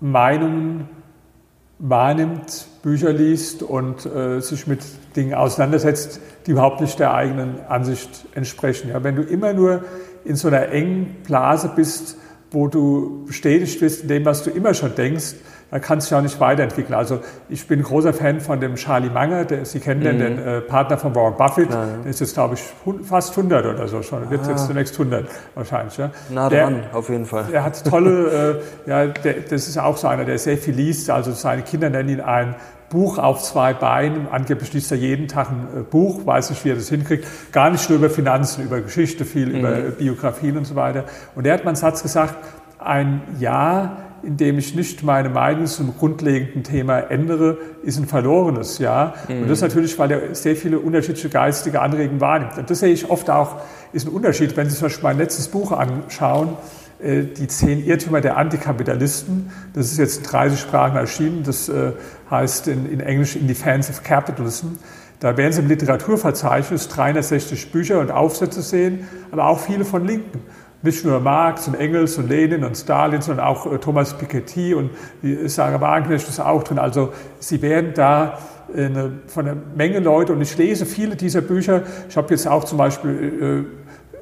Meinungen 0.00 0.88
wahrnimmt, 1.78 2.66
Bücher 2.82 3.12
liest 3.12 3.62
und 3.62 4.06
äh, 4.06 4.40
sich 4.40 4.66
mit 4.66 4.80
Dingen 5.16 5.34
auseinandersetzt, 5.34 6.20
die 6.46 6.52
überhaupt 6.52 6.80
nicht 6.80 6.98
der 6.98 7.14
eigenen 7.14 7.60
Ansicht 7.68 8.26
entsprechen. 8.34 8.90
Ja, 8.90 9.02
wenn 9.02 9.16
du 9.16 9.22
immer 9.22 9.52
nur 9.52 9.84
in 10.24 10.36
so 10.36 10.48
einer 10.48 10.68
engen 10.68 11.16
Blase 11.24 11.72
bist, 11.74 12.16
wo 12.50 12.68
du 12.68 13.24
bestätigt 13.26 13.80
wirst 13.80 14.02
in 14.02 14.08
dem, 14.08 14.24
was 14.24 14.44
du 14.44 14.50
immer 14.50 14.74
schon 14.74 14.94
denkst, 14.94 15.34
kannst 15.80 16.06
du 16.06 16.14
dich 16.14 16.18
auch 16.18 16.22
nicht 16.22 16.40
weiterentwickeln. 16.40 16.94
Also 16.94 17.20
ich 17.48 17.66
bin 17.66 17.82
großer 17.82 18.12
Fan 18.12 18.40
von 18.40 18.60
dem 18.60 18.76
Charlie 18.76 19.08
Munger, 19.10 19.44
der, 19.44 19.64
Sie 19.64 19.80
kennen 19.80 20.00
den, 20.02 20.18
den 20.18 20.38
äh, 20.38 20.60
Partner 20.60 20.98
von 20.98 21.14
Warren 21.14 21.36
Buffett, 21.36 21.70
Ja, 21.70 21.84
ja. 21.86 21.96
der 22.02 22.10
ist 22.10 22.20
jetzt, 22.20 22.34
glaube 22.34 22.54
ich, 22.54 22.62
fast 23.04 23.36
100 23.36 23.66
oder 23.66 23.88
so 23.88 24.02
schon, 24.02 24.28
wird 24.30 24.46
jetzt 24.46 24.66
zunächst 24.66 24.94
100 24.98 25.26
wahrscheinlich. 25.54 25.96
Ja. 25.96 26.10
Nah 26.30 26.48
Der- 26.48 26.64
dran, 26.64 26.82
auf 26.92 27.08
jeden 27.08 27.26
Fall. 27.26 27.44
er 27.52 27.64
hat 27.64 27.84
tolle, 27.84 28.60
äh, 28.86 28.90
ja, 28.90 29.06
der, 29.06 29.34
das 29.48 29.68
ist 29.68 29.78
auch 29.78 29.96
so 29.96 30.06
einer, 30.08 30.24
der 30.24 30.38
sehr 30.38 30.58
viel 30.58 30.74
liest. 30.74 31.10
Also 31.10 31.32
seine 31.32 31.62
Kinder 31.62 31.90
nennen 31.90 32.08
ihn 32.08 32.20
ein 32.20 32.54
Buch 32.90 33.18
auf 33.18 33.42
zwei 33.42 33.74
Beinen. 33.74 34.28
Angeblich 34.30 34.72
liest 34.72 34.92
er 34.92 34.98
jeden 34.98 35.26
Tag 35.26 35.48
ein 35.50 35.80
äh, 35.80 35.82
Buch, 35.82 36.24
weiß 36.24 36.50
nicht, 36.50 36.64
wie 36.64 36.70
er 36.70 36.76
das 36.76 36.88
hinkriegt. 36.88 37.26
Gar 37.50 37.70
nicht 37.70 37.88
nur 37.90 37.98
über 37.98 38.10
Finanzen, 38.10 38.62
über 38.64 38.80
Geschichte, 38.80 39.24
viel 39.24 39.48
über 39.58 39.76
äh, 39.76 39.90
Biografien 39.90 40.56
und 40.56 40.64
so 40.66 40.76
weiter. 40.76 41.04
Und 41.34 41.46
er 41.46 41.54
hat 41.54 41.64
mal 41.64 41.70
einen 41.70 41.76
Satz 41.76 42.02
gesagt, 42.02 42.36
ein 42.78 43.22
Jahr, 43.40 43.96
in 44.24 44.36
dem 44.36 44.58
ich 44.58 44.74
nicht 44.74 45.02
meine 45.02 45.28
Meinung 45.28 45.66
zum 45.66 45.96
grundlegenden 45.96 46.62
Thema 46.62 46.98
ändere, 46.98 47.58
ist 47.82 47.98
ein 47.98 48.06
verlorenes 48.06 48.78
Jahr. 48.78 49.14
Und 49.42 49.48
das 49.48 49.60
natürlich, 49.60 49.98
weil 49.98 50.10
er 50.10 50.34
sehr 50.34 50.56
viele 50.56 50.78
unterschiedliche 50.78 51.28
geistige 51.28 51.80
Anregungen 51.80 52.20
wahrnimmt. 52.20 52.58
Und 52.58 52.70
das 52.70 52.80
sehe 52.80 52.92
ich 52.92 53.10
oft 53.10 53.30
auch, 53.30 53.56
ist 53.92 54.06
ein 54.06 54.12
Unterschied, 54.12 54.56
wenn 54.56 54.68
Sie 54.68 54.76
zum 54.76 54.86
Beispiel 54.86 55.04
mein 55.04 55.18
letztes 55.18 55.48
Buch 55.48 55.72
anschauen, 55.72 56.56
äh, 57.00 57.22
die 57.24 57.46
zehn 57.48 57.84
Irrtümer 57.84 58.20
der 58.20 58.36
Antikapitalisten. 58.36 59.50
Das 59.74 59.92
ist 59.92 59.98
jetzt 59.98 60.18
in 60.18 60.22
30 60.24 60.60
Sprachen 60.60 60.96
erschienen. 60.96 61.42
Das 61.44 61.68
äh, 61.68 61.92
heißt 62.30 62.68
in, 62.68 62.90
in 62.90 63.00
Englisch 63.00 63.36
In 63.36 63.46
Defense 63.46 63.90
of 63.90 64.02
Capitalism. 64.02 64.68
Da 65.20 65.36
werden 65.36 65.52
Sie 65.52 65.60
im 65.60 65.68
Literaturverzeichnis 65.68 66.88
360 66.88 67.72
Bücher 67.72 68.00
und 68.00 68.10
Aufsätze 68.10 68.62
sehen, 68.62 69.08
aber 69.30 69.46
auch 69.46 69.60
viele 69.60 69.84
von 69.84 70.06
Linken. 70.06 70.42
Nicht 70.84 71.02
nur 71.04 71.18
Marx 71.18 71.66
und 71.66 71.74
Engels 71.74 72.18
und 72.18 72.28
Lenin 72.28 72.62
und 72.62 72.76
Stalin, 72.76 73.22
sondern 73.22 73.46
auch 73.46 73.72
äh, 73.72 73.78
Thomas 73.78 74.12
Piketty 74.18 74.74
und 74.74 74.90
die 75.22 75.48
Sarah 75.48 75.80
Wagenknecht 75.80 76.28
ist 76.28 76.40
auch 76.40 76.62
drin. 76.62 76.78
Also 76.78 77.12
Sie 77.38 77.62
werden 77.62 77.92
da 77.94 78.38
äh, 78.74 78.84
eine, 78.84 79.12
von 79.26 79.48
einer 79.48 79.56
Menge 79.74 80.00
Leute 80.00 80.34
und 80.34 80.42
ich 80.42 80.56
lese 80.58 80.84
viele 80.84 81.16
dieser 81.16 81.40
Bücher. 81.40 81.84
Ich 82.10 82.16
habe 82.18 82.28
jetzt 82.30 82.46
auch 82.46 82.64
zum 82.64 82.76
Beispiel 82.76 83.66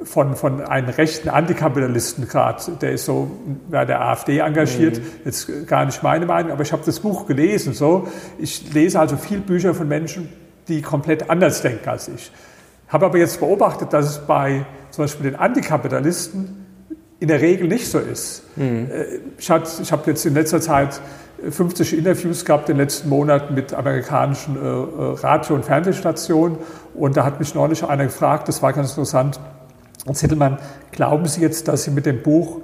äh, 0.00 0.04
von, 0.04 0.36
von 0.36 0.62
einem 0.62 0.88
rechten 0.88 1.28
Antikapitalisten 1.28 2.28
gerade, 2.28 2.62
der 2.80 2.92
ist 2.92 3.06
so 3.06 3.28
bei 3.68 3.84
der 3.84 4.00
AfD 4.00 4.38
engagiert, 4.38 5.00
jetzt 5.24 5.66
gar 5.66 5.84
nicht 5.84 6.02
meine 6.04 6.26
Meinung, 6.26 6.52
aber 6.52 6.62
ich 6.62 6.72
habe 6.72 6.82
das 6.86 7.00
Buch 7.00 7.26
gelesen. 7.26 7.72
So. 7.72 8.06
Ich 8.38 8.72
lese 8.72 9.00
also 9.00 9.16
viel 9.16 9.38
Bücher 9.38 9.74
von 9.74 9.88
Menschen, 9.88 10.28
die 10.68 10.80
komplett 10.80 11.28
anders 11.28 11.60
denken 11.60 11.88
als 11.88 12.08
ich. 12.08 12.30
Habe 12.92 13.06
aber 13.06 13.18
jetzt 13.18 13.40
beobachtet, 13.40 13.92
dass 13.92 14.06
es 14.06 14.18
bei 14.18 14.66
zum 14.90 15.04
Beispiel 15.04 15.30
den 15.30 15.40
Antikapitalisten 15.40 16.66
in 17.20 17.28
der 17.28 17.40
Regel 17.40 17.68
nicht 17.68 17.88
so 17.88 17.98
ist. 17.98 18.42
Äh, 18.58 19.20
Ich, 19.38 19.50
ich 19.80 19.92
habe 19.92 20.02
jetzt 20.10 20.26
in 20.26 20.34
letzter 20.34 20.60
Zeit 20.60 21.00
50 21.48 21.96
Interviews 21.96 22.44
gehabt 22.44 22.68
in 22.68 22.76
den 22.76 22.82
letzten 22.84 23.08
Monaten 23.08 23.54
mit 23.54 23.72
amerikanischen 23.72 24.56
äh, 24.56 24.60
äh, 24.60 25.14
Radio- 25.20 25.56
und 25.56 25.64
Fernsehstationen 25.64 26.58
und 26.94 27.16
da 27.16 27.24
hat 27.24 27.40
mich 27.40 27.54
neulich 27.54 27.82
einer 27.84 28.04
gefragt, 28.04 28.48
das 28.48 28.62
war 28.62 28.72
ganz 28.72 28.90
interessant, 28.90 29.40
Herr 30.04 30.14
Zettelmann, 30.14 30.58
glauben 30.90 31.26
Sie 31.26 31.40
jetzt, 31.40 31.68
dass 31.68 31.84
Sie 31.84 31.90
mit 31.90 32.06
dem 32.06 32.22
Buch 32.22 32.60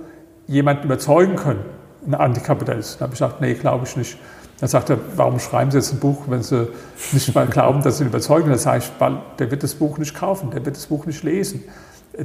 jemanden 0.47 0.85
überzeugen 0.85 1.37
können, 1.37 1.65
einen 2.05 2.15
Antikapitalisten? 2.15 2.99
Da 2.99 3.05
habe 3.05 3.15
ich 3.15 3.21
gesagt, 3.21 3.41
nee, 3.41 3.55
glaube 3.55 3.87
ich 3.87 3.97
nicht. 3.97 4.19
Dann 4.61 4.69
sagt 4.69 4.91
er, 4.91 4.99
warum 5.15 5.39
schreiben 5.39 5.71
Sie 5.71 5.79
jetzt 5.79 5.93
ein 5.93 6.01
Buch, 6.01 6.23
wenn 6.27 6.43
Sie 6.43 6.69
nicht 7.13 7.35
mal 7.35 7.47
glauben, 7.47 7.83
dass 7.83 7.99
Sie 7.99 8.05
überzeugen? 8.05 8.51
Dann 8.51 8.59
sage 8.59 8.79
ich, 8.79 8.91
weil 8.99 9.21
der 9.39 9.51
wird 9.51 9.63
das 9.63 9.75
Buch 9.75 9.99
nicht 9.99 10.15
kaufen, 10.15 10.51
der 10.51 10.65
wird 10.65 10.77
das 10.77 10.87
Buch 10.87 11.07
nicht 11.07 11.23
lesen. 11.23 11.65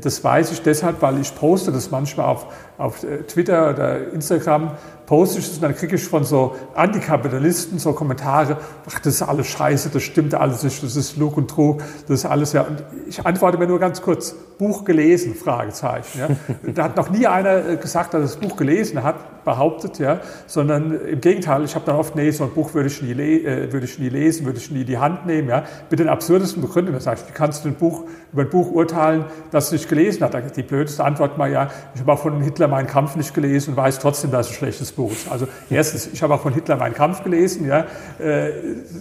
Das 0.01 0.23
weiß 0.23 0.51
ich 0.51 0.63
deshalb, 0.63 1.03
weil 1.03 1.19
ich 1.19 1.35
poste 1.35 1.71
das 1.71 1.91
manchmal 1.91 2.25
auf, 2.25 2.47
auf 2.79 3.03
äh, 3.03 3.21
Twitter 3.23 3.69
oder 3.69 4.11
Instagram, 4.11 4.71
poste 5.13 5.37
ich 5.37 5.45
das 5.45 5.57
und 5.57 5.61
dann 5.61 5.75
kriege 5.75 5.95
ich 5.95 6.03
von 6.03 6.23
so 6.23 6.55
Antikapitalisten 6.73 7.77
so 7.77 7.93
Kommentare, 7.93 8.57
ach, 8.89 8.97
das 8.97 9.13
ist 9.13 9.21
alles 9.21 9.45
scheiße, 9.45 9.89
das 9.89 10.01
stimmt 10.01 10.33
alles 10.33 10.63
nicht, 10.63 10.81
das 10.81 10.95
ist 10.95 11.17
Lug 11.17 11.37
und 11.37 11.51
Trug, 11.51 11.83
das 12.07 12.21
ist 12.21 12.25
alles 12.25 12.53
ja. 12.53 12.63
Und 12.63 12.83
ich 13.07 13.23
antworte 13.23 13.59
mir 13.59 13.67
nur 13.67 13.79
ganz 13.79 14.01
kurz, 14.01 14.35
Buch 14.57 14.85
gelesen, 14.85 15.35
Fragezeichen. 15.35 16.19
Ja. 16.19 16.29
Da 16.73 16.85
hat 16.85 16.97
noch 16.97 17.09
nie 17.09 17.27
einer 17.27 17.67
äh, 17.67 17.77
gesagt, 17.77 18.13
dass 18.13 18.21
er 18.21 18.23
das 18.23 18.35
Buch 18.37 18.55
gelesen 18.55 19.03
hat, 19.03 19.43
behauptet, 19.43 19.99
ja, 19.99 20.21
sondern 20.47 20.97
im 21.05 21.19
Gegenteil, 21.19 21.65
ich 21.65 21.75
habe 21.75 21.85
dann 21.85 21.97
oft, 21.97 22.15
nee, 22.15 22.31
so 22.31 22.45
ein 22.45 22.51
Buch 22.51 22.73
würde 22.73 22.87
ich 22.87 23.01
nie, 23.01 23.11
äh, 23.11 23.71
würde 23.73 23.85
ich 23.85 23.99
nie 23.99 24.07
lesen, 24.07 24.45
würde 24.45 24.59
ich 24.59 24.71
nie 24.71 24.85
die 24.85 24.97
Hand 24.97 25.25
nehmen, 25.25 25.49
ja, 25.49 25.63
mit 25.89 25.99
den 25.99 26.07
absurdesten 26.07 26.61
Begründungen. 26.61 26.99
Da 26.99 27.03
sage 27.03 27.19
ich, 27.21 27.29
wie 27.29 27.33
kannst 27.33 27.65
du 27.65 27.69
ein 27.69 27.75
Buch, 27.75 28.03
über 28.31 28.43
ein 28.43 28.49
Buch 28.49 28.71
urteilen, 28.71 29.25
das 29.51 29.69
du 29.69 29.75
nicht 29.75 29.89
gelesen 29.89 30.23
hast? 30.23 30.55
Die 30.55 30.63
blödeste 30.63 31.03
Antwort 31.03 31.37
mal, 31.37 31.51
ja, 31.51 31.69
ich 31.93 31.99
habe 31.99 32.13
auch 32.13 32.19
von 32.19 32.41
Hitler 32.41 32.69
meinen 32.69 32.87
Kampf 32.87 33.17
nicht 33.17 33.33
gelesen 33.33 33.71
und 33.71 33.77
weiß 33.77 33.99
trotzdem, 33.99 34.31
dass 34.31 34.45
es 34.45 34.53
ein 34.53 34.55
schlechtes 34.55 34.93
Buch 34.93 35.02
ist. 35.11 35.31
Also 35.31 35.47
erstens, 35.69 36.07
ich 36.11 36.21
habe 36.23 36.33
auch 36.33 36.41
von 36.41 36.53
Hitler 36.53 36.75
meinen 36.77 36.93
Kampf 36.93 37.23
gelesen, 37.23 37.67
ja, 37.67 37.85
äh, 38.19 38.49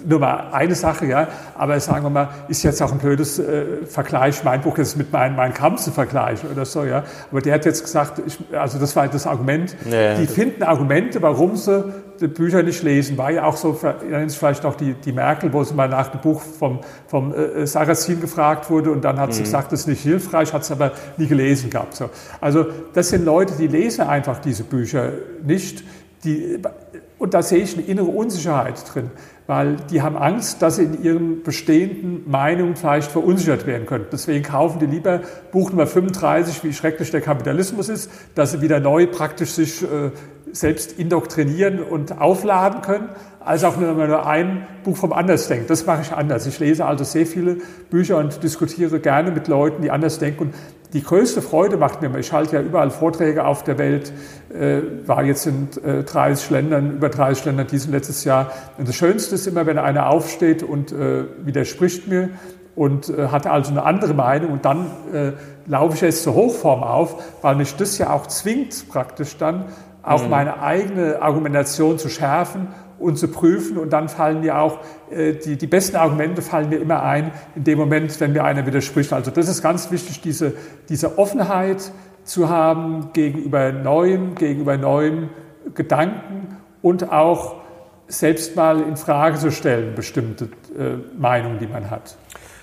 nur 0.06 0.18
mal 0.18 0.48
eine 0.52 0.74
Sache, 0.74 1.06
ja, 1.06 1.28
aber 1.56 1.78
sagen 1.80 2.04
wir 2.04 2.10
mal, 2.10 2.28
ist 2.48 2.62
jetzt 2.62 2.82
auch 2.82 2.92
ein 2.92 2.98
blödes 2.98 3.38
äh, 3.38 3.86
Vergleich, 3.86 4.42
mein 4.44 4.60
Buch 4.60 4.78
jetzt 4.78 4.96
mit 4.96 5.12
meinem 5.12 5.36
mein 5.36 5.54
Kampf 5.54 5.80
zu 5.82 5.90
vergleichen 5.90 6.50
oder 6.50 6.64
so, 6.64 6.84
ja. 6.84 7.04
Aber 7.30 7.40
der 7.40 7.54
hat 7.54 7.64
jetzt 7.64 7.82
gesagt, 7.82 8.20
ich, 8.26 8.38
also 8.56 8.78
das 8.78 8.94
war 8.96 9.08
das 9.08 9.26
Argument, 9.26 9.76
Ja, 9.90 10.14
die 10.14 10.26
das- 10.26 10.34
finden 10.34 10.62
Argumente, 10.62 11.20
warum 11.22 11.56
sie 11.56 11.84
die 12.20 12.28
Bücher 12.28 12.62
nicht 12.62 12.82
lesen. 12.84 13.18
War 13.18 13.30
ja 13.30 13.44
auch 13.44 13.56
so, 13.56 13.72
sich 14.26 14.38
vielleicht 14.38 14.62
noch 14.62 14.76
die, 14.76 14.94
die 14.94 15.10
Merkel, 15.12 15.52
wo 15.52 15.64
sie 15.64 15.74
mal 15.74 15.88
nach 15.88 16.08
dem 16.08 16.20
Buch 16.20 16.40
vom, 16.40 16.78
vom 17.08 17.34
äh, 17.34 17.66
Sarrazin 17.66 18.20
gefragt 18.20 18.70
wurde 18.70 18.92
und 18.92 19.02
dann 19.04 19.18
hat 19.18 19.34
sie 19.34 19.42
gesagt, 19.42 19.72
das 19.72 19.80
ist 19.80 19.86
nicht 19.88 20.02
hilfreich, 20.02 20.52
hat 20.52 20.62
es 20.62 20.70
aber 20.70 20.92
nie 21.16 21.26
gelesen 21.26 21.68
gehabt. 21.70 21.96
So. 21.96 22.10
Also 22.40 22.66
das 22.92 23.08
sind 23.08 23.24
Leute, 23.24 23.54
die 23.58 23.66
lesen 23.66 24.02
einfach 24.06 24.38
diese 24.38 24.62
Bücher 24.62 25.08
nicht. 25.46 25.84
Die, 26.24 26.58
und 27.18 27.34
da 27.34 27.42
sehe 27.42 27.58
ich 27.62 27.76
eine 27.76 27.86
innere 27.86 28.06
Unsicherheit 28.06 28.82
drin, 28.92 29.10
weil 29.46 29.76
die 29.90 30.02
haben 30.02 30.16
Angst, 30.16 30.62
dass 30.62 30.76
sie 30.76 30.84
in 30.84 31.02
ihren 31.02 31.42
bestehenden 31.42 32.30
Meinungen 32.30 32.76
vielleicht 32.76 33.10
verunsichert 33.10 33.66
werden 33.66 33.86
könnten. 33.86 34.08
Deswegen 34.12 34.44
kaufen 34.44 34.78
die 34.78 34.86
lieber 34.86 35.20
Buch 35.50 35.70
Nummer 35.70 35.86
35, 35.86 36.62
wie 36.62 36.72
schrecklich 36.72 37.10
der 37.10 37.20
Kapitalismus 37.20 37.88
ist, 37.88 38.10
dass 38.34 38.52
sie 38.52 38.60
wieder 38.60 38.78
neu 38.78 39.06
praktisch 39.06 39.50
sich 39.50 39.82
äh, 39.82 40.10
selbst 40.52 40.98
indoktrinieren 40.98 41.80
und 41.80 42.20
aufladen 42.20 42.82
können, 42.82 43.08
als 43.40 43.64
auch 43.64 43.76
nur, 43.76 43.92
nur 43.94 44.26
ein 44.26 44.66
Buch 44.84 44.96
vom 44.96 45.12
Andersdenken. 45.12 45.66
Das 45.66 45.86
mache 45.86 46.02
ich 46.02 46.12
anders. 46.12 46.46
Ich 46.46 46.58
lese 46.60 46.84
also 46.84 47.04
sehr 47.04 47.26
viele 47.26 47.56
Bücher 47.90 48.18
und 48.18 48.42
diskutiere 48.42 49.00
gerne 49.00 49.30
mit 49.32 49.48
Leuten, 49.48 49.82
die 49.82 49.90
anders 49.90 50.18
denken. 50.18 50.44
Und 50.44 50.54
die 50.92 51.02
größte 51.02 51.40
Freude 51.40 51.76
macht 51.76 52.02
mir, 52.02 52.08
immer, 52.08 52.18
ich 52.18 52.32
halte 52.32 52.56
ja 52.56 52.62
überall 52.62 52.90
Vorträge 52.90 53.46
auf 53.46 53.64
der 53.64 53.78
Welt, 53.78 54.12
äh, 54.52 54.82
war 55.06 55.24
jetzt 55.24 55.46
in 55.46 55.68
äh, 55.84 56.02
30 56.02 56.50
Ländern, 56.50 56.96
über 56.96 57.08
30 57.08 57.46
Ländern 57.46 57.66
diesen 57.66 57.92
letztes 57.92 58.24
Jahr. 58.24 58.52
Und 58.76 58.88
das 58.88 58.94
Schönste 58.94 59.36
ist 59.36 59.46
immer, 59.46 59.64
wenn 59.66 59.78
einer 59.78 60.08
aufsteht 60.08 60.62
und 60.62 60.92
äh, 60.92 61.24
widerspricht 61.44 62.08
mir 62.08 62.30
und 62.74 63.08
äh, 63.08 63.28
hat 63.28 63.46
also 63.46 63.70
eine 63.70 63.84
andere 63.84 64.12
Meinung 64.12 64.52
und 64.52 64.64
dann 64.64 64.86
äh, 65.12 65.32
laufe 65.66 65.94
ich 65.94 66.02
jetzt 66.02 66.22
zur 66.24 66.34
Hochform 66.34 66.82
auf, 66.82 67.22
weil 67.42 67.56
mich 67.56 67.74
das 67.76 67.96
ja 67.98 68.10
auch 68.10 68.26
zwingt, 68.26 68.88
praktisch 68.88 69.36
dann 69.38 69.66
auch 70.02 70.28
meine 70.28 70.60
eigene 70.60 71.22
Argumentation 71.22 71.96
zu 71.96 72.08
schärfen 72.08 72.68
und 73.02 73.16
zu 73.16 73.28
prüfen 73.28 73.78
und 73.78 73.92
dann 73.92 74.08
fallen 74.08 74.40
mir 74.40 74.58
auch 74.58 74.78
äh, 75.10 75.34
die, 75.34 75.56
die 75.56 75.66
besten 75.66 75.96
Argumente 75.96 76.42
fallen 76.42 76.68
mir 76.68 76.78
immer 76.78 77.02
ein 77.02 77.32
in 77.54 77.64
dem 77.64 77.78
Moment, 77.78 78.18
wenn 78.20 78.32
mir 78.32 78.44
einer 78.44 78.66
widerspricht. 78.66 79.12
Also 79.12 79.30
das 79.30 79.48
ist 79.48 79.62
ganz 79.62 79.90
wichtig, 79.90 80.20
diese, 80.20 80.54
diese 80.88 81.18
Offenheit 81.18 81.92
zu 82.24 82.48
haben 82.48 83.10
gegenüber 83.12 83.72
Neuem, 83.72 84.34
gegenüber 84.34 84.76
neuen 84.76 85.30
Gedanken 85.74 86.56
und 86.80 87.12
auch 87.12 87.56
selbst 88.08 88.56
mal 88.56 88.80
in 88.80 88.96
Frage 88.96 89.38
zu 89.38 89.50
stellen, 89.50 89.94
bestimmte 89.94 90.44
äh, 90.78 90.96
Meinungen, 91.18 91.58
die 91.58 91.66
man 91.66 91.90
hat. 91.90 92.16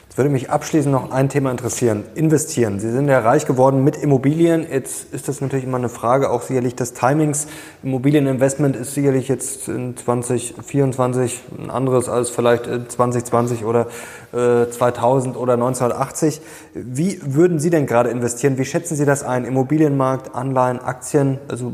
Jetzt 0.09 0.17
würde 0.17 0.31
mich 0.31 0.49
abschließend 0.49 0.91
noch 0.91 1.11
ein 1.11 1.29
Thema 1.29 1.51
interessieren. 1.51 2.03
Investieren. 2.15 2.79
Sie 2.79 2.89
sind 2.89 3.07
ja 3.09 3.19
reich 3.19 3.45
geworden 3.45 3.83
mit 3.83 3.95
Immobilien. 3.95 4.65
Jetzt 4.67 5.13
ist 5.13 5.27
das 5.27 5.39
natürlich 5.39 5.65
immer 5.65 5.77
eine 5.77 5.87
Frage 5.87 6.31
auch 6.31 6.41
sicherlich 6.41 6.73
des 6.73 6.93
Timings. 6.93 7.45
Immobilieninvestment 7.83 8.75
ist 8.75 8.95
sicherlich 8.95 9.27
jetzt 9.27 9.67
in 9.67 9.95
2024 9.95 11.43
ein 11.59 11.69
anderes 11.69 12.09
als 12.09 12.31
vielleicht 12.31 12.65
in 12.65 12.89
2020 12.89 13.65
oder 13.65 13.85
äh, 14.33 14.67
2000 14.67 15.37
oder 15.37 15.53
1980. 15.53 16.41
Wie 16.73 17.19
würden 17.23 17.59
Sie 17.59 17.69
denn 17.69 17.85
gerade 17.85 18.09
investieren? 18.09 18.57
Wie 18.57 18.65
schätzen 18.65 18.95
Sie 18.95 19.05
das 19.05 19.21
ein? 19.21 19.45
Immobilienmarkt, 19.45 20.33
Anleihen, 20.33 20.79
Aktien? 20.79 21.37
Also 21.49 21.73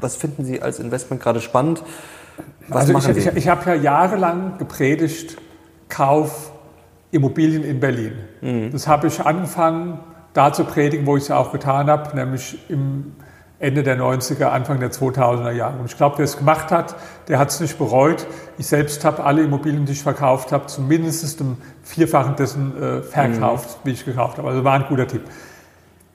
was 0.00 0.16
finden 0.16 0.46
Sie 0.46 0.62
als 0.62 0.78
Investment 0.78 1.22
gerade 1.22 1.42
spannend? 1.42 1.82
Was 2.66 2.88
also 2.94 3.10
ich, 3.10 3.26
ich, 3.26 3.36
ich 3.36 3.48
habe 3.48 3.68
ja 3.68 3.74
jahrelang 3.74 4.56
gepredigt, 4.56 5.36
Kauf 5.90 6.53
Immobilien 7.14 7.64
in 7.64 7.80
Berlin. 7.80 8.12
Mhm. 8.40 8.72
Das 8.72 8.86
habe 8.86 9.06
ich 9.06 9.20
angefangen, 9.20 10.00
da 10.32 10.52
zu 10.52 10.64
predigen, 10.64 11.06
wo 11.06 11.16
ich 11.16 11.24
es 11.24 11.28
ja 11.28 11.36
auch 11.36 11.52
getan 11.52 11.86
habe, 11.86 12.14
nämlich 12.16 12.58
im 12.68 13.12
Ende 13.60 13.84
der 13.84 13.96
90er, 13.96 14.46
Anfang 14.46 14.80
der 14.80 14.90
2000er 14.90 15.52
Jahre. 15.52 15.78
Und 15.78 15.86
ich 15.86 15.96
glaube, 15.96 16.18
wer 16.18 16.24
es 16.24 16.36
gemacht 16.36 16.72
hat, 16.72 16.96
der 17.28 17.38
hat 17.38 17.50
es 17.50 17.60
nicht 17.60 17.78
bereut. 17.78 18.26
Ich 18.58 18.66
selbst 18.66 19.04
habe 19.04 19.24
alle 19.24 19.42
Immobilien, 19.42 19.86
die 19.86 19.92
ich 19.92 20.02
verkauft 20.02 20.50
habe, 20.50 20.66
zumindest 20.66 21.38
dem 21.38 21.56
Vierfachen 21.82 22.34
dessen 22.36 22.82
äh, 22.82 23.02
verkauft, 23.02 23.78
wie 23.84 23.92
ich 23.92 24.04
gekauft 24.04 24.38
habe. 24.38 24.48
Also 24.48 24.64
war 24.64 24.74
ein 24.74 24.86
guter 24.88 25.06
Tipp. 25.06 25.22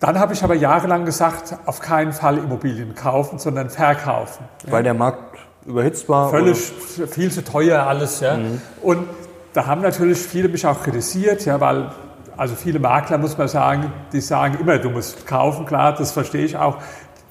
Dann 0.01 0.19
habe 0.19 0.33
ich 0.33 0.43
aber 0.43 0.53
jahrelang 0.53 1.05
gesagt, 1.05 1.55
auf 1.65 1.79
keinen 1.79 2.13
Fall 2.13 2.37
Immobilien 2.37 2.93
kaufen, 2.93 3.39
sondern 3.39 3.69
verkaufen. 3.69 4.43
Weil 4.67 4.83
der 4.83 4.93
Markt 4.93 5.37
überhitzt 5.65 6.07
war? 6.07 6.29
Völlig 6.29 6.71
oder? 6.97 7.07
viel 7.07 7.31
zu 7.31 7.43
teuer 7.43 7.83
alles. 7.83 8.19
Ja. 8.19 8.37
Mhm. 8.37 8.61
Und 8.81 9.07
da 9.53 9.65
haben 9.65 9.81
natürlich 9.81 10.19
viele 10.19 10.49
mich 10.49 10.65
auch 10.65 10.81
kritisiert, 10.83 11.45
ja, 11.45 11.59
weil 11.59 11.91
also 12.37 12.55
viele 12.55 12.79
Makler, 12.79 13.17
muss 13.17 13.37
man 13.37 13.49
sagen, 13.49 13.91
die 14.13 14.21
sagen 14.21 14.57
immer, 14.61 14.77
du 14.77 14.89
musst 14.89 15.27
kaufen, 15.27 15.65
klar, 15.65 15.93
das 15.93 16.13
verstehe 16.13 16.45
ich 16.45 16.55
auch. 16.55 16.77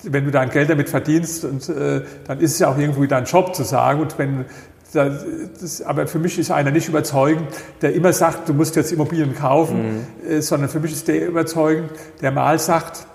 Wenn 0.02 0.26
du 0.26 0.30
dein 0.30 0.50
Geld 0.50 0.68
damit 0.68 0.90
verdienst, 0.90 1.44
und, 1.44 1.68
äh, 1.70 2.02
dann 2.26 2.40
ist 2.40 2.52
es 2.52 2.58
ja 2.58 2.68
auch 2.68 2.76
irgendwie 2.76 3.08
dein 3.08 3.24
Job 3.24 3.54
zu 3.54 3.64
sagen. 3.64 4.00
Und 4.00 4.18
wenn 4.18 4.44
das, 4.92 5.82
aber 5.82 6.06
für 6.06 6.18
mich 6.18 6.38
ist 6.38 6.50
einer 6.50 6.70
nicht 6.70 6.88
überzeugend, 6.88 7.48
der 7.82 7.94
immer 7.94 8.12
sagt, 8.12 8.48
du 8.48 8.54
musst 8.54 8.76
jetzt 8.76 8.92
Immobilien 8.92 9.34
kaufen, 9.34 10.06
mhm. 10.22 10.30
äh, 10.30 10.40
sondern 10.40 10.68
für 10.68 10.80
mich 10.80 10.92
ist 10.92 11.08
der 11.08 11.26
überzeugend, 11.26 11.90
der 12.20 12.30
mal 12.30 12.58
sagt, 12.58 13.06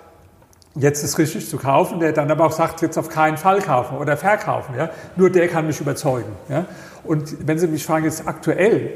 jetzt 0.76 1.04
ist 1.04 1.18
richtig 1.18 1.49
zu 1.49 1.58
kaufen, 1.58 1.99
der 1.99 2.12
dann 2.12 2.32
aber 2.32 2.45
auch 2.45 2.51
sagt, 2.51 2.82
jetzt 2.82 2.97
auf 2.97 3.10
keinen 3.10 3.38
Fall 3.38 3.62
kaufen 3.62 3.97
oder 3.97 4.18
verkaufen. 4.18 4.76
Ja? 4.78 4.89
Nur 5.16 5.30
der 5.30 5.47
kann 5.47 5.68
mich 5.68 5.80
überzeugen. 5.80 6.32
Ja? 6.49 6.66
Und 7.04 7.47
wenn 7.47 7.60
Sie 7.60 7.68
mich 7.68 7.86
fragen, 7.86 8.06
jetzt 8.06 8.28
aktuell, 8.28 8.91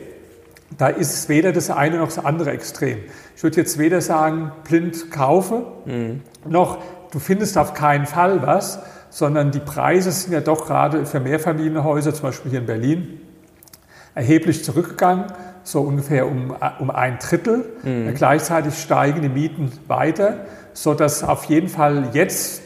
da 0.78 0.88
ist 0.88 1.14
es 1.14 1.30
weder 1.30 1.52
das 1.52 1.70
eine 1.70 1.98
noch 1.98 2.08
das 2.08 2.24
andere 2.24 2.52
Extrem. 2.52 3.00
Ich 3.36 3.44
würde 3.44 3.58
jetzt 3.58 3.78
weder 3.78 4.02
sagen, 4.02 4.52
blind 4.64 5.12
kaufe, 5.12 5.66
mhm. 5.86 6.22
noch 6.48 6.80
du 7.12 7.20
findest 7.20 7.58
auf 7.58 7.74
keinen 7.74 8.06
Fall 8.06 8.42
was, 8.46 8.80
sondern 9.10 9.52
die 9.52 9.60
Preise 9.60 10.12
sind 10.12 10.34
ja 10.34 10.42
doch 10.42 10.68
gerade 10.68 11.06
für 11.06 11.20
Mehrfamilienhäuser, 11.20 12.14
zum 12.14 12.24
Beispiel 12.24 12.52
hier 12.52 12.60
in 12.60 12.66
Berlin, 12.66 13.22
erheblich 14.14 14.64
zurückgegangen, 14.64 15.26
so 15.64 15.82
ungefähr 15.82 16.28
um, 16.28 16.56
um 16.80 16.90
ein 16.90 17.20
Drittel. 17.20 17.66
Mhm. 17.84 18.14
Gleichzeitig 18.16 18.78
steigen 18.78 19.22
die 19.22 19.30
Mieten 19.30 19.72
weiter, 19.88 20.46
sodass 20.74 21.24
auf 21.24 21.46
jeden 21.46 21.70
Fall 21.70 22.10
jetzt 22.14 22.62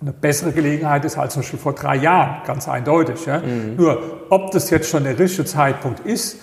eine 0.00 0.12
bessere 0.12 0.52
Gelegenheit 0.52 1.04
ist 1.04 1.16
als 1.16 1.32
zum 1.34 1.42
Beispiel 1.42 1.58
vor 1.58 1.72
drei 1.72 1.96
Jahren, 1.96 2.42
ganz 2.46 2.68
eindeutig. 2.68 3.24
Ja? 3.26 3.38
Mhm. 3.38 3.76
Nur, 3.76 4.26
ob 4.30 4.50
das 4.50 4.70
jetzt 4.70 4.90
schon 4.90 5.04
der 5.04 5.18
richtige 5.18 5.46
Zeitpunkt 5.46 6.00
ist, 6.00 6.38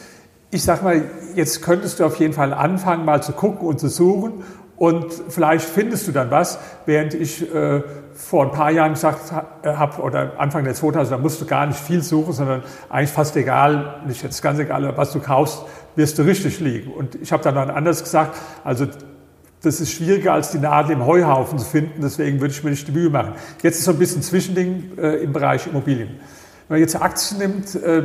ich 0.49 0.63
sage 0.63 0.83
mal, 0.83 1.01
jetzt 1.33 1.63
könntest 1.63 1.99
du 1.99 2.05
auf 2.05 2.17
jeden 2.17 2.33
Fall 2.33 2.53
anfangen, 2.53 3.05
mal 3.05 3.23
zu 3.23 3.31
gucken 3.31 3.67
und 3.67 3.79
zu 3.79 3.89
suchen 3.89 4.43
und 4.77 5.13
vielleicht 5.29 5.65
findest 5.65 6.07
du 6.07 6.11
dann 6.11 6.29
was, 6.29 6.59
während 6.85 7.13
ich 7.13 7.53
äh, 7.53 7.81
vor 8.13 8.45
ein 8.45 8.51
paar 8.51 8.71
Jahren 8.71 8.93
gesagt 8.93 9.31
habe, 9.63 10.01
oder 10.01 10.33
Anfang 10.37 10.63
der 10.63 10.73
2000, 10.73 11.11
da 11.11 11.17
musst 11.17 11.41
du 11.41 11.45
gar 11.45 11.65
nicht 11.65 11.79
viel 11.79 12.03
suchen, 12.03 12.33
sondern 12.33 12.63
eigentlich 12.89 13.11
fast 13.11 13.35
egal, 13.35 14.01
nicht 14.07 14.21
jetzt 14.23 14.41
ganz 14.41 14.59
egal, 14.59 14.95
was 14.95 15.11
du 15.11 15.19
kaufst, 15.19 15.63
wirst 15.95 16.19
du 16.19 16.23
richtig 16.23 16.59
liegen. 16.59 16.91
Und 16.91 17.15
ich 17.15 17.31
habe 17.31 17.43
dann 17.43 17.55
noch 17.55 17.73
anders 17.73 18.03
gesagt, 18.03 18.35
also 18.63 18.87
das 19.63 19.79
ist 19.79 19.91
schwieriger 19.91 20.33
als 20.33 20.51
die 20.51 20.59
Nadel 20.59 20.91
im 20.91 21.03
Heuhaufen 21.05 21.57
zu 21.57 21.65
finden, 21.65 22.01
deswegen 22.01 22.41
würde 22.41 22.53
ich 22.53 22.63
mir 22.63 22.69
nicht 22.69 22.87
die 22.87 22.91
Mühe 22.91 23.09
machen. 23.09 23.33
Jetzt 23.61 23.79
ist 23.79 23.85
so 23.85 23.91
ein 23.91 23.97
bisschen 23.97 24.21
Zwischending 24.21 24.91
äh, 24.97 25.23
im 25.23 25.33
Bereich 25.33 25.65
Immobilien. 25.67 26.19
Wenn 26.67 26.75
man 26.75 26.81
jetzt 26.81 27.01
Aktien 27.01 27.39
nimmt, 27.39 27.73
äh, 27.75 28.03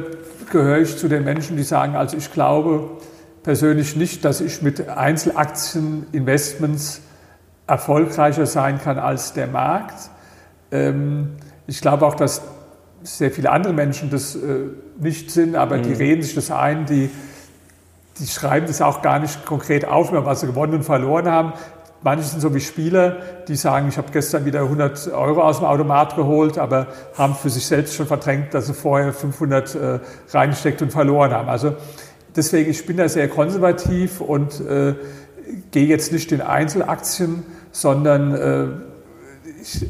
gehöre 0.51 0.79
ich 0.79 0.97
zu 0.97 1.09
den 1.09 1.25
Menschen, 1.25 1.57
die 1.57 1.65
sagen, 1.65 1.97
also 1.97 2.17
ich 2.17 2.33
glaube 2.33 2.89
persönlich 3.43 3.97
nicht, 3.97 4.25
dass 4.25 4.41
ich 4.41 4.63
mit 4.63 4.89
Einzelaktieninvestments 4.89 7.01
erfolgreicher 7.67 8.47
sein 8.47 8.81
kann 8.81 8.99
als 8.99 9.33
der 9.33 9.49
Markt. 9.49 10.11
Ähm, 10.71 11.31
ich 11.67 11.81
glaube 11.81 12.07
auch, 12.07 12.15
dass 12.15 12.41
sehr 13.03 13.33
viele 13.33 13.51
andere 13.51 13.73
Menschen 13.73 14.11
das 14.11 14.37
äh, 14.37 14.39
nicht 15.01 15.33
sind, 15.33 15.57
aber 15.57 15.79
mhm. 15.79 15.83
die 15.83 15.93
reden 15.93 16.23
sich 16.23 16.37
das 16.37 16.53
ein, 16.53 16.87
die, 16.87 17.11
die 18.19 18.27
schreiben 18.27 18.67
das 18.67 18.83
auch 18.83 19.03
gar 19.03 19.19
nicht 19.19 19.47
konkret 19.47 19.87
auf, 19.87 20.13
was 20.13 20.41
sie 20.41 20.47
gewonnen 20.47 20.75
und 20.75 20.83
verloren 20.85 21.29
haben. 21.29 21.53
Manche 22.03 22.25
sind 22.25 22.41
so 22.41 22.55
wie 22.55 22.61
Spieler, 22.61 23.17
die 23.49 23.57
sagen, 23.57 23.89
ich 23.89 23.99
habe 23.99 24.13
gestern 24.13 24.45
wieder 24.45 24.61
100 24.61 25.13
Euro 25.13 25.43
aus 25.43 25.59
dem 25.59 25.67
Automat 25.67 26.15
geholt, 26.15 26.57
aber 26.57 26.87
haben 27.17 27.35
für 27.35 27.51
sich 27.51 27.67
selbst 27.67 27.95
schon 27.95 28.07
verdrängt, 28.07 28.55
dass 28.55 28.67
sie 28.67 28.75
vorher 28.75 29.13
500 29.13 29.75
äh, 29.75 29.99
reingesteckt 30.31 30.81
und 30.81 30.93
verloren 30.93 31.33
haben. 31.33 31.49
Also 31.49 31.75
deswegen, 32.37 32.71
ich 32.71 32.87
bin 32.87 32.99
da 32.99 33.09
sehr 33.09 33.29
konservativ 33.29 34.21
und 34.21 34.61
äh, 34.61 34.95
gehe 35.73 35.87
jetzt 35.87 36.13
nicht 36.13 36.31
in 36.31 36.41
Einzelaktien, 36.41 37.43
sondern, 37.73 38.35
äh, 38.35 38.67
ich, 39.61 39.87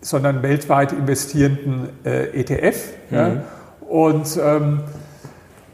sondern 0.00 0.42
weltweit 0.42 0.90
investierenden 0.90 1.90
äh, 2.04 2.40
ETF. 2.40 2.76
Mhm. 3.10 3.16
Ja? 3.16 3.44
Und 3.88 4.36
ähm, 4.42 4.80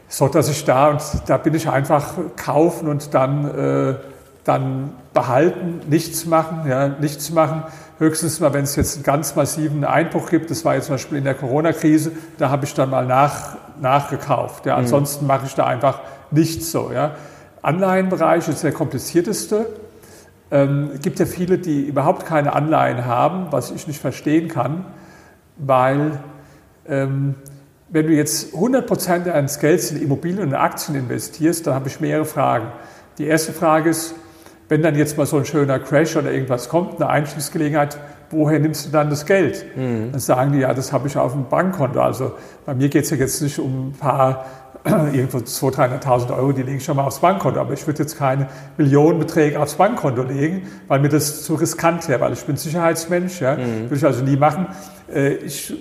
so 0.09 0.27
dass 0.27 0.49
ich 0.49 0.65
da, 0.65 0.89
und 0.89 1.01
da 1.27 1.37
bin 1.37 1.53
ich 1.53 1.69
einfach 1.69 2.15
kaufen 2.35 2.89
und 2.89 3.13
dann, 3.13 3.45
äh, 3.57 3.95
dann 4.43 4.93
behalten, 5.13 5.81
nichts 5.87 6.25
machen, 6.25 6.67
ja, 6.67 6.87
nichts 6.87 7.29
machen. 7.29 7.63
Höchstens 7.99 8.39
mal, 8.39 8.53
wenn 8.53 8.63
es 8.63 8.75
jetzt 8.75 8.95
einen 8.95 9.03
ganz 9.03 9.35
massiven 9.35 9.85
Einbruch 9.85 10.29
gibt, 10.29 10.49
das 10.49 10.65
war 10.65 10.75
jetzt 10.75 10.85
zum 10.85 10.95
Beispiel 10.95 11.19
in 11.19 11.25
der 11.25 11.35
Corona-Krise, 11.35 12.11
da 12.37 12.49
habe 12.49 12.65
ich 12.65 12.73
dann 12.73 12.89
mal 12.89 13.05
nach, 13.05 13.57
nachgekauft. 13.79 14.65
Ja. 14.65 14.73
Mhm. 14.73 14.79
Ansonsten 14.79 15.27
mache 15.27 15.45
ich 15.45 15.53
da 15.53 15.65
einfach 15.65 15.99
nichts 16.31 16.71
so. 16.71 16.91
Ja. 16.91 17.11
Anleihenbereich 17.61 18.47
ist 18.47 18.63
der 18.63 18.71
komplizierteste. 18.71 19.67
Ähm, 20.49 20.91
es 20.95 21.01
gibt 21.01 21.19
ja 21.19 21.25
viele, 21.25 21.59
die 21.59 21.83
überhaupt 21.83 22.25
keine 22.25 22.53
Anleihen 22.53 23.05
haben, 23.05 23.47
was 23.51 23.69
ich 23.69 23.85
nicht 23.85 23.99
verstehen 23.99 24.47
kann, 24.47 24.85
weil 25.57 26.19
ähm, 26.87 27.35
wenn 27.91 28.07
du 28.07 28.13
jetzt 28.13 28.53
100 28.53 28.85
Prozent 28.85 29.27
deines 29.27 29.59
Gelds 29.59 29.91
in 29.91 30.01
Immobilien 30.01 30.47
und 30.47 30.53
Aktien 30.53 30.95
investierst, 30.95 31.65
dann 31.65 31.73
habe 31.73 31.87
ich 31.87 31.99
mehrere 31.99 32.25
Fragen. 32.25 32.67
Die 33.17 33.25
erste 33.25 33.51
Frage 33.51 33.89
ist, 33.89 34.15
wenn 34.69 34.83
dann 34.83 34.95
jetzt 34.95 35.17
mal 35.17 35.25
so 35.25 35.37
ein 35.37 35.45
schöner 35.45 35.79
Crash 35.79 36.15
oder 36.15 36.31
irgendwas 36.31 36.69
kommt, 36.69 37.01
eine 37.01 37.09
Einstiegsgelegenheit, 37.09 37.97
woher 38.29 38.59
nimmst 38.59 38.85
du 38.85 38.91
dann 38.91 39.09
das 39.09 39.25
Geld? 39.25 39.65
Mhm. 39.75 40.11
Dann 40.11 40.19
sagen 40.19 40.51
die, 40.51 40.59
ja, 40.59 40.73
das 40.73 40.93
habe 40.93 41.07
ich 41.07 41.17
auf 41.17 41.33
dem 41.33 41.49
Bankkonto. 41.49 41.99
Also 41.99 42.33
bei 42.65 42.75
mir 42.75 42.89
geht 42.89 43.05
es 43.05 43.09
ja 43.09 43.17
jetzt 43.17 43.41
nicht 43.41 43.57
um 43.57 43.89
ein 43.89 43.93
paar 43.93 44.45
irgendwo 44.85 45.39
200.000, 45.39 46.03
300.000 46.03 46.37
Euro, 46.37 46.51
die 46.51 46.61
lege 46.61 46.77
ich 46.77 46.85
schon 46.85 46.95
mal 46.95 47.03
aufs 47.05 47.19
Bankkonto. 47.19 47.59
Aber 47.59 47.73
ich 47.73 47.85
würde 47.87 48.03
jetzt 48.03 48.17
keine 48.17 48.47
Millionenbeträge 48.77 49.59
aufs 49.59 49.73
Bankkonto 49.73 50.21
legen, 50.21 50.67
weil 50.87 50.99
mir 50.99 51.09
das 51.09 51.43
zu 51.43 51.55
riskant 51.55 52.07
wäre, 52.07 52.21
weil 52.21 52.33
ich 52.33 52.43
bin 52.45 52.55
Sicherheitsmensch. 52.55 53.41
Ja, 53.41 53.55
mhm. 53.55 53.85
Würde 53.85 53.95
ich 53.95 54.05
also 54.05 54.23
nie 54.23 54.37
machen. 54.37 54.67
Äh, 55.11 55.33
ich 55.33 55.73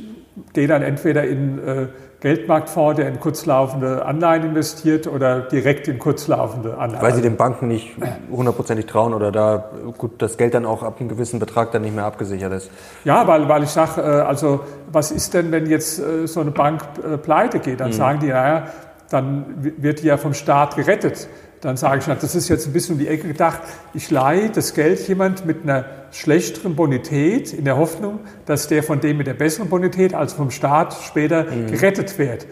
gehe 0.52 0.66
dann 0.66 0.82
entweder 0.82 1.24
in 1.24 1.58
äh, 1.58 1.86
Geldmarktfonds, 2.20 2.96
der 2.96 3.08
in 3.08 3.20
kurzlaufende 3.20 4.04
Anleihen 4.04 4.44
investiert 4.44 5.06
oder 5.06 5.40
direkt 5.40 5.86
in 5.88 5.98
kurzlaufende 5.98 6.76
Anleihen. 6.76 7.02
Weil 7.02 7.14
Sie 7.14 7.22
den 7.22 7.36
Banken 7.36 7.68
nicht 7.68 7.94
hundertprozentig 8.30 8.86
trauen 8.86 9.14
oder 9.14 9.30
da 9.30 9.70
gut 9.96 10.20
das 10.20 10.36
Geld 10.36 10.54
dann 10.54 10.66
auch 10.66 10.82
ab 10.82 10.96
einem 10.98 11.08
gewissen 11.08 11.38
Betrag 11.38 11.70
dann 11.70 11.82
nicht 11.82 11.94
mehr 11.94 12.04
abgesichert 12.04 12.52
ist? 12.52 12.70
Ja, 13.04 13.26
weil, 13.26 13.48
weil 13.48 13.62
ich 13.62 13.70
sage, 13.70 14.00
äh, 14.00 14.04
also 14.04 14.60
was 14.90 15.12
ist 15.12 15.34
denn, 15.34 15.52
wenn 15.52 15.66
jetzt 15.66 16.02
so 16.24 16.40
eine 16.40 16.50
Bank 16.50 16.82
pleite 17.22 17.58
geht? 17.58 17.80
Dann 17.80 17.88
mhm. 17.88 17.92
sagen 17.92 18.20
die, 18.20 18.28
naja, 18.28 18.68
dann 19.10 19.44
wird 19.58 20.02
die 20.02 20.06
ja 20.06 20.16
vom 20.16 20.34
Staat 20.34 20.76
gerettet. 20.76 21.28
Dann 21.60 21.76
sage 21.76 21.98
ich, 21.98 22.18
das 22.18 22.34
ist 22.34 22.48
jetzt 22.48 22.66
ein 22.66 22.72
bisschen 22.72 22.94
um 22.94 23.00
die 23.00 23.08
Ecke 23.08 23.28
gedacht. 23.28 23.60
Ich 23.94 24.10
leihe 24.10 24.50
das 24.50 24.74
Geld 24.74 25.06
jemand 25.08 25.44
mit 25.44 25.64
einer 25.64 25.84
schlechteren 26.12 26.76
Bonität 26.76 27.52
in 27.52 27.64
der 27.64 27.76
Hoffnung, 27.76 28.20
dass 28.46 28.68
der 28.68 28.82
von 28.82 29.00
dem 29.00 29.18
mit 29.18 29.26
der 29.26 29.34
besseren 29.34 29.68
Bonität, 29.68 30.14
also 30.14 30.36
vom 30.36 30.50
Staat, 30.50 30.94
später 31.04 31.44
mhm. 31.44 31.66
gerettet 31.66 32.18
wird. 32.18 32.46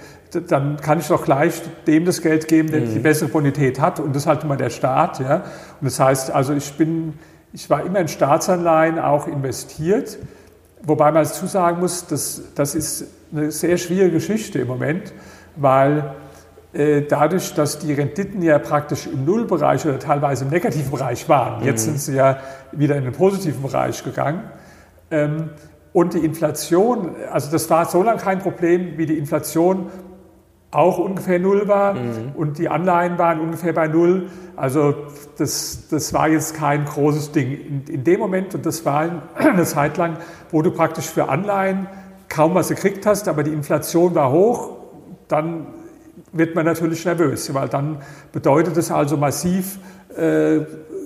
Dann 0.49 0.77
kann 0.79 0.99
ich 0.99 1.07
doch 1.07 1.25
gleich 1.25 1.63
dem 1.87 2.05
das 2.05 2.21
Geld 2.21 2.49
geben, 2.49 2.71
der 2.71 2.81
mhm. 2.81 2.95
die 2.95 2.99
bessere 2.99 3.29
Bonität 3.29 3.81
hat. 3.81 4.01
Und 4.01 4.15
das 4.15 4.25
ist 4.25 4.27
halt 4.27 4.43
immer 4.43 4.57
der 4.57 4.71
Staat. 4.71 5.21
Ja. 5.21 5.45
Und 5.81 5.85
das 5.85 6.01
heißt, 6.01 6.31
also 6.33 6.53
ich 6.53 6.73
bin, 6.75 7.15
ich 7.53 7.71
war 7.71 7.87
immer 7.87 8.01
in 8.01 8.09
Staatsanleihen 8.09 8.99
auch 8.99 9.29
investiert. 9.29 10.19
Wobei 10.83 11.13
man 11.13 11.25
dazu 11.25 11.47
sagen 11.47 11.81
muss, 11.81 12.07
dass, 12.07 12.43
das 12.55 12.75
ist 12.75 13.07
eine 13.33 13.51
sehr 13.51 13.77
schwierige 13.77 14.13
Geschichte 14.13 14.59
im 14.59 14.69
Moment, 14.69 15.13
weil 15.57 16.15
dadurch, 16.73 17.55
dass 17.55 17.79
die 17.79 17.95
Renditen 17.95 18.43
ja 18.43 18.59
praktisch 18.59 19.07
im 19.07 19.25
Nullbereich 19.25 19.87
oder 19.87 19.99
teilweise 19.99 20.45
im 20.45 20.51
negativen 20.51 20.91
Bereich 20.91 21.27
waren. 21.27 21.65
Jetzt 21.65 21.87
mhm. 21.87 21.93
sind 21.93 22.01
sie 22.01 22.17
ja 22.17 22.39
wieder 22.73 22.97
in 22.97 23.05
den 23.05 23.13
positiven 23.13 23.63
Bereich 23.63 24.05
gegangen. 24.05 24.43
Ähm, 25.11 25.51
und 25.93 26.13
die 26.13 26.19
Inflation, 26.19 27.17
also 27.33 27.51
das 27.51 27.71
war 27.71 27.87
so 27.87 28.03
lange 28.03 28.21
kein 28.21 28.41
Problem, 28.41 28.99
wie 28.99 29.07
die 29.07 29.17
Inflation 29.17 29.87
auch 30.71 30.99
ungefähr 30.99 31.39
null 31.39 31.69
war 31.69 31.95
mhm. 31.95 32.33
und 32.35 32.59
die 32.59 32.69
Anleihen 32.69 33.17
waren 33.17 33.41
ungefähr 33.41 33.73
bei 33.73 33.89
null. 33.89 34.29
Also 34.57 34.95
das, 35.39 35.89
das 35.89 36.13
war 36.13 36.29
jetzt 36.29 36.55
kein 36.55 36.85
großes 36.85 37.33
Ding. 37.33 37.53
In, 37.53 37.85
in 37.95 38.05
dem 38.05 38.21
Moment, 38.21 38.55
und 38.55 38.67
das 38.67 38.85
war 38.85 39.23
eine 39.37 39.65
Zeit 39.65 39.97
lang, 39.97 40.19
wo 40.51 40.61
du 40.61 40.71
praktisch 40.71 41.07
für 41.07 41.31
Anleihen 41.31 41.87
kaum 42.29 42.55
was 42.55 42.69
gekriegt 42.69 43.07
hast, 43.07 43.27
aber 43.29 43.43
die 43.43 43.53
Inflation 43.53 44.15
war 44.15 44.31
hoch, 44.31 44.73
dann 45.29 45.69
wird 46.33 46.55
man 46.55 46.67
natürlich 46.67 47.05
nervös, 47.05 47.53
weil 47.55 47.69
dann 47.69 47.99
bedeutet 48.33 48.77
es 48.77 48.91
also 48.91 49.17
massiv 49.17 49.79
äh, 50.17 50.61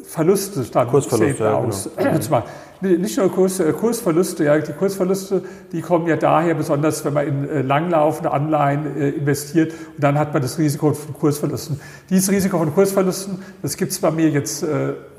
Verluste 0.05 0.63
dann 0.63 0.89
Kursverluste 0.89 1.45
ja, 1.45 1.55
aus. 1.55 1.89
Genau. 1.97 2.43
Nicht 2.83 3.19
nur 3.19 3.31
Kurs, 3.31 3.61
äh, 3.61 3.73
Kursverluste, 3.73 4.45
ja, 4.45 4.59
die 4.59 4.73
Kursverluste, 4.73 5.43
die 5.71 5.83
kommen 5.83 6.07
ja 6.07 6.17
daher, 6.17 6.55
besonders 6.55 7.05
wenn 7.05 7.13
man 7.13 7.27
in 7.27 7.49
äh, 7.49 7.61
langlaufende 7.61 8.31
Anleihen 8.31 8.97
äh, 8.97 9.11
investiert 9.11 9.73
und 9.73 10.03
dann 10.03 10.19
hat 10.19 10.33
man 10.33 10.41
das 10.41 10.59
Risiko 10.59 10.95
von 10.95 11.13
Kursverlusten. 11.13 11.79
Dieses 12.09 12.31
Risiko 12.31 12.59
von 12.59 12.73
Kursverlusten, 12.73 13.39
das 13.61 13.77
gibt 13.77 13.93
es 13.93 13.99
bei 13.99 14.11
mir 14.11 14.31
jetzt 14.31 14.65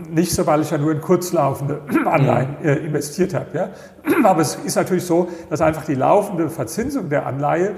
nicht 0.10 0.34
so, 0.34 0.46
weil 0.46 0.62
ich 0.62 0.72
ja 0.72 0.78
nur 0.78 0.92
in 0.92 1.02
kurzlaufende 1.02 1.82
Anleihen 2.06 2.58
investiert 2.62 3.34
habe. 3.34 3.48
Ja. 3.54 3.70
Aber 4.24 4.42
es 4.42 4.56
ist 4.66 4.76
natürlich 4.76 5.06
so, 5.06 5.30
dass 5.50 5.62
einfach 5.62 5.86
die 5.86 5.96
laufende 5.96 6.50
Verzinsung 6.50 7.10
der 7.10 7.26
Anleihe 7.26 7.76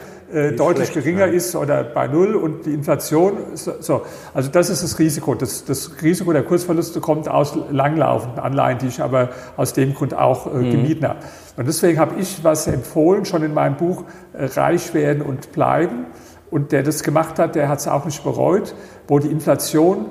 deutlich 0.58 0.90
schlecht, 0.90 0.94
geringer 0.94 1.28
ja. 1.28 1.34
ist 1.34 1.56
oder 1.56 1.84
bei 1.84 2.08
Null 2.08 2.36
und 2.36 2.66
die 2.66 2.74
Inflation, 2.74 3.34
so. 3.54 4.02
Also 4.34 4.50
das 4.50 4.70
ist 4.70 4.84
das 4.84 4.98
Risiko. 4.98 5.36
Das, 5.36 5.66
das 5.66 5.92
Risiko 6.02 6.34
der 6.34 6.44
Kursverluste 6.44 7.02
kommt 7.02 7.30
aus 7.30 7.56
langlaufenden 7.70 8.40
Anleihen, 8.40 8.80
die 8.80 8.88
ich 8.88 9.02
aber 9.02 9.30
aus 9.58 9.73
dem 9.78 9.94
Grund 9.94 10.14
auch 10.14 10.48
äh, 10.48 10.58
mhm. 10.58 10.72
gemieden 10.72 11.08
habe. 11.08 11.20
Und 11.58 11.68
deswegen 11.68 12.00
habe 12.00 12.20
ich 12.20 12.44
was 12.44 12.68
empfohlen, 12.68 13.26
schon 13.26 13.44
in 13.44 13.54
meinem 13.54 13.78
Buch 13.78 14.04
äh, 14.34 14.46
Reich 14.46 14.94
werden 14.94 15.22
und 15.22 15.52
bleiben. 15.52 16.06
Und 16.50 16.72
der 16.72 16.84
das 16.84 17.04
gemacht 17.04 17.40
hat, 17.40 17.56
der 17.56 17.68
hat 17.68 17.80
es 17.80 17.88
auch 17.88 18.06
nicht 18.06 18.24
bereut, 18.24 18.76
wo 19.08 19.20
die 19.20 19.30
Inflation 19.30 20.06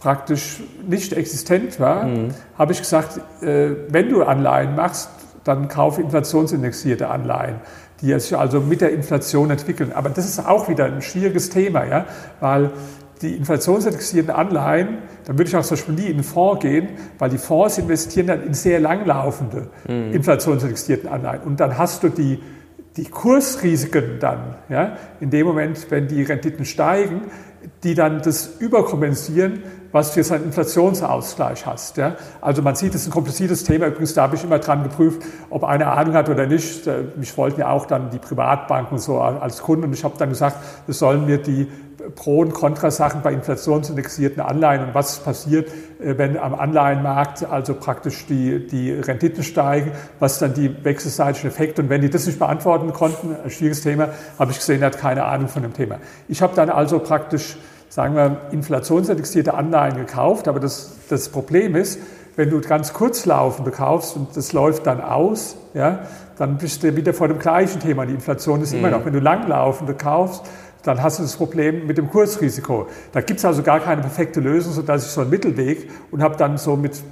praktisch 0.00 0.62
nicht 0.86 1.12
existent 1.12 1.78
war, 1.78 2.04
mhm. 2.04 2.30
habe 2.56 2.72
ich 2.72 2.78
gesagt, 2.80 3.20
äh, 3.42 3.70
wenn 3.88 4.08
du 4.08 4.22
Anleihen 4.22 4.74
machst, 4.74 5.10
dann 5.44 5.68
kaufe 5.68 6.00
inflationsindexierte 6.00 7.08
Anleihen, 7.08 7.56
die 8.00 8.18
sich 8.18 8.36
also 8.36 8.60
mit 8.60 8.80
der 8.80 8.92
Inflation 8.92 9.50
entwickeln. 9.50 9.92
Aber 9.94 10.08
das 10.08 10.26
ist 10.26 10.46
auch 10.46 10.68
wieder 10.68 10.86
ein 10.86 11.02
schwieriges 11.02 11.50
Thema, 11.50 11.84
ja, 11.84 12.06
weil 12.40 12.70
die 13.22 13.36
inflationsindexierten 13.36 14.30
Anleihen, 14.30 14.98
dann 15.26 15.38
würde 15.38 15.48
ich 15.48 15.56
auch 15.56 15.62
zum 15.62 15.76
Beispiel 15.76 15.94
nie 15.94 16.06
in 16.06 16.14
einen 16.14 16.24
Fonds 16.24 16.62
gehen, 16.62 16.88
weil 17.18 17.30
die 17.30 17.38
Fonds 17.38 17.76
investieren 17.78 18.28
dann 18.28 18.42
in 18.42 18.54
sehr 18.54 18.80
langlaufende 18.80 19.68
mhm. 19.86 20.12
inflationsindexierten 20.14 21.08
Anleihen. 21.08 21.42
Und 21.42 21.60
dann 21.60 21.76
hast 21.76 22.02
du 22.02 22.08
die, 22.08 22.40
die 22.96 23.04
Kursrisiken 23.04 24.18
dann, 24.20 24.56
ja, 24.68 24.96
in 25.20 25.30
dem 25.30 25.46
Moment, 25.46 25.90
wenn 25.90 26.08
die 26.08 26.22
Renditen 26.22 26.64
steigen, 26.64 27.22
die 27.82 27.94
dann 27.94 28.22
das 28.22 28.56
überkompensieren, 28.58 29.62
was 29.92 30.14
du 30.14 30.20
jetzt 30.20 30.32
einen 30.32 30.44
Inflationsausgleich 30.44 31.66
hast. 31.66 31.96
Ja? 31.96 32.16
Also 32.40 32.62
man 32.62 32.74
sieht, 32.74 32.94
es 32.94 33.02
ist 33.02 33.08
ein 33.08 33.12
kompliziertes 33.12 33.64
Thema. 33.64 33.86
Übrigens, 33.86 34.14
da 34.14 34.22
habe 34.22 34.36
ich 34.36 34.44
immer 34.44 34.58
dran 34.58 34.82
geprüft, 34.82 35.22
ob 35.50 35.64
einer 35.64 35.92
Ahnung 35.92 36.14
hat 36.14 36.28
oder 36.28 36.46
nicht. 36.46 36.86
Äh, 36.86 37.04
mich 37.16 37.36
wollten 37.36 37.60
ja 37.60 37.70
auch 37.70 37.86
dann 37.86 38.10
die 38.10 38.18
Privatbanken 38.18 38.98
so 38.98 39.20
als 39.20 39.62
Kunden 39.62 39.84
und 39.84 39.92
ich 39.92 40.04
habe 40.04 40.14
dann 40.16 40.28
gesagt, 40.28 40.56
es 40.86 40.98
sollen 40.98 41.26
mir 41.26 41.38
die 41.38 41.68
Pro- 42.14 42.40
und 42.40 42.54
Kontrasachen 42.54 43.22
bei 43.22 43.32
inflationsindexierten 43.32 44.40
Anleihen 44.40 44.84
und 44.84 44.94
was 44.94 45.20
passiert, 45.20 45.68
äh, 46.00 46.16
wenn 46.18 46.38
am 46.38 46.54
Anleihenmarkt 46.54 47.44
also 47.44 47.74
praktisch 47.74 48.26
die, 48.26 48.66
die 48.66 48.92
Renditen 48.92 49.42
steigen, 49.42 49.92
was 50.18 50.38
dann 50.38 50.54
die 50.54 50.84
wechselseitigen 50.84 51.50
Effekte 51.50 51.82
und 51.82 51.88
wenn 51.88 52.00
die 52.00 52.10
das 52.10 52.26
nicht 52.26 52.38
beantworten 52.38 52.92
konnten, 52.92 53.36
ein 53.42 53.50
schwieriges 53.50 53.82
Thema, 53.82 54.08
habe 54.38 54.50
ich 54.50 54.58
gesehen, 54.58 54.82
er 54.82 54.86
hat 54.86 54.98
keine 54.98 55.24
Ahnung 55.24 55.48
von 55.48 55.62
dem 55.62 55.72
Thema. 55.72 55.96
Ich 56.28 56.42
habe 56.42 56.54
dann 56.54 56.70
also 56.70 56.98
praktisch 56.98 57.56
sagen 57.90 58.14
wir, 58.14 58.36
inflationsindexierte 58.52 59.52
Anleihen 59.52 59.96
gekauft. 59.96 60.48
Aber 60.48 60.60
das, 60.60 60.96
das 61.10 61.28
Problem 61.28 61.76
ist, 61.76 61.98
wenn 62.36 62.48
du 62.48 62.60
ganz 62.60 62.94
kurzlaufende 62.94 63.70
kaufst 63.70 64.16
und 64.16 64.34
das 64.36 64.52
läuft 64.52 64.86
dann 64.86 65.00
aus, 65.00 65.56
ja, 65.74 66.06
dann 66.38 66.56
bist 66.56 66.82
du 66.82 66.96
wieder 66.96 67.12
vor 67.12 67.28
dem 67.28 67.38
gleichen 67.38 67.80
Thema. 67.80 68.06
Die 68.06 68.14
Inflation 68.14 68.62
ist 68.62 68.72
mhm. 68.72 68.78
immer 68.78 68.90
noch. 68.90 69.04
Wenn 69.04 69.12
du 69.12 69.18
langlaufende 69.18 69.94
kaufst, 69.94 70.44
dann 70.82 71.02
hast 71.02 71.18
du 71.18 71.22
das 71.22 71.36
Problem 71.36 71.86
mit 71.86 71.98
dem 71.98 72.10
Kursrisiko. 72.10 72.86
Da 73.12 73.20
gibt 73.20 73.38
es 73.38 73.44
also 73.44 73.62
gar 73.62 73.80
keine 73.80 74.02
perfekte 74.02 74.40
Lösung, 74.40 74.72
sodass 74.72 75.06
ich 75.06 75.10
so 75.10 75.20
einen 75.20 75.30
Mittelweg 75.30 75.90
und 76.10 76.22
habe 76.22 76.36
dann 76.36 76.58
so 76.58 76.76
mit 76.76 77.02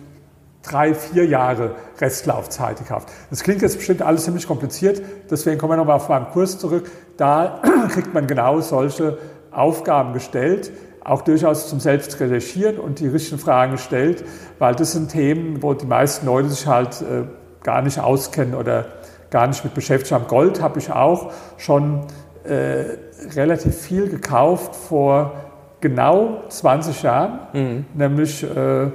drei, 0.62 0.94
vier 0.94 1.26
Jahre 1.26 1.74
Restlaufzeit 2.00 2.78
gekauft. 2.78 3.08
Das 3.30 3.42
klingt 3.42 3.62
jetzt 3.62 3.78
bestimmt 3.78 4.02
alles 4.02 4.24
ziemlich 4.24 4.46
kompliziert, 4.46 5.02
deswegen 5.30 5.58
kommen 5.58 5.72
wir 5.72 5.76
nochmal 5.76 5.96
auf 5.96 6.08
meinen 6.08 6.26
Kurs 6.26 6.58
zurück. 6.58 6.90
Da 7.16 7.62
kriegt 7.90 8.12
man 8.14 8.26
genau 8.26 8.60
solche 8.60 9.18
Aufgaben 9.50 10.12
gestellt, 10.12 10.70
auch 11.04 11.22
durchaus 11.22 11.68
zum 11.68 11.80
Selbstrecherchieren 11.80 12.78
und 12.78 13.00
die 13.00 13.08
richtigen 13.08 13.38
Fragen 13.38 13.72
gestellt, 13.72 14.24
weil 14.58 14.74
das 14.74 14.92
sind 14.92 15.10
Themen, 15.10 15.62
wo 15.62 15.72
die 15.74 15.86
meisten 15.86 16.26
Leute 16.26 16.50
sich 16.50 16.66
halt 16.66 17.00
äh, 17.00 17.24
gar 17.62 17.82
nicht 17.82 17.98
auskennen 17.98 18.54
oder 18.54 18.86
gar 19.30 19.46
nicht 19.46 19.64
mit 19.64 19.74
beschäftigt 19.74 20.12
haben. 20.12 20.26
Gold 20.26 20.60
habe 20.60 20.78
ich 20.78 20.90
auch 20.90 21.32
schon 21.56 22.06
relativ 22.44 23.76
viel 23.76 24.08
gekauft 24.08 24.74
vor 24.74 25.32
genau 25.80 26.42
20 26.48 27.02
Jahren, 27.02 27.38
mhm. 27.52 27.84
nämlich 27.94 28.42
äh, 28.42 28.90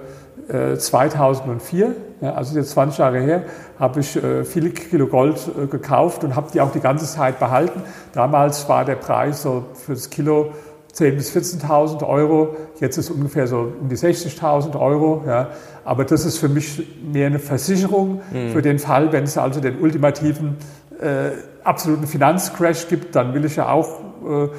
2004, 0.78 1.86
äh, 1.86 2.26
ja, 2.26 2.34
also 2.34 2.58
jetzt 2.58 2.72
20 2.72 2.98
Jahre 2.98 3.20
her, 3.20 3.44
habe 3.80 4.02
ich 4.02 4.16
äh, 4.16 4.44
viele 4.44 4.72
Kilo 4.72 5.08
Gold 5.08 5.38
äh, 5.62 5.68
gekauft 5.68 6.24
und 6.24 6.36
habe 6.36 6.50
die 6.54 6.62
auch 6.62 6.72
die 6.72 6.80
ganze 6.80 7.06
Zeit 7.06 7.40
behalten. 7.40 7.82
Damals 8.14 8.68
war 8.68 8.84
der 8.86 8.96
Preis 8.96 9.44
so 9.44 9.66
für 9.74 9.94
das 9.94 10.10
Kilo 10.10 10.52
10.000 10.94 11.12
bis 11.16 11.36
14.000 11.36 12.08
Euro. 12.08 12.56
Jetzt 12.80 12.98
ist 12.98 13.10
es 13.10 13.16
ungefähr 13.16 13.48
so 13.48 13.74
um 13.80 13.90
die 13.90 13.96
60.000 13.96 14.80
Euro. 14.80 15.24
Ja. 15.26 15.50
Aber 15.86 16.06
das 16.06 16.26
ist 16.26 16.38
für 16.38 16.50
mich 16.50 16.84
mehr 17.12 17.28
eine 17.28 17.40
Versicherung 17.40 18.22
mhm. 18.32 18.52
für 18.52 18.62
den 18.62 18.80
Fall, 18.80 19.12
wenn 19.12 19.24
es 19.24 19.38
also 19.38 19.60
den 19.60 19.80
ultimativen 19.80 20.58
äh, 21.02 21.32
absoluten 21.64 22.08
Finanzcrash 22.08 22.88
gibt, 22.88 23.16
dann 23.16 23.34
will 23.34 23.46
ich 23.46 23.56
ja 23.56 23.70
auch 23.70 24.00
äh, 24.26 24.50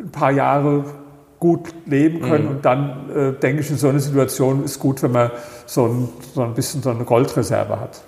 ein 0.00 0.10
paar 0.10 0.32
Jahre 0.32 0.84
gut 1.38 1.74
leben 1.86 2.20
können. 2.20 2.44
Mhm. 2.44 2.50
Und 2.50 2.64
dann 2.64 3.10
äh, 3.10 3.32
denke 3.32 3.60
ich, 3.60 3.70
in 3.70 3.76
so 3.76 3.88
einer 3.88 4.00
Situation 4.00 4.64
ist 4.64 4.78
gut, 4.78 5.02
wenn 5.02 5.12
man 5.12 5.30
so 5.66 5.86
ein, 5.86 6.08
so 6.34 6.42
ein 6.42 6.54
bisschen 6.54 6.82
so 6.82 6.90
eine 6.90 7.04
Goldreserve 7.04 7.80
hat. 7.80 8.02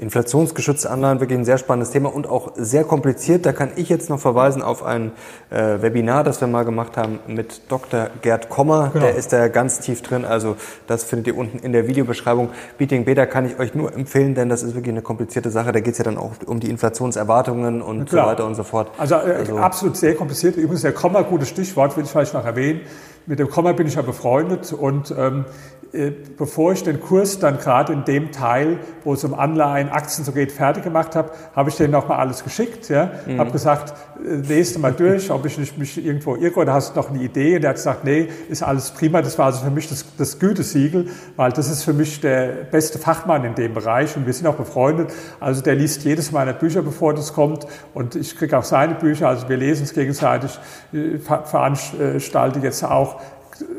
Inflationsgeschützte 0.00 0.90
Anleihen, 0.90 1.20
wirklich 1.20 1.38
ein 1.38 1.44
sehr 1.44 1.58
spannendes 1.58 1.90
Thema 1.90 2.12
und 2.12 2.26
auch 2.26 2.52
sehr 2.56 2.84
kompliziert. 2.84 3.44
Da 3.44 3.52
kann 3.52 3.70
ich 3.76 3.88
jetzt 3.90 4.08
noch 4.08 4.18
verweisen 4.18 4.62
auf 4.62 4.82
ein 4.82 5.12
äh, 5.50 5.82
Webinar, 5.82 6.24
das 6.24 6.40
wir 6.40 6.48
mal 6.48 6.64
gemacht 6.64 6.96
haben 6.96 7.18
mit 7.26 7.70
Dr. 7.70 8.08
Gerd 8.22 8.48
Kommer. 8.48 8.90
Genau. 8.92 9.04
Der 9.04 9.14
ist 9.14 9.32
da 9.32 9.48
ganz 9.48 9.80
tief 9.80 10.00
drin. 10.00 10.24
Also 10.24 10.56
das 10.86 11.04
findet 11.04 11.26
ihr 11.26 11.36
unten 11.36 11.58
in 11.58 11.72
der 11.72 11.86
Videobeschreibung. 11.86 12.48
Beating 12.78 13.04
Beta 13.04 13.26
kann 13.26 13.44
ich 13.44 13.58
euch 13.58 13.74
nur 13.74 13.94
empfehlen, 13.94 14.34
denn 14.34 14.48
das 14.48 14.62
ist 14.62 14.74
wirklich 14.74 14.92
eine 14.92 15.02
komplizierte 15.02 15.50
Sache. 15.50 15.72
Da 15.72 15.80
geht 15.80 15.92
es 15.92 15.98
ja 15.98 16.04
dann 16.04 16.16
auch 16.16 16.32
um 16.46 16.60
die 16.60 16.70
Inflationserwartungen 16.70 17.82
und 17.82 18.08
so 18.08 18.16
weiter 18.16 18.46
und 18.46 18.54
so 18.54 18.64
fort. 18.64 18.90
Also, 18.96 19.16
äh, 19.16 19.34
also 19.38 19.58
absolut 19.58 19.96
sehr 19.98 20.14
kompliziert. 20.14 20.56
Übrigens 20.56 20.82
der 20.82 20.92
Kommer, 20.92 21.24
gutes 21.24 21.50
Stichwort, 21.50 21.96
will 21.96 22.04
ich 22.04 22.10
vielleicht 22.10 22.32
noch 22.32 22.46
erwähnen. 22.46 22.80
Mit 23.26 23.38
dem 23.38 23.50
Kommer 23.50 23.74
bin 23.74 23.86
ich 23.86 23.96
ja 23.96 24.02
befreundet 24.02 24.72
und 24.72 25.14
ähm, 25.16 25.44
äh, 25.79 25.79
bevor 26.36 26.72
ich 26.72 26.84
den 26.84 27.00
Kurs 27.00 27.40
dann 27.40 27.58
gerade 27.58 27.92
in 27.92 28.04
dem 28.04 28.30
Teil, 28.30 28.78
wo 29.02 29.14
es 29.14 29.24
um 29.24 29.34
Anleihen, 29.34 29.88
Aktien 29.88 30.24
so 30.24 30.30
geht, 30.30 30.52
fertig 30.52 30.84
gemacht 30.84 31.16
habe, 31.16 31.32
habe 31.54 31.70
ich 31.70 31.76
denen 31.76 31.90
nochmal 31.90 32.20
alles 32.20 32.44
geschickt. 32.44 32.88
Ja? 32.88 33.10
Mhm. 33.26 33.38
Habe 33.40 33.50
gesagt, 33.50 33.92
äh, 34.24 34.36
lese 34.36 34.78
mal 34.78 34.92
durch, 34.92 35.30
ob 35.32 35.46
ich 35.46 35.58
nicht 35.58 35.78
mich 35.78 36.04
irgendwo 36.04 36.36
irre 36.36 36.60
oder 36.60 36.74
hast 36.74 36.94
du 36.94 37.00
noch 37.00 37.10
eine 37.10 37.20
Idee? 37.20 37.56
Und 37.56 37.64
er 37.64 37.70
hat 37.70 37.76
gesagt, 37.76 38.04
nee, 38.04 38.28
ist 38.48 38.62
alles 38.62 38.92
prima. 38.92 39.20
Das 39.20 39.36
war 39.38 39.46
also 39.46 39.64
für 39.64 39.70
mich 39.70 39.88
das, 39.88 40.04
das 40.16 40.38
Gütesiegel, 40.38 41.08
weil 41.34 41.50
das 41.50 41.68
ist 41.68 41.82
für 41.82 41.92
mich 41.92 42.20
der 42.20 42.48
beste 42.70 43.00
Fachmann 43.00 43.44
in 43.44 43.56
dem 43.56 43.74
Bereich 43.74 44.16
und 44.16 44.26
wir 44.26 44.32
sind 44.32 44.46
auch 44.46 44.54
befreundet. 44.56 45.12
Also 45.40 45.60
der 45.60 45.74
liest 45.74 46.04
jedes 46.04 46.30
meiner 46.30 46.52
Bücher, 46.52 46.82
bevor 46.82 47.14
das 47.14 47.32
kommt 47.32 47.66
und 47.94 48.14
ich 48.14 48.36
kriege 48.36 48.56
auch 48.56 48.64
seine 48.64 48.94
Bücher. 48.94 49.28
Also 49.28 49.48
wir 49.48 49.56
lesen 49.56 49.82
es 49.82 49.92
gegenseitig, 49.92 50.56
ich 50.92 51.20
veranstalte 51.22 52.60
jetzt 52.60 52.84
auch 52.84 53.20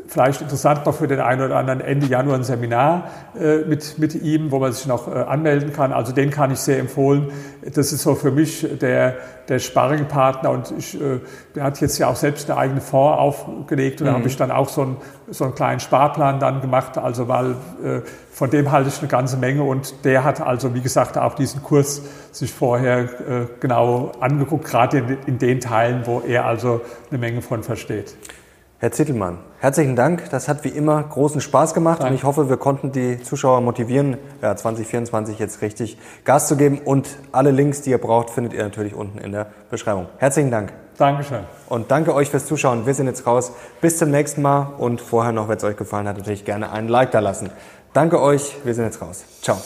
vielleicht 0.06 0.42
interessant 0.42 0.84
noch 0.86 0.94
für 0.94 1.08
den 1.08 1.20
einen 1.20 1.42
oder 1.42 1.56
anderen 1.56 1.80
Ende 1.80 2.06
Januar 2.06 2.36
ein 2.36 2.44
Seminar 2.44 3.10
äh, 3.38 3.58
mit, 3.58 3.98
mit 3.98 4.14
ihm, 4.14 4.50
wo 4.50 4.58
man 4.58 4.72
sich 4.72 4.86
noch 4.86 5.08
äh, 5.08 5.18
anmelden 5.18 5.72
kann. 5.72 5.92
Also 5.92 6.12
den 6.12 6.30
kann 6.30 6.50
ich 6.50 6.58
sehr 6.58 6.78
empfehlen. 6.78 7.30
Das 7.62 7.92
ist 7.92 8.02
so 8.02 8.14
für 8.14 8.30
mich 8.30 8.66
der, 8.80 9.16
der 9.48 9.58
Sparringpartner 9.58 10.50
und 10.50 10.72
ich, 10.76 11.00
äh, 11.00 11.20
der 11.54 11.64
hat 11.64 11.80
jetzt 11.80 11.98
ja 11.98 12.08
auch 12.08 12.16
selbst 12.16 12.50
eine 12.50 12.58
eigene 12.58 12.80
Fonds 12.80 13.18
aufgelegt 13.18 14.00
und 14.00 14.06
mhm. 14.06 14.10
da 14.10 14.18
habe 14.18 14.28
ich 14.28 14.36
dann 14.36 14.50
auch 14.50 14.68
so 14.68 14.82
einen, 14.82 14.96
so 15.28 15.44
einen 15.44 15.54
kleinen 15.54 15.80
Sparplan 15.80 16.40
dann 16.40 16.60
gemacht, 16.60 16.98
also 16.98 17.28
weil 17.28 17.52
äh, 17.84 18.00
von 18.30 18.50
dem 18.50 18.70
halte 18.70 18.88
ich 18.88 18.98
eine 18.98 19.08
ganze 19.08 19.36
Menge 19.36 19.62
und 19.62 20.04
der 20.04 20.24
hat 20.24 20.40
also, 20.40 20.74
wie 20.74 20.80
gesagt, 20.80 21.18
auch 21.18 21.34
diesen 21.34 21.62
Kurs 21.62 22.02
sich 22.32 22.52
vorher 22.52 22.98
äh, 23.00 23.08
genau 23.60 24.12
angeguckt, 24.20 24.64
gerade 24.64 24.98
in, 24.98 25.18
in 25.26 25.38
den 25.38 25.60
Teilen, 25.60 26.02
wo 26.06 26.20
er 26.20 26.44
also 26.46 26.80
eine 27.10 27.18
Menge 27.18 27.42
von 27.42 27.62
versteht. 27.62 28.14
Herr 28.82 28.90
Zittelmann, 28.90 29.38
herzlichen 29.60 29.94
Dank. 29.94 30.28
Das 30.30 30.48
hat 30.48 30.64
wie 30.64 30.68
immer 30.68 31.00
großen 31.00 31.40
Spaß 31.40 31.72
gemacht 31.72 32.00
Danke. 32.00 32.10
und 32.10 32.18
ich 32.18 32.24
hoffe, 32.24 32.48
wir 32.48 32.56
konnten 32.56 32.90
die 32.90 33.22
Zuschauer 33.22 33.60
motivieren, 33.60 34.18
ja, 34.42 34.56
2024 34.56 35.38
jetzt 35.38 35.62
richtig 35.62 35.98
Gas 36.24 36.48
zu 36.48 36.56
geben. 36.56 36.80
Und 36.84 37.08
alle 37.30 37.52
Links, 37.52 37.82
die 37.82 37.90
ihr 37.90 37.98
braucht, 37.98 38.30
findet 38.30 38.54
ihr 38.54 38.64
natürlich 38.64 38.96
unten 38.96 39.18
in 39.18 39.30
der 39.30 39.46
Beschreibung. 39.70 40.06
Herzlichen 40.18 40.50
Dank. 40.50 40.72
Dankeschön. 40.98 41.44
Und 41.68 41.92
danke 41.92 42.12
euch 42.12 42.28
fürs 42.28 42.46
Zuschauen. 42.46 42.84
Wir 42.84 42.94
sind 42.94 43.06
jetzt 43.06 43.24
raus. 43.24 43.52
Bis 43.80 43.98
zum 43.98 44.10
nächsten 44.10 44.42
Mal 44.42 44.72
und 44.78 45.00
vorher 45.00 45.30
noch, 45.30 45.48
wenn 45.48 45.58
es 45.58 45.62
euch 45.62 45.76
gefallen 45.76 46.08
hat, 46.08 46.18
natürlich 46.18 46.44
gerne 46.44 46.72
einen 46.72 46.88
Like 46.88 47.12
da 47.12 47.20
lassen. 47.20 47.50
Danke 47.92 48.20
euch. 48.20 48.56
Wir 48.64 48.74
sind 48.74 48.86
jetzt 48.86 49.00
raus. 49.00 49.22
Ciao. 49.42 49.58